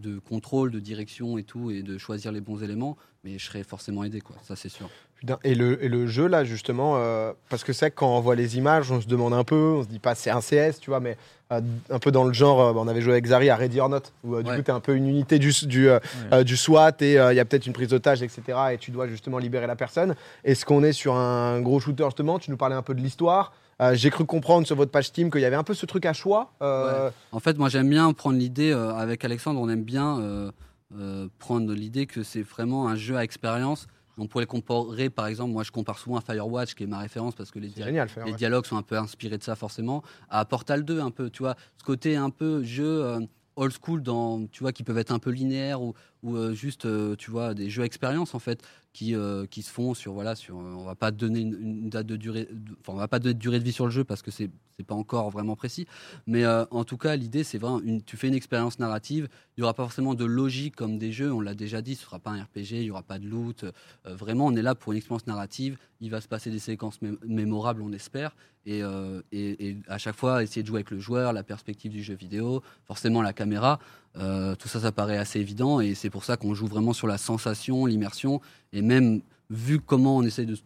de 0.00 0.18
contrôle, 0.18 0.70
de 0.70 0.80
direction 0.80 1.38
et 1.38 1.42
tout, 1.42 1.70
et 1.70 1.82
de 1.82 1.98
choisir 1.98 2.32
les 2.32 2.40
bons 2.40 2.62
éléments. 2.62 2.96
Mais 3.24 3.38
je 3.38 3.46
serai 3.46 3.64
forcément 3.64 4.04
aidé, 4.04 4.20
quoi. 4.20 4.36
Ça, 4.42 4.54
c'est 4.56 4.68
sûr. 4.68 4.88
Et 5.44 5.54
le, 5.54 5.82
et 5.82 5.88
le 5.88 6.06
jeu, 6.06 6.26
là, 6.26 6.44
justement, 6.44 6.96
euh, 6.96 7.32
parce 7.48 7.64
que 7.64 7.72
c'est 7.72 7.90
quand 7.90 8.16
on 8.16 8.20
voit 8.20 8.34
les 8.34 8.58
images, 8.58 8.92
on 8.92 9.00
se 9.00 9.06
demande 9.06 9.32
un 9.32 9.44
peu, 9.44 9.76
on 9.78 9.82
se 9.82 9.88
dit 9.88 9.98
pas 9.98 10.14
c'est 10.14 10.30
un 10.30 10.40
CS, 10.40 10.78
tu 10.78 10.90
vois, 10.90 11.00
mais 11.00 11.16
euh, 11.52 11.60
un 11.90 11.98
peu 11.98 12.12
dans 12.12 12.24
le 12.24 12.34
genre, 12.34 12.60
euh, 12.60 12.72
on 12.76 12.86
avait 12.86 13.00
joué 13.00 13.14
avec 13.14 13.26
Zari 13.26 13.48
à 13.48 13.56
Ready 13.56 13.80
or 13.80 13.88
Not, 13.88 14.02
où 14.24 14.36
du 14.42 14.50
coup, 14.50 14.62
tu 14.62 14.70
es 14.70 14.70
un 14.70 14.80
peu 14.80 14.94
une 14.94 15.08
unité 15.08 15.38
du, 15.38 15.52
du, 15.66 15.88
du 16.44 16.56
SWAT 16.56 16.96
et 17.00 17.12
il 17.14 17.34
y 17.34 17.40
a 17.40 17.44
peut-être 17.44 17.66
une 17.66 17.72
prise 17.72 17.88
d'otage, 17.88 18.22
etc. 18.22 18.42
Et 18.72 18.78
tu 18.78 18.90
dois 18.90 19.08
justement 19.08 19.38
libérer 19.38 19.66
la 19.66 19.76
personne. 19.76 20.14
Est-ce 20.44 20.66
qu'on 20.66 20.84
est 20.84 20.92
sur 20.92 21.14
un 21.14 21.60
gros 21.62 21.80
shooter, 21.80 22.04
justement 22.04 22.38
Tu 22.38 22.50
nous 22.50 22.58
parlais 22.58 22.76
un 22.76 22.82
peu 22.82 22.94
de 22.94 23.00
l'histoire. 23.00 23.52
J'ai 23.92 24.10
cru 24.10 24.24
comprendre 24.24 24.66
sur 24.66 24.76
votre 24.76 24.90
page 24.90 25.06
Steam 25.08 25.30
qu'il 25.30 25.40
y 25.40 25.44
avait 25.44 25.56
un 25.56 25.64
peu 25.64 25.74
ce 25.74 25.86
truc 25.86 26.06
à 26.06 26.12
choix. 26.12 26.52
En 27.32 27.40
fait, 27.40 27.58
moi, 27.58 27.68
j'aime 27.68 27.90
bien 27.90 28.12
prendre 28.12 28.38
l'idée, 28.38 28.72
avec 28.72 29.24
Alexandre, 29.24 29.60
on 29.60 29.68
aime 29.68 29.84
bien 29.84 30.52
prendre 31.38 31.72
l'idée 31.72 32.06
que 32.06 32.22
c'est 32.22 32.42
vraiment 32.42 32.88
un 32.88 32.96
jeu 32.96 33.16
à 33.16 33.24
expérience. 33.24 33.86
On 34.18 34.26
pourrait 34.26 34.46
comparer, 34.46 35.10
par 35.10 35.26
exemple, 35.26 35.52
moi 35.52 35.62
je 35.62 35.70
compare 35.70 35.98
souvent 35.98 36.16
à 36.16 36.22
Firewatch, 36.22 36.74
qui 36.74 36.84
est 36.84 36.86
ma 36.86 36.98
référence 36.98 37.34
parce 37.34 37.50
que 37.50 37.58
les, 37.58 37.68
les 38.24 38.32
dialogues 38.32 38.64
sont 38.64 38.78
un 38.78 38.82
peu 38.82 38.96
inspirés 38.96 39.36
de 39.36 39.42
ça 39.42 39.56
forcément, 39.56 40.02
à 40.30 40.44
Portal 40.46 40.84
2 40.84 41.00
un 41.00 41.10
peu, 41.10 41.28
tu 41.28 41.42
vois, 41.42 41.54
ce 41.76 41.84
côté 41.84 42.16
un 42.16 42.30
peu 42.30 42.62
jeu 42.62 43.04
euh, 43.04 43.20
old 43.56 43.74
school 43.78 44.02
dans, 44.02 44.46
tu 44.46 44.62
vois, 44.62 44.72
qui 44.72 44.84
peuvent 44.84 44.96
être 44.96 45.12
un 45.12 45.18
peu 45.18 45.30
linéaires 45.30 45.82
ou, 45.82 45.92
ou 46.22 46.36
euh, 46.36 46.54
juste, 46.54 46.86
euh, 46.86 47.14
tu 47.16 47.30
vois, 47.30 47.52
des 47.52 47.68
jeux 47.68 47.84
expérience 47.84 48.34
en 48.34 48.38
fait, 48.38 48.62
qui, 48.96 49.14
qui 49.50 49.62
se 49.62 49.70
font 49.70 49.92
sur 49.92 50.14
voilà 50.14 50.34
sur 50.34 50.56
on 50.56 50.84
va 50.84 50.94
pas 50.94 51.10
donner 51.10 51.40
une, 51.40 51.90
date 51.90 52.06
de 52.06 52.16
durée 52.16 52.48
enfin 52.80 52.94
on 52.94 52.96
va 52.96 53.08
pas 53.08 53.18
donner 53.18 53.34
de 53.34 53.38
durée 53.38 53.58
de 53.58 53.64
vie 53.64 53.72
sur 53.72 53.84
le 53.84 53.90
jeu 53.90 54.04
parce 54.04 54.22
que 54.22 54.30
c'est 54.30 54.48
pas 54.86 54.94
encore 54.94 55.30
vraiment 55.30 55.54
précis. 55.54 55.86
Mais 56.26 56.46
en 56.46 56.84
tout 56.84 56.96
cas 56.96 57.14
l'idée 57.14 57.44
c'est 57.44 57.58
vraiment 57.58 57.82
tu 58.06 58.16
fais 58.16 58.28
une 58.28 58.34
expérience 58.34 58.78
narrative. 58.78 59.28
Il 59.56 59.60
y 59.60 59.64
aura 59.64 59.74
pas 59.74 59.82
forcément 59.82 60.14
de 60.14 60.24
logique 60.24 60.74
comme 60.76 60.98
des 60.98 61.12
jeux. 61.12 61.30
On 61.30 61.42
l'a 61.42 61.54
déjà 61.54 61.82
dit 61.82 61.94
ce 61.94 62.04
sera 62.04 62.18
pas 62.18 62.30
un 62.30 62.42
RPG 62.42 62.72
il 62.72 62.84
y 62.84 62.90
aura 62.90 63.02
pas 63.02 63.18
de 63.18 63.26
loot. 63.26 63.66
Vraiment 64.06 64.46
on 64.46 64.56
est 64.56 64.62
là 64.62 64.74
pour 64.74 64.92
une 64.92 64.98
expérience 64.98 65.26
narrative. 65.26 65.76
Il 66.00 66.10
va 66.10 66.22
se 66.22 66.28
passer 66.28 66.50
des 66.50 66.58
séquences 66.58 66.98
mémorables 67.26 67.82
on 67.82 67.92
espère 67.92 68.34
et, 68.66 68.80
et, 69.32 69.68
et 69.68 69.76
à 69.88 69.98
chaque 69.98 70.16
fois 70.16 70.42
essayer 70.42 70.62
de 70.62 70.66
jouer 70.66 70.78
avec 70.78 70.90
le 70.90 70.98
joueur 70.98 71.32
la 71.32 71.42
perspective 71.42 71.92
du 71.92 72.02
jeu 72.02 72.14
vidéo 72.14 72.62
forcément 72.84 73.22
la 73.22 73.32
caméra 73.32 73.78
euh, 74.18 74.54
tout 74.54 74.68
ça, 74.68 74.80
ça 74.80 74.92
paraît 74.92 75.18
assez 75.18 75.40
évident 75.40 75.80
et 75.80 75.94
c'est 75.94 76.08
pour 76.08 76.24
ça 76.24 76.36
qu'on 76.36 76.54
joue 76.54 76.66
vraiment 76.66 76.94
sur 76.94 77.06
la 77.06 77.18
sensation, 77.18 77.84
l'immersion 77.84 78.40
et 78.72 78.80
même 78.80 79.20
vu 79.50 79.78
comment 79.78 80.16
on 80.16 80.22
essaie 80.22 80.46
de, 80.46 80.56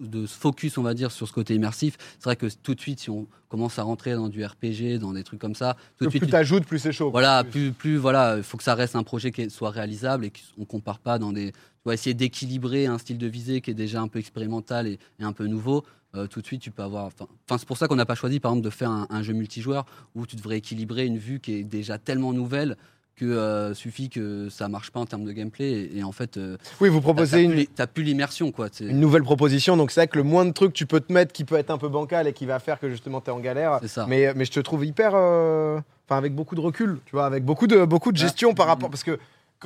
de, 0.00 0.26
se 0.26 0.34
focus, 0.34 0.78
on 0.78 0.82
va 0.82 0.94
dire, 0.94 1.12
sur 1.12 1.28
ce 1.28 1.32
côté 1.32 1.54
immersif, 1.54 1.96
c'est 2.18 2.24
vrai 2.24 2.36
que 2.36 2.46
tout 2.62 2.74
de 2.74 2.80
suite, 2.80 3.00
si 3.00 3.10
on 3.10 3.26
commence 3.48 3.78
à 3.78 3.82
rentrer 3.82 4.14
dans 4.14 4.28
du 4.28 4.44
RPG, 4.44 4.98
dans 4.98 5.12
des 5.12 5.24
trucs 5.24 5.40
comme 5.40 5.54
ça, 5.54 5.76
tout 5.98 6.06
de 6.06 6.10
suite, 6.10 6.22
plus 6.22 6.30
t'ajoutes, 6.30 6.64
plus 6.64 6.78
c'est 6.78 6.92
chaud. 6.92 7.10
Voilà, 7.10 7.44
plus, 7.44 7.72
plus, 7.72 7.96
voilà, 7.96 8.38
il 8.38 8.42
faut 8.42 8.56
que 8.56 8.64
ça 8.64 8.74
reste 8.74 8.96
un 8.96 9.02
projet 9.02 9.30
qui 9.30 9.48
soit 9.50 9.70
réalisable 9.70 10.24
et 10.24 10.32
qu'on 10.56 10.64
compare 10.64 10.98
pas 10.98 11.18
dans 11.18 11.32
des. 11.32 11.52
Tu 11.86 11.92
essayer 11.92 12.14
d'équilibrer 12.14 12.86
un 12.86 12.98
style 12.98 13.16
de 13.16 13.28
visée 13.28 13.60
qui 13.60 13.70
est 13.70 13.74
déjà 13.74 14.00
un 14.00 14.08
peu 14.08 14.18
expérimental 14.18 14.88
et, 14.88 14.98
un 15.20 15.32
peu 15.32 15.46
nouveau. 15.46 15.84
Euh, 16.16 16.26
tout 16.26 16.40
de 16.40 16.46
suite, 16.46 16.62
tu 16.62 16.70
peux 16.70 16.82
avoir. 16.82 17.06
Enfin, 17.06 17.58
c'est 17.58 17.66
pour 17.66 17.76
ça 17.76 17.88
qu'on 17.88 17.96
n'a 17.96 18.06
pas 18.06 18.14
choisi, 18.14 18.40
par 18.40 18.52
exemple, 18.52 18.64
de 18.64 18.70
faire 18.70 18.90
un, 18.90 19.22
jeu 19.22 19.32
multijoueur 19.32 19.86
où 20.14 20.26
tu 20.26 20.36
devrais 20.36 20.58
équilibrer 20.58 21.06
une 21.06 21.18
vue 21.18 21.40
qui 21.40 21.54
est 21.54 21.64
déjà 21.64 21.98
tellement 21.98 22.32
nouvelle 22.32 22.76
que 23.16 23.24
euh, 23.24 23.74
suffit 23.74 24.10
que 24.10 24.48
ça 24.50 24.68
marche 24.68 24.90
pas 24.90 25.00
en 25.00 25.06
termes 25.06 25.24
de 25.24 25.32
gameplay 25.32 25.90
et, 25.94 26.04
en 26.04 26.12
fait 26.12 26.36
euh, 26.36 26.58
oui 26.82 26.90
vous 26.90 27.00
proposez 27.00 27.44
une 27.44 27.66
t'as 27.66 27.86
plus 27.86 28.02
l'immersion 28.02 28.52
quoi 28.52 28.68
une 28.78 29.00
nouvelle 29.00 29.22
proposition 29.22 29.78
donc 29.78 29.90
c'est 29.90 30.00
vrai 30.00 30.06
que 30.06 30.18
le 30.18 30.22
moins 30.22 30.44
de 30.44 30.50
trucs 30.50 30.74
tu 30.74 30.84
peux 30.84 31.00
te 31.00 31.10
mettre 31.10 31.32
qui 31.32 31.44
peut 31.44 31.56
être 31.56 31.70
un 31.70 31.78
peu 31.78 31.88
bancal 31.88 32.28
et 32.28 32.34
qui 32.34 32.44
va 32.44 32.58
faire 32.58 32.78
que 32.78 32.90
justement 32.90 33.22
tu 33.22 33.30
es 33.30 33.32
en 33.32 33.40
galère 33.40 33.80
ça. 33.86 34.04
mais 34.06 34.34
mais 34.34 34.44
je 34.44 34.52
te 34.52 34.60
trouve 34.60 34.84
hyper 34.84 35.14
enfin 35.14 36.18
avec 36.18 36.34
beaucoup 36.34 36.56
de 36.56 36.60
recul 36.60 36.98
tu 37.06 37.12
vois 37.12 37.24
avec 37.24 37.42
beaucoup 37.42 37.66
de 37.66 37.86
beaucoup 37.86 38.12
de 38.12 38.18
gestion 38.18 38.52
par 38.52 38.66
rapport 38.66 38.90
parce 38.90 39.02
que 39.02 39.18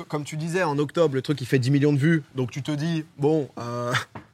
comme 0.07 0.23
tu 0.23 0.37
disais 0.37 0.63
en 0.63 0.79
octobre 0.79 1.15
le 1.15 1.21
truc 1.21 1.41
il 1.41 1.45
fait 1.45 1.59
10 1.59 1.71
millions 1.71 1.91
de 1.91 1.99
vues 1.99 2.23
donc 2.35 2.51
tu 2.51 2.63
te 2.63 2.71
dis 2.71 3.03
bon 3.17 3.49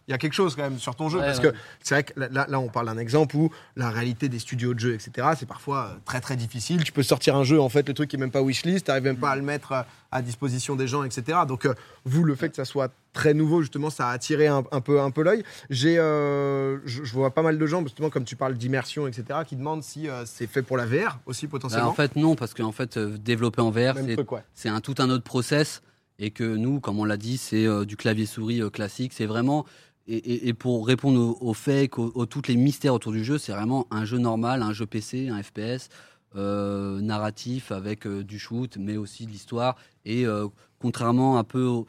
il 0.08 0.12
y 0.12 0.14
a 0.14 0.18
quelque 0.18 0.34
chose 0.34 0.56
quand 0.56 0.64
même 0.64 0.80
sur 0.80 0.96
ton 0.96 1.10
jeu. 1.10 1.20
parce 1.20 1.40
que 1.40 1.54
c'est 1.82 1.96
vrai 1.96 2.04
que 2.04 2.14
là, 2.18 2.46
là, 2.48 2.60
on 2.60 2.70
parle 2.70 2.86
d'un 2.86 2.98
exemple 2.98 3.36
où 3.36 3.52
la 3.76 3.90
réalité 3.90 4.30
des 4.30 4.40
studios 4.40 4.74
de 4.74 4.80
jeux, 4.80 4.94
etc., 4.94 5.28
c'est 5.38 5.46
parfois 5.46 5.92
euh, 5.92 5.96
très 6.06 6.22
très 6.22 6.38
difficile. 6.38 6.84
Tu 6.84 6.94
peux 6.94 7.04
sortir 7.04 7.36
un 7.36 7.44
jeu, 7.44 7.60
en 7.60 7.68
fait, 7.68 7.88
le 7.88 7.94
truc 7.94 8.14
est 8.14 8.18
même 8.18 8.32
pas 8.32 8.42
wishlist, 8.42 8.86
tu 8.86 8.92
n'arrives 8.92 9.04
même 9.04 9.18
pas 9.18 9.32
à 9.32 9.36
le 9.36 9.42
mettre 9.42 9.74
euh, 9.74 9.82
à 10.12 10.22
disposition 10.22 10.78
des 10.78 10.88
gens, 10.88 11.04
etc. 11.04 11.40
Donc, 11.46 11.66
euh, 11.66 11.74
vous, 12.06 12.24
le 12.24 12.36
fait 12.36 12.50
que 12.50 12.56
ça 12.56 12.64
soit 12.64 12.90
très 13.12 13.34
nouveau, 13.34 13.62
justement, 13.62 13.90
ça 13.90 14.08
a 14.08 14.14
attiré 14.14 14.48
un, 14.48 14.62
peu, 14.64 15.02
un 15.02 15.12
peu 15.12 15.24
l'œil. 15.24 15.44
J'ai, 15.70 15.96
je, 15.96 17.14
vois 17.14 17.32
pas 17.32 17.42
mal 17.42 17.58
de 17.58 17.66
gens, 17.66 17.82
justement, 17.82 18.10
comme 18.10 18.24
tu 18.24 18.38
parles 18.38 18.54
d'immersion, 18.54 19.08
etc., 19.08 19.40
qui 19.46 19.58
demandent 19.58 19.84
si 19.84 20.08
c'est 20.26 20.48
fait 20.48 20.62
pour 20.62 20.78
la 20.78 20.86
VR 20.86 21.18
aussi, 21.26 21.48
potentiellement. 21.48 21.88
Bah, 21.88 21.92
en 21.92 21.96
fait, 21.96 22.16
non, 22.16 22.36
parce 22.36 22.54
qu'en 22.54 22.72
fait, 22.72 22.98
développer 22.98 23.62
en 23.62 23.72
VR, 23.72 23.96
c'est 24.54 24.70
un, 24.70 24.82
tout 24.82 24.96
un 25.00 25.10
autre 25.10 25.24
process. 25.24 25.82
Et 26.20 26.32
que 26.32 26.44
nous, 26.44 26.80
comme 26.80 27.00
on 27.00 27.06
l'a 27.06 27.18
dit, 27.18 27.38
c'est 27.38 27.68
du 27.86 27.96
clavier-souris 27.96 28.62
classique. 28.72 29.14
C'est 29.14 29.28
vraiment 29.28 29.66
et, 30.08 30.54
pour 30.54 30.88
répondre 30.88 31.36
aux, 31.42 31.54
fakes, 31.54 32.00
aux, 32.00 32.26
toutes 32.26 32.48
les 32.48 32.56
mystères 32.56 32.94
autour 32.94 33.12
du 33.12 33.24
jeu, 33.24 33.38
c'est 33.38 33.52
vraiment 33.52 33.88
un 33.92 34.06
jeu 34.06 34.18
normal, 34.18 34.62
un 34.62 34.72
jeu 34.72 34.86
PC, 34.86 35.28
un 35.28 35.44
FPS, 35.44 35.90
euh, 36.36 37.02
narratif 37.02 37.72
avec 37.72 38.06
euh, 38.06 38.24
du 38.24 38.38
shoot, 38.38 38.78
mais 38.78 38.96
aussi 38.96 39.26
de 39.26 39.32
l'histoire. 39.32 39.76
Et 40.06 40.26
euh, 40.26 40.48
contrairement 40.80 41.38
un 41.38 41.44
peu 41.44 41.84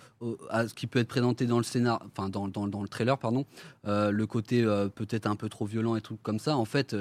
à 0.49 0.67
ce 0.67 0.75
qui 0.75 0.87
peut 0.87 1.01
être 1.01 1.09
présenté 1.09 1.47
dans 1.47 1.59
le 1.59 1.65
scénar, 1.65 2.03
enfin 2.07 2.29
dans, 2.29 2.49
dans, 2.49 2.83
le 2.83 2.89
trailer, 2.89 3.19
pardon, 3.19 3.45
le 3.85 4.25
côté 4.25 4.63
peut-être 4.95 5.27
un 5.27 5.37
peu 5.37 5.51
trop 5.51 5.67
violent 5.67 5.95
et 5.95 6.01
tout 6.01 6.19
comme 6.23 6.39
ça, 6.39 6.57
en 6.57 6.65
fait, 6.65 6.97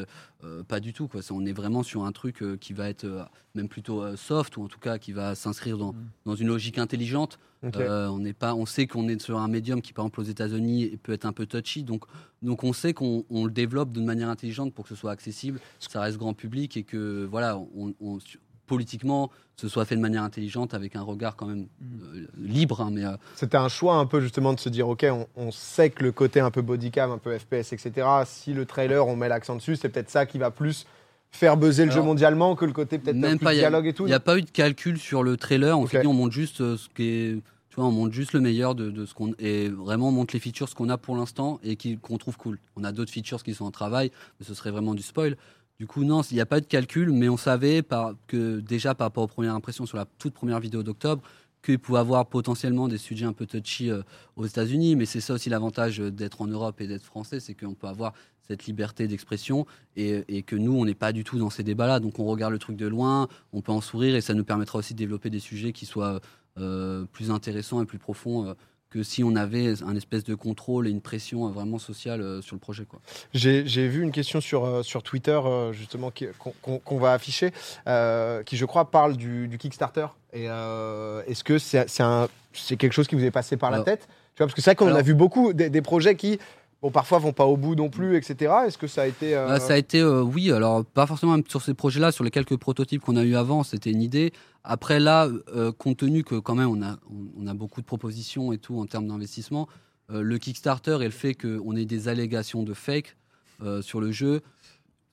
pas 0.67 0.81
du 0.81 0.91
tout. 0.91 1.07
Quoi. 1.07 1.21
On 1.31 1.45
est 1.45 1.53
vraiment 1.53 1.83
sur 1.83 2.03
un 2.03 2.11
truc 2.11 2.43
qui 2.59 2.73
va 2.73 2.89
être 2.89 3.07
même 3.55 3.69
plutôt 3.69 4.17
soft 4.17 4.57
ou 4.57 4.65
en 4.65 4.67
tout 4.67 4.79
cas 4.79 4.97
qui 4.97 5.13
va 5.13 5.33
s'inscrire 5.33 5.77
dans, 5.77 5.93
mm. 5.93 6.09
dans 6.25 6.35
une 6.35 6.49
logique 6.49 6.77
intelligente. 6.77 7.39
On 7.63 8.19
n'est 8.19 8.33
pas, 8.33 8.55
on 8.55 8.65
sait 8.65 8.87
qu'on 8.87 9.07
est 9.07 9.21
sur 9.21 9.39
un 9.39 9.47
médium 9.47 9.81
qui, 9.81 9.93
par 9.93 10.05
exemple, 10.05 10.21
aux 10.21 10.25
États-Unis, 10.25 10.97
peut 11.01 11.13
être 11.13 11.25
un 11.25 11.33
peu 11.33 11.45
touchy, 11.45 11.83
donc 11.83 12.05
donc 12.43 12.63
on 12.63 12.73
sait 12.73 12.93
qu'on 12.93 13.25
le 13.31 13.49
développe 13.49 13.91
d'une 13.91 14.05
manière 14.05 14.29
intelligente 14.29 14.73
pour 14.73 14.83
que 14.83 14.89
ce 14.89 14.95
soit 14.95 15.11
accessible, 15.11 15.59
que 15.59 15.91
ça 15.91 16.01
reste 16.01 16.17
grand 16.17 16.33
public 16.33 16.77
et 16.77 16.83
que 16.83 17.25
voilà, 17.25 17.57
on 17.57 18.19
politiquement 18.67 19.31
ce 19.59 19.67
soit 19.67 19.85
fait 19.85 19.95
de 19.95 20.01
manière 20.01 20.21
intelligente 20.21 20.75
avec 20.75 20.95
un 20.95 21.01
regard 21.01 21.35
quand 21.35 21.47
même 21.47 21.67
mm. 21.81 22.01
euh, 22.15 22.27
libre. 22.37 22.81
Hein, 22.81 22.89
mais 22.91 23.05
euh, 23.05 23.17
C'était 23.35 23.57
un 23.57 23.69
choix 23.69 23.95
un 23.95 24.05
peu 24.05 24.21
justement 24.21 24.53
de 24.53 24.59
se 24.59 24.69
dire 24.69 24.87
ok, 24.87 25.05
on, 25.35 25.51
sait 25.51 25.89
que 25.89 26.03
le 26.03 26.11
côté 26.11 26.39
un 26.39 26.51
peu 26.51 26.61
bodycam, 26.61 27.11
un 27.11 27.17
peu 27.17 27.37
FPS, 27.37 27.73
etc. 27.73 28.07
Si 28.25 28.53
le 28.53 28.65
trailer 28.65 29.07
on 29.07 29.15
met 29.15 29.29
l'accent 29.29 29.55
dessus, 29.55 29.75
c'est 29.75 29.89
peut-être 29.89 30.11
ça 30.11 30.25
qui 30.25 30.37
va 30.37 30.51
plus 30.51 30.85
faire 31.31 31.57
buzzer 31.57 31.85
le 31.85 31.91
jeu 31.91 32.01
mondialement 32.01 32.55
que 32.55 32.65
le 32.65 32.73
côté 32.73 32.97
peut-être 32.97 33.15
même 33.15 33.39
plus 33.39 33.53
dialogue 33.53 33.87
et 33.87 33.93
tout. 33.93 34.05
Il 34.05 34.09
n'y 34.09 34.13
a 34.13 34.19
pas 34.19 34.37
eu 34.37 34.41
de 34.41 34.49
calcul 34.49 34.97
sur 34.97 35.23
le 35.23 35.37
trailer. 35.37 35.77
On 35.77 35.87
on 36.05 36.13
montre 36.13 36.33
juste 36.33 36.61
euh, 36.61 36.77
ce 36.77 36.87
qui 36.89 37.03
est 37.03 37.41
tu 37.69 37.81
vois, 37.81 37.85
on 37.85 37.91
montre 37.91 38.13
juste 38.13 38.33
le 38.33 38.39
meilleur 38.39 38.73
de, 38.73 39.05
ce 39.05 39.13
qu'on 39.13 39.33
et 39.37 39.69
vraiment 39.69 40.09
on 40.09 40.11
montre 40.11 40.33
les 40.33 40.39
features 40.39 40.67
ce 40.67 40.73
qu'on 40.73 40.89
a 40.89 40.97
pour 40.97 41.15
l'instant 41.15 41.59
et 41.63 41.77
qu'on 41.77 42.17
trouve 42.17 42.35
cool. 42.35 42.57
On 42.75 42.83
a 42.83 42.91
d'autres 42.91 43.11
features 43.11 43.43
qui 43.43 43.53
sont 43.53 43.65
en 43.65 43.71
travail, 43.71 44.11
mais 44.39 44.47
ce 44.47 44.55
serait 44.55 44.71
vraiment 44.71 44.95
du 44.95 45.03
spoil. 45.03 45.37
Du 45.79 45.85
coup, 45.85 46.03
non, 46.03 46.23
il 46.23 46.33
n'y 46.33 46.41
a 46.41 46.47
pas 46.47 46.59
de 46.59 46.65
calcul, 46.65 47.11
mais 47.11 47.29
on 47.29 47.37
savait 47.37 47.83
par, 47.83 48.13
que 48.25 48.59
déjà 48.61 48.95
par 48.95 49.05
rapport 49.05 49.25
aux 49.25 49.27
premières 49.27 49.53
impressions 49.53 49.85
sur 49.85 49.97
la 49.97 50.05
toute 50.17 50.33
première 50.33 50.59
vidéo 50.59 50.81
d'octobre, 50.81 51.21
qu'il 51.63 51.77
pouvait 51.77 51.99
avoir 51.99 52.25
potentiellement 52.25 52.87
des 52.87 52.97
sujets 52.97 53.25
un 53.25 53.33
peu 53.33 53.45
touchy 53.45 53.91
euh, 53.91 54.01
aux 54.37 54.45
États-Unis. 54.47 54.95
Mais 54.95 55.05
c'est 55.05 55.21
ça 55.21 55.33
aussi 55.33 55.49
l'avantage 55.49 55.99
d'être 55.99 56.41
en 56.41 56.47
Europe 56.47 56.81
et 56.81 56.87
d'être 56.87 57.03
français, 57.03 57.39
c'est 57.39 57.53
qu'on 57.53 57.75
peut 57.75 57.87
avoir 57.87 58.13
cette 58.47 58.65
liberté 58.65 59.07
d'expression 59.07 59.65
et, 59.95 60.43
que 60.43 60.55
nous, 60.55 60.73
on 60.73 60.85
n'est 60.85 60.95
pas 60.95 61.11
du 61.11 61.23
tout 61.23 61.37
dans 61.37 61.49
ces 61.49 61.63
débats-là. 61.63 61.99
Donc 61.99 62.19
on 62.19 62.25
regarde 62.25 62.53
le 62.53 62.59
truc 62.59 62.77
de 62.77 62.87
loin, 62.87 63.27
on 63.53 63.61
peut 63.61 63.71
en 63.71 63.81
sourire 63.81 64.15
et 64.15 64.21
ça 64.21 64.33
nous 64.33 64.43
permettra 64.43 64.79
aussi 64.79 64.93
de 64.93 64.99
développer 64.99 65.29
des 65.29 65.39
sujets 65.39 65.73
qui 65.73 65.85
soient 65.85 66.19
euh, 66.57 67.05
plus 67.11 67.31
intéressants 67.31 67.81
et 67.81 67.85
plus 67.85 67.99
profonds. 67.99 68.47
Euh, 68.47 68.53
que 68.89 69.03
si 69.03 69.23
on 69.23 69.35
avait 69.35 69.73
un 69.83 69.95
espèce 69.95 70.23
de 70.23 70.35
contrôle 70.35 70.87
et 70.87 70.91
une 70.91 71.01
pression 71.01 71.49
vraiment 71.49 71.79
sociale 71.79 72.21
euh, 72.21 72.41
sur 72.41 72.55
le 72.55 72.59
projet. 72.59 72.85
J'ai 73.33 73.87
vu 73.87 74.01
une 74.01 74.11
question 74.11 74.39
sur, 74.39 74.65
euh, 74.65 74.83
sur 74.83 75.03
Twitter, 75.03 75.39
euh, 75.43 75.73
justement, 75.73 76.11
qu'on 76.39 76.97
va 76.97 77.13
afficher, 77.13 77.51
qui, 77.51 78.57
je 78.57 78.65
crois, 78.65 78.89
parle 78.89 79.17
du, 79.17 79.49
Kickstarter. 79.59 80.07
Et 80.33 80.45
est-ce 80.45 81.43
que 81.43 81.57
c'est 81.57 82.77
quelque 82.77 82.93
chose 82.93 83.07
qui 83.07 83.15
vous 83.15 83.25
est 83.25 83.31
passé 83.31 83.57
par 83.57 83.71
la 83.71 83.81
tête? 83.81 84.07
Tu 84.35 84.43
vois, 84.43 84.47
Parce 84.47 84.53
que 84.53 84.61
c'est 84.61 84.71
vrai 84.71 84.75
qu'on 84.75 84.95
a 84.95 85.01
vu 85.01 85.15
beaucoup 85.15 85.53
des, 85.53 85.81
projets 85.81 86.15
qui 86.15 86.39
bon, 86.81 86.91
parfois 86.91 87.19
vont 87.19 87.33
pas 87.33 87.45
au 87.45 87.57
bout 87.57 87.75
non 87.75 87.89
plus, 87.89 88.17
etc. 88.17 88.53
Est-ce 88.65 88.77
que 88.77 88.87
ça 88.87 89.03
a 89.03 89.07
été. 89.07 89.33
Bah, 89.33 89.59
ça 89.59 89.73
a 89.73 89.77
été, 89.77 90.03
oui. 90.03 90.51
Alors, 90.51 90.85
pas 90.85 91.05
forcément 91.05 91.37
sur 91.47 91.61
ces 91.61 91.73
projets-là, 91.73 92.11
sur 92.11 92.23
les 92.23 92.31
quelques 92.31 92.57
prototypes 92.57 93.01
qu'on 93.01 93.15
a 93.15 93.23
eu 93.23 93.35
avant, 93.35 93.63
c'était 93.63 93.91
une 93.91 94.01
idée. 94.01 94.33
Après 94.69 94.99
là, 94.99 95.29
euh, 95.55 95.71
compte 95.71 95.97
tenu 95.97 96.25
que 96.25 96.35
quand 96.35 96.55
même 96.55 96.67
on 96.67 97.47
a, 97.47 97.53
beaucoup 97.53 97.79
de 97.79 97.85
propositions 97.85 98.51
et 98.51 98.57
tout 98.57 98.77
en 98.77 98.85
termes 98.85 99.07
d'investissement, 99.07 99.69
euh, 100.11 100.21
le 100.21 100.37
Kickstarter 100.37 100.97
et 100.99 101.05
le 101.05 101.09
fait 101.09 101.35
qu'on 101.35 101.73
ait 101.77 101.85
des 101.85 102.09
allégations 102.09 102.63
de 102.63 102.73
fake 102.73 103.15
euh, 103.63 103.81
sur 103.81 104.01
le 104.01 104.11
jeu, 104.11 104.41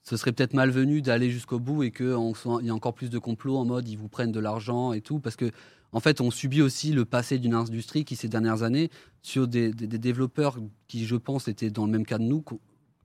ce 0.03 0.17
serait 0.17 0.33
peut-être 0.33 0.53
malvenu 0.53 1.01
d'aller 1.01 1.31
jusqu'au 1.31 1.57
bout 1.57 1.83
et 1.83 1.91
qu'il 1.91 2.05
y 2.63 2.69
a 2.69 2.73
encore 2.73 2.93
plus 2.93 3.09
de 3.09 3.17
complots 3.17 3.55
en 3.55 3.63
mode 3.63 3.87
ils 3.87 3.97
vous 3.97 4.09
prennent 4.09 4.33
de 4.33 4.41
l'argent 4.41 4.91
et 4.91 4.99
tout, 4.99 5.19
parce 5.19 5.37
que 5.37 5.49
en 5.95 6.01
fait 6.01 6.21
on 6.21 6.29
subit 6.29 6.61
aussi 6.61 6.91
le 6.91 7.05
passé 7.05 7.39
d'une 7.39 7.55
industrie 7.55 8.03
qui 8.05 8.15
ces 8.15 8.27
dernières 8.27 8.61
années, 8.63 8.89
sur 9.21 9.47
des, 9.47 9.73
des 9.73 9.97
développeurs 9.97 10.57
qui 10.87 11.05
je 11.05 11.15
pense 11.15 11.47
étaient 11.47 11.71
dans 11.71 11.85
le 11.85 11.91
même 11.91 12.05
cas 12.05 12.17
de 12.19 12.23
nous, 12.23 12.43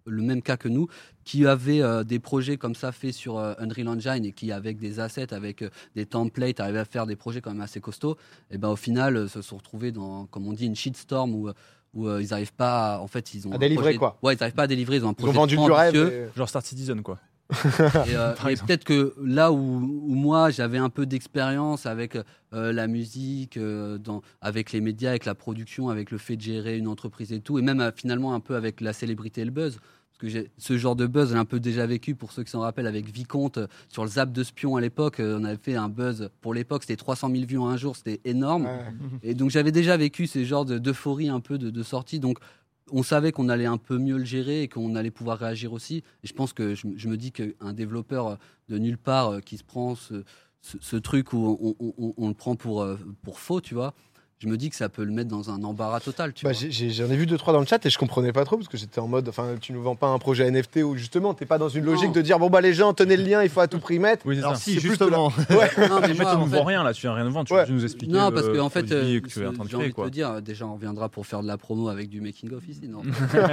le 0.04 0.22
même 0.22 0.42
cas 0.42 0.56
que 0.56 0.68
nous, 0.68 0.88
qui 1.24 1.46
avaient 1.46 1.82
euh, 1.82 2.02
des 2.02 2.18
projets 2.18 2.56
comme 2.56 2.74
ça 2.74 2.90
faits 2.90 3.14
sur 3.14 3.38
euh, 3.38 3.54
Unreal 3.58 3.88
Engine 3.88 4.24
et 4.24 4.32
qui, 4.32 4.50
avec 4.50 4.78
des 4.78 4.98
assets, 4.98 5.32
avec 5.32 5.62
euh, 5.62 5.70
des 5.94 6.04
templates, 6.04 6.58
arrivaient 6.58 6.80
à 6.80 6.84
faire 6.84 7.06
des 7.06 7.16
projets 7.16 7.40
quand 7.40 7.52
même 7.52 7.60
assez 7.60 7.80
costauds, 7.80 8.16
et 8.50 8.58
ben 8.58 8.70
au 8.70 8.76
final, 8.76 9.28
se 9.28 9.40
sont 9.40 9.58
retrouvés 9.58 9.92
dans, 9.92 10.26
comme 10.26 10.48
on 10.48 10.52
dit, 10.52 10.66
une 10.66 10.76
shitstorm 10.76 11.34
où 11.34 11.50
où 11.92 12.08
ils 12.08 12.28
n'arrivent 12.28 12.52
pas, 12.52 12.94
à, 12.94 13.00
en 13.00 13.08
fait, 13.08 13.34
ils 13.34 13.48
ont 13.48 13.52
à 13.52 13.58
délivrer 13.58 13.96
quoi 13.96 14.16
Ouais, 14.22 14.34
ils 14.34 14.38
n'arrivent 14.38 14.54
pas 14.54 14.62
à 14.62 14.68
délivrer. 14.68 14.98
Ils 14.98 15.04
ont, 15.04 15.08
un 15.08 15.30
vendu 15.32 15.56
du 15.56 15.70
rêve, 15.72 16.30
genre 16.36 16.48
Star 16.48 16.62
Citizen 16.62 17.02
quoi. 17.02 17.18
et, 18.06 18.56
peut-être 18.56 18.84
que 18.84 19.14
là 19.22 19.52
où, 19.52 19.56
où 19.58 20.14
moi 20.14 20.50
j'avais 20.50 20.78
un 20.78 20.90
peu 20.90 21.06
d'expérience 21.06 21.86
avec 21.86 22.16
la 22.52 22.86
musique, 22.86 23.58
dans, 23.58 24.22
avec 24.40 24.72
les 24.72 24.80
médias, 24.80 25.10
avec 25.10 25.24
la 25.24 25.34
production, 25.34 25.88
avec 25.88 26.10
le 26.10 26.18
fait 26.18 26.36
de 26.36 26.42
gérer 26.42 26.78
une 26.78 26.88
entreprise 26.88 27.32
et 27.32 27.40
tout, 27.40 27.58
et 27.58 27.62
même 27.62 27.92
finalement 27.94 28.34
un 28.34 28.40
peu 28.40 28.56
avec 28.56 28.80
la 28.80 28.92
célébrité 28.92 29.42
et 29.42 29.44
le 29.44 29.50
buzz 29.50 29.78
que 30.20 30.46
ce 30.58 30.78
genre 30.78 30.96
de 30.96 31.06
buzz, 31.06 31.30
j'ai 31.30 31.36
un 31.36 31.44
peu 31.44 31.60
déjà 31.60 31.86
vécu 31.86 32.14
pour 32.14 32.32
ceux 32.32 32.44
qui 32.44 32.50
s'en 32.50 32.60
rappellent 32.60 32.86
avec 32.86 33.12
Vicomte 33.12 33.58
euh, 33.58 33.66
sur 33.88 34.04
le 34.04 34.10
zap 34.10 34.32
de 34.32 34.44
Spion 34.44 34.76
à 34.76 34.80
l'époque. 34.80 35.20
Euh, 35.20 35.38
on 35.40 35.44
avait 35.44 35.58
fait 35.60 35.76
un 35.76 35.88
buzz 35.88 36.30
pour 36.40 36.54
l'époque, 36.54 36.82
c'était 36.82 36.96
300 36.96 37.30
000 37.30 37.46
vues 37.46 37.58
en 37.58 37.68
un 37.68 37.76
jour, 37.76 37.96
c'était 37.96 38.20
énorme. 38.24 38.68
Et 39.22 39.34
donc 39.34 39.50
j'avais 39.50 39.72
déjà 39.72 39.96
vécu 39.96 40.26
ces 40.26 40.44
genres 40.44 40.64
d'euphorie 40.64 41.28
un 41.28 41.40
peu 41.40 41.58
de, 41.58 41.82
sortie. 41.82 42.20
Donc 42.20 42.38
on 42.92 43.02
savait 43.02 43.32
qu'on 43.32 43.48
allait 43.48 43.66
un 43.66 43.78
peu 43.78 43.98
mieux 43.98 44.18
le 44.18 44.24
gérer 44.24 44.62
et 44.62 44.68
qu'on 44.68 44.94
allait 44.94 45.10
pouvoir 45.10 45.38
réagir 45.38 45.72
aussi. 45.72 45.98
Et 46.22 46.26
je 46.26 46.34
pense 46.34 46.52
que 46.52 46.74
je, 46.74 46.86
me 46.86 47.16
dis 47.16 47.32
qu'un 47.32 47.72
développeur 47.72 48.38
de 48.68 48.78
nulle 48.78 48.98
part 48.98 49.30
euh, 49.30 49.40
qui 49.40 49.56
se 49.56 49.64
prend 49.64 49.94
ce, 49.94 50.96
truc 50.96 51.32
où 51.32 51.76
on, 51.78 52.14
on, 52.16 52.28
le 52.28 52.34
prend 52.34 52.54
pour, 52.54 52.86
pour 53.22 53.40
faux, 53.40 53.60
tu 53.60 53.74
vois, 53.74 53.94
je 54.42 54.48
me 54.48 54.56
dis 54.56 54.70
que 54.70 54.76
ça 54.76 54.88
peut 54.88 55.04
le 55.04 55.12
mettre 55.12 55.28
dans 55.28 55.50
un 55.50 55.62
embarras 55.62 56.00
total. 56.00 56.32
Tu 56.32 56.44
Bah, 56.46 56.52
vois. 56.52 56.58
j'ai- 56.60 56.70
j'ai- 56.70 56.90
J'en 56.90 57.10
ai, 57.10 57.16
vu 57.16 57.26
deux 57.26 57.36
trois 57.36 57.52
dans 57.52 57.60
le 57.60 57.66
chat 57.66 57.84
et 57.84 57.90
je 57.90 57.98
comprenais 57.98 58.32
pas 58.32 58.44
trop 58.46 58.56
parce 58.56 58.68
que 58.68 58.78
j'étais 58.78 58.98
en 58.98 59.06
mode, 59.06 59.28
enfin, 59.28 59.54
tu 59.60 59.72
nous 59.74 59.82
vends 59.82 59.96
pas 59.96 60.08
un 60.08 60.18
projet 60.18 60.46
NFT 60.50 60.82
où 60.82 60.96
justement 60.96 61.34
t'es 61.34 61.44
pas 61.46 61.58
dans 61.58 61.68
une 61.68 61.84
logique 61.84 62.06
Non. 62.06 62.12
de 62.12 62.20
dire 62.22 62.38
bon 62.38 62.48
bah 62.48 62.62
les 62.62 62.72
gens 62.72 62.94
tenez 62.94 63.16
le 63.18 63.22
lien, 63.24 63.42
il 63.42 63.50
faut 63.50 63.60
à 63.60 63.68
tout 63.68 63.78
prix 63.78 63.98
mettre. 63.98 64.24
Oui, 64.26 64.36
c'est 64.36 64.40
Alors 64.42 64.56
ça. 64.56 64.62
si, 64.62 64.74
C'est 64.74 64.80
plus 64.80 64.88
justement. 64.90 65.28
Ouais. 65.28 65.36
Non, 65.46 65.60
mais 65.76 65.86
En 65.88 66.00
fait, 66.02 66.14
moi, 66.14 66.24
tu 66.24 66.36
en 66.36 66.38
nous 66.38 66.46
fait- 66.46 66.56
vends 66.56 66.64
rien 66.64 66.82
là, 66.82 66.94
tu 66.94 67.02
viens 67.02 67.12
rien 67.14 67.24
nous 67.24 67.32
vendre, 67.32 67.46
tu 67.46 67.52
Ouais. 67.54 67.64
veux 67.66 67.74
nous 67.74 67.84
expliquer. 67.84 68.12
Non, 68.12 68.30
parce 68.32 68.46
fait, 68.46 68.48
euh, 68.92 69.20
que 69.20 69.28
tu 69.28 69.40
es 69.42 69.46
en 69.46 69.52
train 69.52 69.64
de 69.64 69.68
j'ai 69.68 69.76
envie 69.76 69.82
créer. 69.84 69.88
de 69.90 69.94
Quoi. 69.94 70.06
te 70.06 70.10
dire, 70.10 70.40
déjà, 70.42 70.66
on 70.66 70.76
viendra 70.76 71.08
pour 71.10 71.26
faire 71.26 71.42
de 71.42 71.46
la 71.46 71.58
promo 71.58 71.88
avec 71.88 72.08
du 72.08 72.20
making 72.22 72.50
of 72.54 72.66
ici, 72.66 72.88
non 72.88 73.02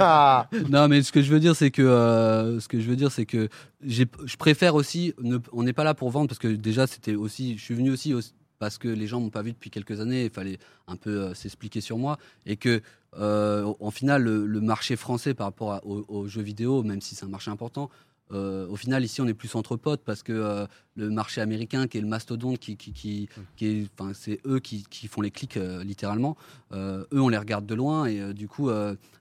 Ah. 0.00 0.48
Non, 0.70 0.88
mais 0.88 1.02
ce 1.02 1.12
que 1.12 1.20
je 1.22 1.30
veux 1.30 1.40
dire, 1.40 1.54
c'est 1.54 1.70
que 1.70 1.82
euh, 1.82 2.60
ce 2.60 2.68
que 2.68 2.80
je 2.80 2.88
veux 2.88 2.96
dire, 2.96 3.12
c'est 3.12 3.26
que 3.26 3.48
j'ai- 3.84 4.06
je 4.24 4.36
préfère 4.36 4.74
aussi. 4.74 5.12
ne- 5.22 5.38
on 5.52 5.62
n'est 5.64 5.72
pas 5.74 5.84
là 5.84 5.92
pour 5.94 6.10
vendre 6.10 6.28
parce 6.28 6.38
que 6.38 6.48
déjà, 6.48 6.86
c'était 6.86 7.14
aussi. 7.14 7.58
Je 7.58 7.62
suis 7.62 7.74
venu 7.74 7.90
aussi, 7.90 8.14
aussi 8.14 8.32
parce 8.58 8.78
que 8.78 8.88
les 8.88 9.06
gens 9.06 9.20
m'ont 9.20 9.30
pas 9.30 9.42
vu 9.42 9.52
depuis 9.52 9.70
quelques 9.70 10.00
années. 10.00 10.24
Il 10.24 10.30
fallait 10.30 10.58
un 10.86 10.96
peu 10.96 11.10
euh, 11.22 11.34
s'expliquer 11.34 11.80
sur 11.80 11.98
moi 11.98 12.18
et 12.46 12.56
que. 12.56 12.80
euh, 13.18 13.72
en 13.80 13.90
final, 13.90 14.22
le, 14.22 14.44
le 14.46 14.60
marché 14.60 14.94
français 14.94 15.32
par 15.32 15.46
rapport 15.46 15.72
à- 15.72 15.84
aux, 15.86 16.04
aux 16.08 16.26
jeux 16.28 16.42
vidéo, 16.42 16.82
même 16.82 17.00
si 17.00 17.14
c'est 17.14 17.24
un 17.24 17.28
marché 17.30 17.50
important, 17.50 17.88
euh, 18.32 18.68
au 18.68 18.76
final, 18.76 19.02
ici, 19.02 19.22
on 19.22 19.26
est 19.26 19.32
plus 19.32 19.54
entre 19.54 19.76
potes 19.76 20.02
parce 20.04 20.22
que 20.22 20.32
euh, 20.34 20.66
le 20.94 21.08
marché 21.08 21.40
américain, 21.40 21.86
qui 21.86 21.96
est 21.96 22.02
le 22.02 22.06
mastodonte, 22.06 22.58
qui, 22.58 22.76
qui, 22.76 22.92
qui, 22.92 23.30
qui 23.56 23.66
est, 23.66 23.86
enfin, 23.98 24.12
c'est 24.12 24.40
eux 24.46 24.60
qui, 24.60 24.84
qui 24.90 25.08
font 25.08 25.22
les 25.22 25.30
clics 25.30 25.56
euh, 25.56 25.82
littéralement. 25.82 26.36
Eux, 26.74 27.06
on 27.12 27.30
les 27.30 27.38
regarde 27.38 27.64
de 27.64 27.74
loin 27.74 28.04
et 28.04 28.34
du 28.34 28.46
coup, 28.46 28.68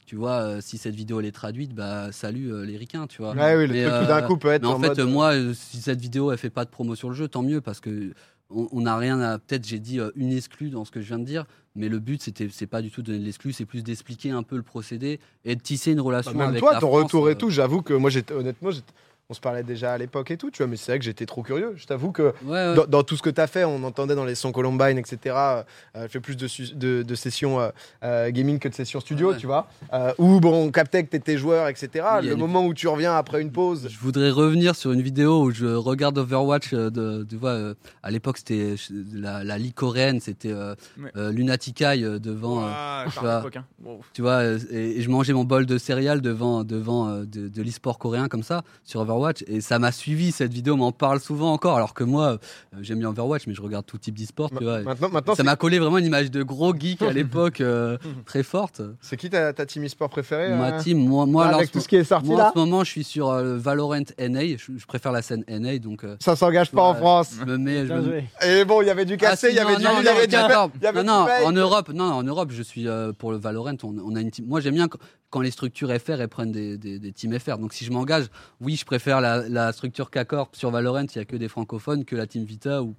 tu 0.06 0.17
vois, 0.17 0.60
si 0.62 0.78
cette 0.78 0.95
vidéo 0.95 1.21
elle 1.21 1.26
est 1.26 1.32
traduite, 1.32 1.73
bah 1.73 2.12
salut 2.12 2.65
les 2.65 2.76
ricains, 2.76 3.08
tu 3.08 3.21
vois. 3.21 3.34
Ouais, 3.36 3.56
oui, 3.56 3.67
le 3.67 3.73
Mais, 3.73 3.84
truc 3.86 4.02
tout 4.02 4.08
d'un 4.08 4.21
coup 4.23 4.38
peut 4.38 4.50
être 4.50 4.63
Mais 4.63 4.67
en, 4.67 4.73
en 4.73 4.80
fait, 4.82 4.97
mode, 4.97 5.10
moi, 5.10 5.34
si 5.54 5.78
cette 5.82 6.02
vidéo 6.02 6.30
elle 6.34 6.38
fait 6.38 6.50
pas 6.50 6.65
de 6.65 6.69
promo 6.69 6.93
sur 6.95 7.08
le 7.10 7.15
jeu, 7.15 7.30
tant 7.30 7.41
mieux 7.43 7.62
parce 7.62 7.80
que 7.80 8.12
on 8.50 8.82
n'a 8.82 8.98
rien 8.98 9.20
à. 9.20 9.40
Peut-être 9.40 9.66
j'ai 9.68 9.80
dit 9.80 10.00
euh, 10.00 10.10
une 10.16 10.32
exclue 10.32 10.70
dans 10.70 10.86
ce 10.86 10.92
que 10.92 11.02
je 11.02 11.08
viens 11.08 11.20
de 11.20 11.26
dire, 11.26 11.46
mais 11.76 11.90
le 11.90 12.00
but 12.00 12.22
c'était 12.22 12.48
c'est 12.52 12.68
pas 12.68 12.82
du 12.82 12.92
tout 12.92 13.02
de 13.02 13.08
donner 13.08 13.20
de 13.20 13.26
l'exclus, 13.26 13.54
c'est 13.54 13.66
plus 13.66 13.84
d'expliquer 13.84 14.32
un 14.32 14.44
peu 14.44 14.56
le 14.56 14.64
procédé 14.64 15.20
et 15.46 15.56
de 15.56 15.62
tisser 15.62 15.92
une 15.92 15.98
Bah, 15.98 16.04
relation 16.04 16.32
même 16.34 16.50
avec 16.50 16.60
toi, 16.60 16.74
la 16.74 16.80
ton 16.80 16.88
France, 16.90 17.04
retour 17.04 17.30
et 17.30 17.34
euh, 17.34 17.36
tout, 17.36 17.50
j'avoue 17.50 17.82
que 17.82 17.94
moi, 17.94 18.10
j'étais 18.10 18.34
honnêtement, 18.34 18.72
j'étais- 18.72 18.94
on 19.30 19.34
se 19.34 19.42
parlait 19.42 19.63
déjà 19.63 19.92
à 19.92 19.98
l'époque 19.98 20.32
et 20.32 20.38
tout, 20.38 20.52
tu 20.52 20.60
vois, 20.60 20.68
mais 20.68 20.78
c'est 20.78 20.90
vrai 20.94 21.00
que 21.00 21.04
j'étais 21.06 21.26
trop 21.26 21.44
curieux. 21.44 21.74
Je 21.76 21.86
t'avoue 21.86 22.13
que 22.13 22.34
Ouais, 22.46 22.52
ouais. 22.70 22.76
dans, 22.76 22.86
dans 22.86 23.04
tout 23.04 23.18
ce 23.18 23.22
que 23.22 23.30
tu 23.30 23.42
as 23.42 23.48
fait, 23.48 23.66
on 23.66 23.84
entendait 23.84 24.16
dans 24.16 24.24
les 24.24 24.36
sons 24.36 24.54
Columbine, 24.54 24.98
etc. 24.98 25.36
Euh, 25.36 25.63
elle 25.96 26.08
fait 26.08 26.22
plus 26.22 26.38
de, 26.38 26.48
de, 26.76 27.04
de 27.04 27.16
sessions 27.16 27.60
euh, 27.60 27.70
euh, 28.06 28.32
gaming 28.32 28.58
que 28.58 28.70
de 28.70 28.74
sessions 28.74 29.02
studio, 29.02 29.32
Ouais. 29.32 29.38
tu 29.38 29.46
vois. 29.46 29.68
Euh, 29.92 30.13
où 30.18 30.40
bon, 30.40 30.68
on 30.68 30.72
captait 30.72 31.04
que 31.04 31.10
tu 31.10 31.18
étais 31.18 31.38
joueur, 31.38 31.68
etc. 31.68 32.06
Le 32.24 32.36
moment 32.36 32.66
où 32.66 32.74
tu 32.74 32.88
reviens 32.88 33.16
après 33.18 33.42
une 33.42 33.52
pause. 33.52 33.88
Je 33.90 34.00
voudrais 34.00 34.30
revenir 34.32 34.78
sur 34.78 34.94
une 34.94 35.02
vidéo 35.02 35.42
où 35.44 35.52
je 35.52 35.66
regarde 35.66 36.18
Overwatch. 36.18 36.74
euh, 36.74 36.90
De, 36.90 37.26
tu 37.30 37.36
vois, 37.36 37.50
euh, 37.50 37.74
à 38.04 38.12
l'époque, 38.12 38.38
c'était 38.38 38.76
la, 39.13 39.44
la 39.44 39.58
ligue 39.58 39.74
coréenne, 39.74 40.22
c'était 40.22 40.54
euh, 40.54 40.74
Ouais. 40.98 41.12
euh, 41.18 41.34
Lunatikai 41.34 42.02
euh, 42.02 42.18
devant. 42.18 42.62
euh, 42.63 42.68
Ouah, 42.70 43.06
tu 43.12 43.20
vois. 43.20 43.38
l'époque, 43.40 43.58
hein. 43.58 43.66
Wow. 43.84 44.00
tu 44.13 44.22
vois, 44.22 44.32
euh, 44.44 44.60
et, 44.72 45.00
et 45.00 45.02
je 45.02 45.10
mangeais 45.10 45.34
mon 45.34 45.44
bol 45.44 45.66
de 45.66 45.78
céréales 45.78 46.22
devant, 46.22 46.63
devant 46.63 47.10
euh, 47.10 47.26
de, 47.26 47.50
de 47.50 47.62
l'e-sport 47.62 48.00
coréen 48.00 48.30
comme 48.30 48.44
ça 48.44 48.63
sur 48.86 49.02
Overwatch. 49.02 49.17
Et 49.48 49.62
ça 49.62 49.80
m'a 49.80 49.92
suivi, 49.92 50.32
cette 50.32 50.54
vidéo 50.54 50.76
m'en 50.76 50.92
parle 50.92 51.20
souvent 51.20 51.52
encore. 51.54 51.76
Alors 51.76 51.94
que 51.94 52.04
moi, 52.04 52.26
euh, 52.34 52.38
j'aime 52.82 53.00
bien 53.00 53.10
Overwatch, 53.10 53.48
mais 53.48 53.54
je 53.54 53.62
regarde 53.62 53.86
tout 53.86 53.98
type 53.98 54.16
d'e-sport. 54.18 54.50
tu 54.58 54.64
vois. 54.64 54.82
Maintenant, 54.82 55.10
maintenant 55.10 55.36
Ça 55.36 55.44
m'a 55.44 55.56
collé 55.56 55.80
vraiment 55.80 55.98
une 55.98 56.06
image 56.06 56.32
de 56.32 56.44
gros 56.44 56.74
geek 56.76 57.02
à 57.02 57.12
l'époque 57.14 57.62
euh, 57.62 57.98
très 58.26 58.44
forte. 58.44 58.82
c'est 59.02 59.18
qui 59.18 59.30
ta, 59.30 59.54
ta 59.54 59.66
team 59.66 59.84
e-sport 59.86 60.10
préférée 60.10 60.50
Ma 60.56 60.74
euh, 60.78 60.82
team, 60.82 61.00
moi, 61.00 61.26
moi 61.26 61.44
là, 61.44 61.48
alors, 61.50 61.60
avec 61.60 61.72
tout 61.72 61.80
ce 61.80 61.88
qui 61.88 61.96
est 61.96 62.04
sorti 62.04 62.28
moi, 62.30 62.38
là 62.38 62.50
en 62.50 62.54
ce 62.54 62.58
moment, 62.60 62.84
je 62.84 62.90
suis 62.92 63.04
sur 63.04 63.30
euh, 63.30 63.58
Valorant 63.58 63.98
NA. 64.20 64.42
Je, 64.58 64.72
je 64.78 64.86
préfère 64.86 65.12
la 65.12 65.22
scène 65.22 65.44
NA, 65.50 65.80
donc 65.80 66.04
euh, 66.04 66.16
Ça 66.20 66.36
s'engage 66.36 66.72
pas 66.72 66.82
en 66.84 66.92
Ouais. 66.94 66.98
France. 67.00 67.32
je 67.40 67.46
me 67.46 67.58
mets. 67.58 67.80
je 67.82 67.86
Bien 67.94 67.98
me- 67.98 68.04
joué. 68.04 68.24
Et 68.46 68.66
bon, 68.66 68.82
il 68.82 68.88
y 68.88 68.90
avait 68.90 69.06
du 69.06 69.14
Ah, 69.16 69.18
cassé, 69.18 69.48
si, 69.50 69.54
il 69.54 69.58
y 69.58 69.60
avait 69.60 69.74
non, 69.74 69.78
du 69.80 69.84
non, 69.86 69.92
il 70.00 70.06
y 70.06 70.08
avait 70.08 70.20
non, 70.20 70.26
du 70.26 70.32
d'accord. 70.32 70.72
il 70.76 70.84
y 70.84 70.88
avait 70.88 71.04
non, 71.04 71.14
non, 71.20 71.24
du 71.26 71.30
fake. 71.32 71.46
en 71.46 71.52
Europe, 71.52 71.90
non, 71.94 72.04
en 72.06 72.24
Europe, 72.24 72.50
je 72.52 72.62
suis 72.64 72.88
euh, 72.88 73.12
pour 73.18 73.32
le 73.32 73.38
Valorant. 73.38 73.76
On, 73.84 73.96
on 74.00 74.16
a 74.16 74.22
une 74.22 74.32
team. 74.32 74.46
Moi, 74.48 74.60
j'aime 74.62 74.76
bien 74.76 74.88
quand, 74.88 75.00
quand 75.30 75.42
les 75.42 75.52
structures 75.52 75.90
FR 75.90 76.22
elles 76.22 76.28
prennent 76.30 76.52
des, 76.54 76.78
des, 76.78 77.00
des 77.00 77.12
teams 77.12 77.38
FR. 77.38 77.58
Donc, 77.58 77.74
si 77.74 77.84
je 77.84 77.92
m'engage, 77.92 78.26
oui, 78.62 78.76
je 78.78 78.86
préfère 78.86 79.20
la, 79.20 79.48
la 79.50 79.74
structure 79.74 80.10
K-Corp 80.10 80.56
sur 80.56 80.72
Valorant. 80.72 81.04
Il 81.13 81.18
y 81.18 81.20
a 81.20 81.26
que 81.26 81.36
des 81.36 81.50
francophones 81.50 82.06
que 82.06 82.16
la 82.16 82.28
team 82.28 82.46
Vita 82.46 82.82
ou. 82.82 82.96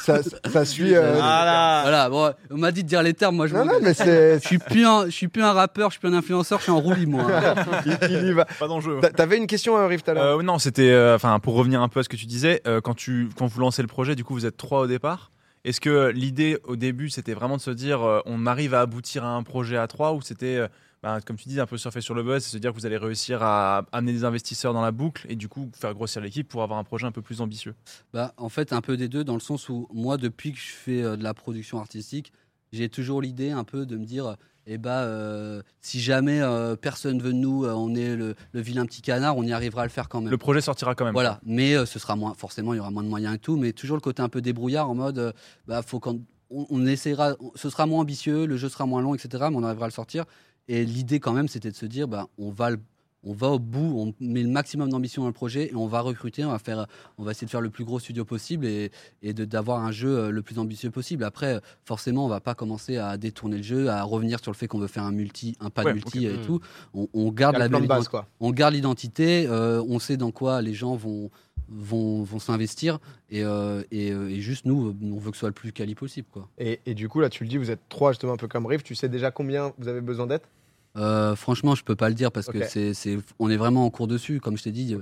ça, 0.02 0.22
ça 0.52 0.66
suit. 0.66 0.96
euh, 0.96 1.14
Voilà. 1.14 1.80
voilà. 1.84 2.10
Bon, 2.10 2.34
on 2.52 2.58
m'a 2.58 2.72
dit 2.72 2.84
de 2.84 2.88
dire 2.90 3.04
les 3.04 3.14
termes. 3.14 3.36
Moi, 3.36 3.48
je 3.48 3.56
Non, 3.56 3.66
mais 3.82 3.94
c'est. 3.94 4.40
Je 4.42 4.48
suis 4.48 4.58
plus 4.60 4.86
un, 4.86 5.06
je 5.06 5.12
suis 5.12 5.28
plus 5.28 5.44
un 5.44 5.52
rappeur, 5.54 5.90
je 5.90 5.94
suis 5.94 6.00
plus 6.00 6.10
un 6.10 6.14
influenceur, 6.18 6.60
je 6.60 6.64
suis 6.64 6.72
un 6.72 6.76
roulis, 6.76 7.06
moi. 7.06 7.26
il, 7.86 7.98
il 8.10 8.28
y 8.28 8.32
va. 8.34 8.46
Pas 8.46 8.68
d'enjeu. 8.68 9.00
T'a- 9.02 9.10
T'avais 9.10 9.38
une 9.38 9.48
question, 9.48 9.78
euh, 9.78 9.88
Riff, 9.88 10.04
tout 10.04 10.12
à 10.12 10.14
l'heure 10.14 10.40
Euh, 10.40 10.44
non, 10.44 10.60
c'était, 10.60 10.90
euh, 10.92 11.16
enfin, 11.16 11.40
pour 11.40 11.56
revenir 11.56 11.82
un 11.82 11.90
peu 11.90 12.00
à 12.00 12.04
ce 12.04 12.10
que 12.10 12.16
tu 12.16 12.26
disais, 12.26 12.62
euh, 12.68 12.82
quand 12.82 12.94
tu, 12.96 13.30
quand 13.38 13.48
vous 13.48 13.60
lancez 13.60 13.82
le 13.82 13.88
projet, 13.88 14.16
du 14.16 14.24
coup, 14.24 14.34
vous 14.34 14.46
êtes 14.46 14.58
trois 14.58 14.82
au 14.82 14.88
départ. 14.88 15.32
Est-ce 15.66 15.82
que 15.82 16.10
l'idée 16.10 16.58
au 16.66 16.76
début, 16.76 17.10
c'était 17.10 17.34
vraiment 17.34 17.58
de 17.58 17.62
se 17.62 17.72
dire, 17.72 18.02
euh, 18.04 18.22
on 18.26 18.46
arrive 18.46 18.74
à 18.74 18.82
aboutir 18.82 19.26
à 19.26 19.30
un 19.30 19.44
projet 19.44 19.76
à 19.78 19.88
trois, 19.88 20.14
ou 20.14 20.22
c'était, 20.22 20.58
euh, 20.58 20.68
bah, 21.04 21.20
comme 21.26 21.38
tu 21.38 21.48
dis, 21.48 21.60
un 21.60 21.66
peu 21.66 21.78
surfer 21.78 22.02
sur 22.02 22.16
le 22.16 22.24
buzz, 22.24 22.46
et 22.46 22.50
se 22.50 22.58
dire 22.58 22.72
que 22.72 22.78
vous 22.78 22.86
allez 22.86 22.98
réussir 22.98 23.44
à 23.44 23.86
amener 23.92 24.14
des 24.14 24.24
investisseurs 24.24 24.74
dans 24.74 24.82
la 24.82 24.92
boucle 24.92 25.26
et 25.30 25.36
du 25.36 25.48
coup 25.48 25.70
faire 25.80 25.94
grossir 25.94 26.22
l'équipe 26.22 26.48
pour 26.48 26.64
avoir 26.64 26.80
un 26.80 26.84
projet 26.84 27.06
un 27.06 27.12
peu 27.12 27.22
plus 27.22 27.42
ambitieux. 27.42 27.76
Bah, 28.14 28.34
en 28.38 28.50
fait, 28.50 28.74
un 28.74 28.82
peu 28.82 28.98
des 28.98 29.08
deux, 29.08 29.24
dans 29.24 29.36
le 29.36 29.40
sens 29.40 29.70
où 29.70 29.88
moi, 29.94 30.18
depuis 30.18 30.52
que 30.54 30.60
je 30.60 30.72
fais 30.72 31.04
euh, 31.04 31.16
de 31.16 31.24
la 31.24 31.34
production 31.34 31.80
artistique, 31.80 32.34
j'ai 32.74 32.90
toujours 32.90 33.22
l'idée 33.22 33.52
un 33.52 33.64
peu 33.64 33.86
de 33.86 33.96
me 33.98 34.06
dire, 34.06 34.36
eh 34.66 34.78
bah, 34.78 35.04
euh, 35.04 35.62
si 35.80 36.02
jamais 36.02 36.42
euh, 36.42 36.76
personne 36.76 37.22
veut 37.22 37.32
de 37.32 37.38
nous, 37.38 37.64
euh, 37.64 37.74
on 37.74 37.96
est 37.96 38.16
le, 38.16 38.36
le 38.52 38.62
vilain 38.62 38.86
petit 38.86 39.02
canard, 39.02 39.38
on 39.38 39.44
y 39.44 39.54
arrivera 39.54 39.84
à 39.84 39.86
le 39.86 39.92
faire 39.92 40.10
quand 40.10 40.20
même. 40.20 40.30
Le 40.30 40.38
projet 40.38 40.60
sortira 40.60 40.94
quand 40.94 41.06
même. 41.06 41.14
Voilà, 41.14 41.40
mais 41.46 41.86
ce 41.86 42.00
sera 42.00 42.16
moins, 42.16 42.34
forcément, 42.34 42.74
il 42.74 42.78
y 42.78 42.80
aura 42.80 42.92
moins 42.92 43.04
de 43.04 43.08
moyens 43.08 43.36
et 43.36 43.40
tout, 43.40 43.56
mais 43.56 43.72
toujours 43.72 43.96
le 43.96 44.02
côté 44.02 44.22
un 44.22 44.30
peu 44.30 44.42
débrouillard 44.42 44.90
en 44.90 44.96
mode, 44.96 45.34
bah, 45.68 45.82
faut 45.82 46.02
qu'on, 46.02 46.22
on, 46.50 46.66
on 46.70 46.86
essaiera, 46.86 47.36
ce 47.56 47.70
sera 47.70 47.86
moins 47.86 48.02
ambitieux, 48.02 48.46
le 48.46 48.58
jeu 48.58 48.68
sera 48.68 48.86
moins 48.86 49.02
long, 49.02 49.16
etc., 49.16 49.46
mais 49.50 49.56
on 49.56 49.64
arrivera 49.64 49.86
à 49.86 49.90
le 49.90 49.94
sortir. 49.94 50.26
Et 50.68 50.86
l'idée 50.86 51.20
quand 51.20 51.34
même, 51.34 51.48
c'était 51.48 51.72
de 51.72 51.76
se 51.76 51.86
dire, 51.86 52.08
bah, 52.08 52.28
on 52.38 52.50
va 52.50 52.72
le- 52.72 52.80
on 53.24 53.34
va 53.34 53.48
au 53.50 53.60
bout, 53.60 53.80
on 54.00 54.14
met 54.24 54.44
le 54.44 54.48
maximum 54.48 54.90
d'ambition 54.90 55.24
dans 55.24 55.28
le 55.28 55.34
projet 55.34 55.70
et 55.72 55.76
on 55.76 55.88
va 55.88 56.00
recruter, 56.02 56.46
on 56.46 56.52
va 56.52 56.60
faire, 56.60 56.86
on 57.18 57.24
va 57.24 57.32
essayer 57.32 57.46
de 57.46 57.52
faire 57.52 57.62
le 57.62 57.72
plus 57.72 57.84
gros 57.84 58.00
studio 58.00 58.24
possible 58.24 58.66
et, 58.66 58.92
et 59.22 59.34
d'avoir 59.34 59.84
un 59.84 59.92
jeu 59.92 60.18
euh, 60.18 60.30
le 60.30 60.42
plus 60.44 60.60
ambitieux 60.60 60.92
possible. 60.92 61.24
Après, 61.26 61.60
forcément, 61.84 62.26
on 62.26 62.30
va 62.30 62.40
pas 62.40 62.54
commencer 62.54 62.98
à 62.98 63.18
détourner 63.18 63.58
le 63.58 63.64
jeu, 63.64 63.90
à 63.90 64.04
revenir 64.04 64.40
sur 64.42 64.52
le 64.52 64.56
fait 64.56 64.68
qu'on 64.68 64.80
veut 64.80 64.88
faire 64.88 65.04
un 65.04 65.12
multi, 65.12 65.58
un 65.60 65.70
pas 65.72 65.84
Ouais, 65.84 65.94
multi 65.94 66.20
ok. 66.28 66.34
et 66.36 66.38
Mm. 66.38 66.42
tout. 66.46 66.60
On, 66.94 67.32
garde 67.32 67.56
a 67.56 67.68
la 67.68 67.80
base, 67.80 68.08
quoi. 68.08 68.28
on 68.40 68.52
garde 68.52 68.76
l'identité, 68.76 69.46
euh, 69.48 69.84
on 69.90 70.00
sait 70.00 70.16
dans 70.16 70.32
quoi 70.32 70.62
les 70.62 70.74
gens 70.76 70.96
vont, 70.96 71.30
vont, 71.70 72.24
vont 72.24 72.40
s'investir 72.40 73.00
et, 73.30 73.44
euh, 73.44 73.84
et, 73.92 74.12
euh, 74.12 74.30
et 74.30 74.40
juste 74.42 74.66
nous, 74.66 74.96
on 75.02 75.18
veut 75.18 75.32
que 75.32 75.38
ce 75.38 75.42
soit 75.42 75.50
le 75.50 75.54
plus 75.54 75.72
quali 75.72 75.96
possible. 75.96 76.28
Quoi. 76.32 76.48
Et, 76.58 76.80
et 76.86 76.94
du 76.94 77.10
coup, 77.10 77.20
là, 77.20 77.30
tu 77.30 77.44
le 77.44 77.50
dis, 77.50 77.58
vous 77.58 77.72
êtes 77.72 77.82
trois, 77.90 78.12
justement, 78.12 78.34
un 78.34 78.38
peu 78.38 78.48
comme 78.48 78.66
Riff. 78.66 78.84
Tu 78.84 78.96
sais 78.96 79.10
déjà 79.10 79.32
combien 79.32 79.74
vous 79.78 79.88
avez 79.88 80.02
besoin 80.02 80.28
d'être? 80.28 80.48
Euh, 80.96 81.36
franchement, 81.36 81.76
je 81.76 81.84
peux 81.84 81.96
pas 81.96 82.10
le 82.10 82.16
dire 82.16 82.32
parce 82.32 82.48
que 82.48 82.58
Ok. 82.58 82.66
c'est, 82.70 82.94
c'est, 82.96 83.20
on 83.38 83.50
est 83.52 83.58
vraiment 83.58 83.86
en 83.86 83.90
cours 83.92 84.08
dessus. 84.08 84.40
Comme 84.40 84.58
je 84.58 84.64
t'ai 84.64 84.72
dit, 84.72 84.98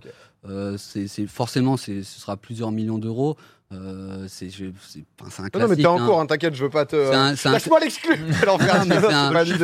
euh, 0.45 0.78
c'est, 0.78 1.08
c'est- 1.08 1.28
forcément, 1.28 1.78
c'est, 1.78 2.04
ce 2.04 2.19
sera 2.19 2.36
plusieurs 2.36 2.71
millions 2.71 2.97
d'euros. 2.97 3.38
Euh, 3.76 4.26
c'est, 4.28 4.48
un 4.48 5.44
Non, 5.44 5.50
classique. 5.50 5.56
non, 5.56 5.68
mais 5.68 5.76
t'es 5.76 5.86
en 5.86 6.00
hein. 6.02 6.06
cours, 6.06 6.20
hein, 6.20 6.26
t'inquiète, 6.26 6.56
je 6.56 6.64
veux 6.64 6.70
pas 6.70 6.86
te. 6.86 6.96
Lâche-moi 6.96 7.80
l'exclu 7.80 8.16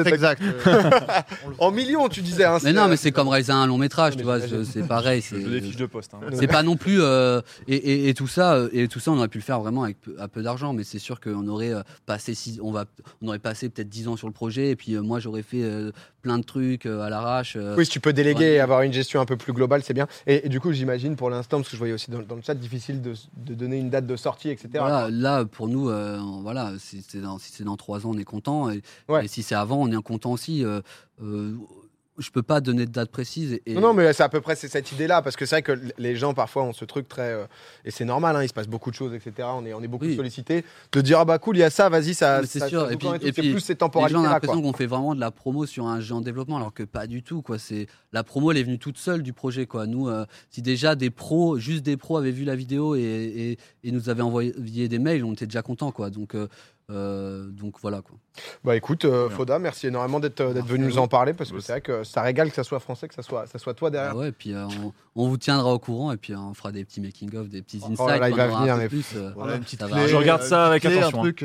exact. 0.08 0.42
En 1.60 1.72
millions, 1.72 2.10
tu 2.10 2.22
disais. 2.22 2.46
Hein, 2.46 2.58
Mais 2.64 2.74
non, 2.74 2.88
mais 2.88 2.98
c'est 2.98 3.12
comme 3.12 3.28
réaliser 3.30 3.52
un 3.54 3.66
long 3.68 3.78
métrage, 3.78 4.18
tu 4.18 4.24
vois, 4.24 4.40
c'est 4.40 4.88
pareil. 4.88 5.22
C'est, 5.22 5.36
veux 5.36 5.60
des 5.60 5.62
fiches 5.62 5.76
de 5.78 5.86
poste. 5.86 6.14
hein. 6.14 6.20
c'est 6.34 6.48
pas 6.48 6.64
non 6.64 6.76
plus 6.82 7.02
euh, 7.02 7.42
et, 7.68 7.76
et- 7.76 8.10
et 8.10 8.14
tout 8.14 8.28
ça 8.28 8.54
euh, 8.56 8.70
et 8.74 8.88
tout 8.88 9.00
ça 9.00 9.12
on 9.12 9.18
aurait 9.18 9.28
pu 9.28 9.38
le 9.38 9.44
faire 9.44 9.60
vraiment 9.60 9.84
avec 9.84 10.00
peu, 10.02 10.16
à 10.20 10.28
peu 10.28 10.42
d'argent 10.42 10.74
mais 10.74 10.84
c'est 10.84 11.00
sûr 11.00 11.20
qu'on 11.20 11.48
aurait 11.48 11.74
euh, 11.74 11.82
passé 12.06 12.34
six, 12.34 12.60
on 12.62 12.72
va 12.72 12.86
on 13.22 13.28
aurait 13.28 13.40
passé 13.40 13.70
peut-être 13.70 13.90
10 13.90 14.08
ans 14.08 14.18
sur 14.18 14.28
le 14.28 14.34
projet 14.34 14.70
et 14.70 14.76
puis 14.76 14.96
euh, 14.96 15.02
moi 15.02 15.20
j'aurais 15.20 15.44
fait 15.44 15.64
euh, 15.64 15.92
plein 16.22 16.38
de 16.38 16.44
trucs 16.44 16.86
euh, 16.86 17.02
à 17.02 17.10
l'arrache 17.10 17.56
euh, 17.58 17.76
Oui, 17.78 17.86
si 17.86 17.92
tu 17.92 18.00
peux 18.00 18.14
déléguer 18.14 18.32
Ouais. 18.42 18.54
et 18.54 18.60
avoir 18.60 18.82
une 18.84 18.94
gestion 18.94 19.20
un 19.22 19.26
peu 19.26 19.36
plus 19.38 19.54
globale, 19.54 19.82
c'est 19.84 19.94
bien. 19.94 20.08
Et, 20.28 20.46
et 20.46 20.50
du 20.50 20.60
coup, 20.60 20.72
j'imagine 20.72 21.16
pour 21.16 21.30
l'instant, 21.30 21.58
parce 21.58 21.68
que 21.70 21.76
je 21.76 21.80
voyais 21.80 21.94
aussi 21.94 22.10
dans, 22.12 22.20
dans 22.22 22.36
le 22.36 22.42
chat, 22.42 22.54
difficile 22.56 23.02
de, 23.02 23.14
de 23.38 23.54
donner 23.54 23.78
une 23.78 23.90
date 23.90 24.01
de 24.08 24.16
sortie, 24.16 24.50
etc. 24.50 24.70
voilà, 24.74 25.10
là 25.10 25.46
pour 25.46 25.68
nous 25.68 25.90
euh, 25.90 26.20
voilà 26.42 26.74
si 26.80 27.04
c'est 27.08 27.22
dans 27.22 27.38
si 27.40 27.52
c'est 27.52 27.64
dans 27.64 27.78
trois 27.78 28.06
ans 28.06 28.12
on 28.14 28.18
est 28.18 28.24
content 28.24 28.70
et, 28.70 28.82
Ouais. 29.10 29.26
et 29.26 29.28
si 29.28 29.44
c'est 29.44 29.56
avant 29.56 29.78
on 29.78 29.92
est 29.92 30.02
content 30.04 30.32
aussi 30.32 30.64
euh, 30.64 30.82
euh, 31.24 31.56
je 32.22 32.32
peux 32.32 32.44
pas 32.44 32.62
donner 32.62 32.86
de 32.86 32.92
date 32.92 33.12
précise 33.12 33.60
et, 33.66 33.74
Non, 33.74 33.82
non, 33.82 33.94
mais 33.94 34.14
c'est 34.14 34.24
à 34.24 34.30
peu 34.30 34.42
près 34.42 34.56
cette 34.56 34.92
idée-là, 34.92 35.22
parce 35.22 35.36
que 35.36 35.46
c'est 35.46 35.56
vrai 35.56 35.62
que 35.64 35.80
les 35.98 36.16
gens 36.16 36.34
parfois 36.34 36.64
ont 36.64 36.74
ce 36.74 36.86
truc 36.86 37.08
très. 37.08 37.32
euh, 37.34 37.46
et 37.86 37.92
c'est 37.92 38.06
normal, 38.06 38.36
hein, 38.36 38.44
il 38.44 38.48
se 38.48 38.54
passe 38.54 38.68
beaucoup 38.68 38.92
de 38.92 38.96
choses, 38.96 39.14
etc. 39.14 39.48
On 39.54 39.66
est, 39.66 39.74
on 39.74 39.82
est 39.82 39.88
beaucoup 39.88 40.06
Oui. 40.06 40.16
sollicités. 40.16 40.64
De 40.92 41.02
dire, 41.02 41.20
ah 41.20 41.26
bah 41.26 41.40
cool, 41.40 41.58
il 41.58 41.62
y 41.62 41.64
a 41.64 41.70
ça, 41.70 41.90
vas-y, 41.90 42.14
ça. 42.14 42.42
C'est 42.46 42.68
sûr, 42.68 42.86
ça 42.88 42.94
et 42.94 42.98
puis- 42.98 43.08
et 43.08 43.20
C'est 43.28 43.32
puis, 43.42 43.52
plus 43.52 43.60
ces 43.62 43.74
les 43.74 44.10
gens 44.10 44.20
ont 44.20 44.24
l'impression 44.24 44.62
qu'on 44.62 44.74
fait 44.74 44.86
vraiment 44.86 45.16
de 45.16 45.20
la 45.20 45.32
promo 45.32 45.66
sur 45.66 45.88
un 45.88 46.00
jeu 46.00 46.16
en 46.16 46.22
développement, 46.22 46.58
alors 46.58 46.74
que 46.74 46.84
pas 46.84 47.08
du 47.08 47.24
tout. 47.24 47.42
Quoi. 47.42 47.58
C'est 47.60 47.88
la 48.14 48.24
promo, 48.24 48.52
elle 48.52 48.58
est 48.58 48.64
venue 48.64 48.80
toute 48.80 48.98
seule 48.98 49.24
du 49.24 49.34
projet. 49.34 49.66
Quoi. 49.66 49.88
Nous, 49.88 50.08
euh, 50.08 50.26
si 50.50 50.62
déjà 50.62 50.96
des 50.96 51.10
pros, 51.10 51.58
juste 51.58 51.84
des 51.84 51.98
pros, 51.98 52.18
avaient 52.18 52.32
vu 52.32 52.44
la 52.44 52.56
vidéo 52.56 52.96
et, 52.96 53.00
et, 53.02 53.58
et 53.88 53.92
nous 53.92 54.10
avaient 54.10 54.22
envoyé 54.22 54.54
des 54.88 55.00
mails, 55.00 55.24
on 55.24 55.34
était 55.34 55.46
déjà 55.48 55.62
contents. 55.62 55.92
Quoi. 55.92 56.10
Donc, 56.10 56.36
euh, 56.36 56.48
Euh, 56.92 57.46
donc 57.50 57.76
voilà 57.82 58.02
quoi. 58.02 58.18
Bah 58.64 58.76
écoute, 58.76 59.06
euh, 59.06 59.30
Foda, 59.30 59.60
merci 59.60 59.88
énormément 59.88 60.20
d'être 60.20 60.44
d'être 60.54 60.66
venu 60.66 60.86
nous 60.86 60.98
en 60.98 61.08
parler 61.08 61.34
parce 61.34 61.52
que 61.52 61.60
c'est 61.60 61.74
vrai 61.74 61.82
que 61.82 62.04
ça 62.04 62.22
régale 62.22 62.50
que 62.50 62.56
ça 62.56 62.64
soit 62.64 62.80
français, 62.80 63.08
que 63.08 63.14
ça 63.14 63.22
soit, 63.22 63.46
ça 63.48 63.60
soit 63.60 63.74
toi 63.74 63.90
derrière. 63.90 64.12
Ah 64.14 64.18
ouais, 64.18 64.30
et 64.30 64.32
puis 64.32 64.54
euh, 64.54 64.66
on, 64.84 64.94
on 65.16 65.28
vous 65.28 65.38
tiendra 65.38 65.74
au 65.74 65.80
courant 65.80 66.12
et 66.12 66.18
puis 66.18 66.34
euh, 66.34 66.38
on 66.38 66.54
fera 66.54 66.72
des 66.72 66.84
petits 66.86 67.02
making 67.02 67.36
of, 67.36 67.50
des 67.50 67.62
petits 67.62 67.78
insights. 67.78 67.98
Oh 68.00 68.08
là 68.08 68.18
là, 68.20 68.30
il 68.30 68.36
va 68.36 68.48
venir, 68.48 68.78
mais 68.78 68.88
plus, 68.88 69.06
euh, 69.16 69.32
Voilà, 69.36 69.56
une 69.56 69.62
petite 69.64 69.86
clé, 69.86 70.08
Je 70.08 70.16
regarde 70.16 70.42
ça 70.44 70.68
avec 70.68 70.82
clé, 70.84 70.98
attention, 70.98 71.20
Un 71.20 71.22
truc, 71.22 71.38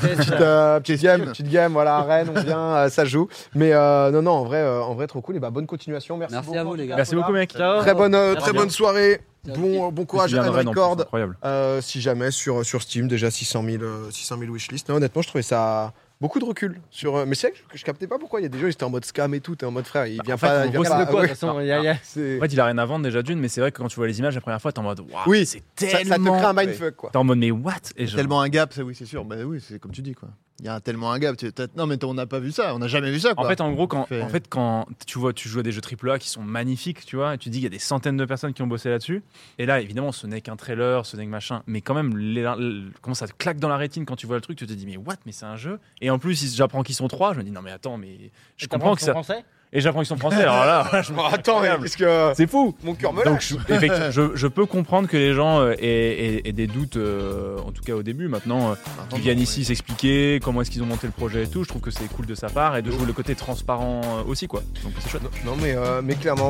petite, 0.00 0.32
euh, 0.40 0.80
petite 0.80 1.02
game, 1.02 1.24
petite 1.26 1.48
game, 1.50 1.72
voilà, 1.72 1.96
à 1.96 2.02
Rennes, 2.04 2.30
on 2.34 2.40
vient, 2.40 2.58
euh, 2.58 2.88
ça 2.88 3.04
joue. 3.04 3.28
Mais 3.54 3.72
euh, 3.72 4.10
non, 4.10 4.22
non, 4.22 4.32
en 4.32 4.44
vrai, 4.44 4.58
euh, 4.58 4.82
en 4.82 4.94
vrai, 4.94 5.06
trop 5.06 5.20
cool. 5.20 5.36
Et 5.36 5.40
bah 5.40 5.50
bonne 5.50 5.66
continuation, 5.66 6.16
merci. 6.16 6.34
Merci 6.34 6.46
beaucoup, 6.48 6.58
à 6.58 6.64
vous, 6.64 6.74
les 6.74 6.86
gars. 6.86 6.96
Merci 6.96 7.10
Foda. 7.12 7.22
beaucoup, 7.22 7.32
mec. 7.34 7.50
Très 7.50 7.94
bonne, 7.94 8.14
euh, 8.14 8.34
très 8.34 8.52
bonne 8.52 8.70
soirée. 8.70 9.20
Bon, 9.44 10.04
courage 10.04 10.34
à 10.34 10.42
Record. 10.42 11.00
incroyable. 11.00 11.36
Euh, 11.44 11.80
si 11.80 12.00
jamais 12.00 12.30
sur, 12.30 12.64
sur 12.64 12.82
Steam, 12.82 13.08
déjà 13.08 13.30
600 13.30 13.62
000, 13.64 13.82
euh, 13.82 14.10
600 14.10 14.38
000 14.38 14.52
wishlist. 14.52 14.88
Non, 14.88 14.96
honnêtement, 14.96 15.22
je 15.22 15.28
trouvais 15.28 15.42
ça 15.42 15.92
beaucoup 16.20 16.38
de 16.38 16.44
recul. 16.44 16.78
Sur, 16.90 17.16
euh, 17.16 17.24
mais 17.26 17.34
c'est 17.34 17.48
vrai 17.48 17.56
que 17.56 17.64
je, 17.72 17.78
je 17.78 17.84
captais 17.84 18.06
pas 18.06 18.18
pourquoi 18.18 18.40
il 18.40 18.42
y 18.42 18.46
a 18.46 18.48
des 18.50 18.58
gens, 18.58 18.66
ils 18.66 18.70
étaient 18.72 18.84
en 18.84 18.90
mode 18.90 19.04
scam 19.06 19.32
et 19.34 19.40
tout. 19.40 19.56
T'es 19.56 19.64
en 19.64 19.70
mode 19.70 19.86
frère, 19.86 20.06
il 20.06 20.20
vient 20.22 20.34
en 20.34 20.38
fait, 20.38 20.46
pas. 20.46 20.60
en 20.60 20.64
il 20.64 20.70
vient 20.72 20.82
pas- 20.82 20.88
c'est 20.98 21.04
de 21.06 21.10
quoi, 21.10 21.20
ouais. 21.20 21.26
de 21.28 21.32
toute 21.32 21.40
façon, 21.40 21.60
il 21.60 21.66
y 21.66 21.72
a- 21.72 21.78
il 21.78 21.84
y 21.84 21.88
a- 21.88 21.96
C'est- 22.02 22.36
En 22.36 22.40
fait, 22.42 22.52
il 22.52 22.60
a 22.60 22.64
rien 22.66 22.78
à 22.78 22.84
vendre 22.84 23.04
déjà 23.04 23.22
d'une, 23.22 23.38
mais 23.40 23.48
c'est 23.48 23.60
vrai 23.62 23.72
que 23.72 23.78
quand 23.78 23.88
tu 23.88 23.96
vois 23.96 24.06
les 24.06 24.18
images 24.18 24.34
la 24.34 24.40
première 24.42 24.60
fois, 24.60 24.72
t'es 24.72 24.78
en 24.78 24.82
mode 24.82 25.00
waouh, 25.00 25.08
Oui, 25.26 25.46
c'est 25.46 25.62
ça, 25.76 25.88
ça 25.88 25.98
te 26.04 26.08
tellement. 26.08 26.36
crée 26.36 26.46
un 26.46 26.52
mindfuck, 26.52 26.96
quoi. 26.96 27.10
T'es 27.10 27.16
en 27.16 27.24
mode 27.24 27.38
mais 27.38 27.50
what? 27.50 27.72
Et 27.96 28.06
genre- 28.06 28.16
Tellement 28.16 28.42
un 28.42 28.48
gap, 28.50 28.72
ça 28.74 28.82
oui, 28.84 28.94
c'est 28.94 29.06
sûr. 29.06 29.24
Bah 29.24 29.36
oui, 29.46 29.64
c'est 29.66 29.78
comme 29.78 29.92
tu 29.92 30.02
dis 30.02 30.14
quoi. 30.14 30.28
Il 30.62 30.66
y 30.66 30.68
a 30.68 30.78
tellement 30.80 31.10
un 31.10 31.18
gap. 31.18 31.36
tu- 31.38 31.50
Non 31.76 31.86
mais 31.86 32.02
on 32.04 32.12
n'a 32.14 32.26
pas 32.26 32.38
vu 32.38 32.52
ça, 32.52 32.74
on 32.74 32.78
n'a 32.78 32.86
jamais 32.88 33.10
vu 33.10 33.18
ça 33.18 33.34
quoi. 33.34 33.46
En 33.46 33.48
fait, 33.48 33.60
en 33.62 33.72
gros, 33.72 33.86
quand, 33.86 34.04
Fait- 34.06 34.20
en 34.22 34.28
fait, 34.28 34.46
quand 34.48 34.86
tu 35.06 35.18
vois, 35.18 35.32
tu 35.32 35.48
joues 35.48 35.60
à 35.60 35.62
des 35.62 35.72
jeux 35.72 35.80
AAA 35.80 36.18
qui 36.18 36.28
sont 36.28 36.42
magnifiques, 36.42 37.06
tu 37.06 37.16
vois, 37.16 37.34
et 37.34 37.38
tu 37.38 37.48
dis 37.48 37.58
qu'il 37.58 37.64
y 37.64 37.66
a 37.66 37.70
des 37.70 37.78
centaines 37.78 38.16
de 38.18 38.24
personnes 38.26 38.52
qui 38.52 38.60
ont 38.62 38.66
bossé 38.66 38.90
là-dessus. 38.90 39.22
Et 39.58 39.64
là, 39.66 39.80
évidemment, 39.80 40.12
ce 40.12 40.26
n'est 40.26 40.40
qu'un 40.42 40.56
trailer, 40.56 41.06
ce 41.06 41.16
n'est 41.16 41.24
que 41.24 41.30
machin, 41.30 41.62
mais 41.66 41.80
quand 41.80 41.94
même, 41.94 42.16
les- 42.16 42.42
les- 42.58 42.82
comment 43.00 43.14
ça 43.14 43.26
te 43.26 43.32
claque 43.32 43.58
dans 43.58 43.68
la 43.70 43.78
rétine 43.78 44.04
quand 44.04 44.16
tu 44.16 44.26
vois 44.26 44.36
le 44.36 44.42
truc, 44.42 44.58
tu 44.58 44.66
te 44.66 44.72
dis 44.74 44.84
mais 44.86 44.96
what, 44.98 45.16
mais 45.24 45.32
c'est 45.32 45.46
un 45.46 45.56
jeu. 45.56 45.78
Et 46.02 46.10
en 46.10 46.18
plus, 46.18 46.54
j'apprends 46.54 46.82
qu'ils 46.82 46.94
sont 46.94 47.08
trois, 47.08 47.32
je 47.32 47.38
me 47.38 47.44
dis 47.44 47.50
non 47.50 47.62
mais 47.62 47.70
attends, 47.72 47.96
mais 47.96 48.30
je 48.56 48.66
comprends 48.66 48.94
que 48.94 49.00
ça. 49.00 49.12
français? 49.12 49.44
Et 49.72 49.80
j'apprends 49.80 50.00
qu'ils 50.00 50.08
sont 50.08 50.16
français. 50.16 50.42
Alors 50.42 50.64
là, 50.64 51.02
je 51.02 51.12
me- 51.12 51.20
attends, 51.20 51.60
qu'est-ce 51.62 51.96
que. 51.96 52.32
c'est 52.34 52.48
fou. 52.50 52.74
Mon 52.82 52.94
cœur 52.94 53.12
me 53.12 53.22
Donc, 53.24 53.34
lâche. 53.34 53.54
je, 53.68 53.72
effectivement, 53.74 54.10
je, 54.10 54.22
je 54.34 54.46
peux 54.48 54.66
comprendre 54.66 55.08
que 55.08 55.16
les 55.16 55.32
gens 55.32 55.60
euh, 55.60 55.74
aient, 55.78 55.84
aient- 55.84 56.42
aient 56.48 56.52
des 56.52 56.66
doutes, 56.66 56.96
euh, 56.96 57.56
en 57.64 57.70
tout 57.70 57.82
cas 57.82 57.92
au 57.92 58.02
début. 58.02 58.26
Maintenant, 58.26 58.72
euh, 58.72 58.74
qu'ils 59.10 59.20
viennent 59.20 59.38
ici 59.38 59.64
s'expliquer 59.64 60.40
comment 60.42 60.62
est-ce 60.62 60.72
qu'ils 60.72 60.82
ont 60.82 60.86
monté 60.86 61.06
le 61.06 61.12
projet 61.12 61.44
et 61.44 61.46
tout, 61.46 61.62
je 61.62 61.68
trouve 61.68 61.82
que 61.82 61.92
c'est 61.92 62.08
cool 62.12 62.26
de 62.26 62.34
sa 62.34 62.48
part 62.48 62.76
et 62.76 62.82
de 62.82 62.90
jouer 62.90 63.06
le 63.06 63.12
côté 63.12 63.36
transparent 63.36 64.00
aussi, 64.26 64.48
quoi. 64.48 64.62
Donc 64.82 64.92
c'est 64.98 65.08
chouette. 65.08 65.22
Non, 65.44 65.54
mais, 65.62 65.76
euh, 65.76 66.00
mais 66.02 66.16
clairement. 66.16 66.48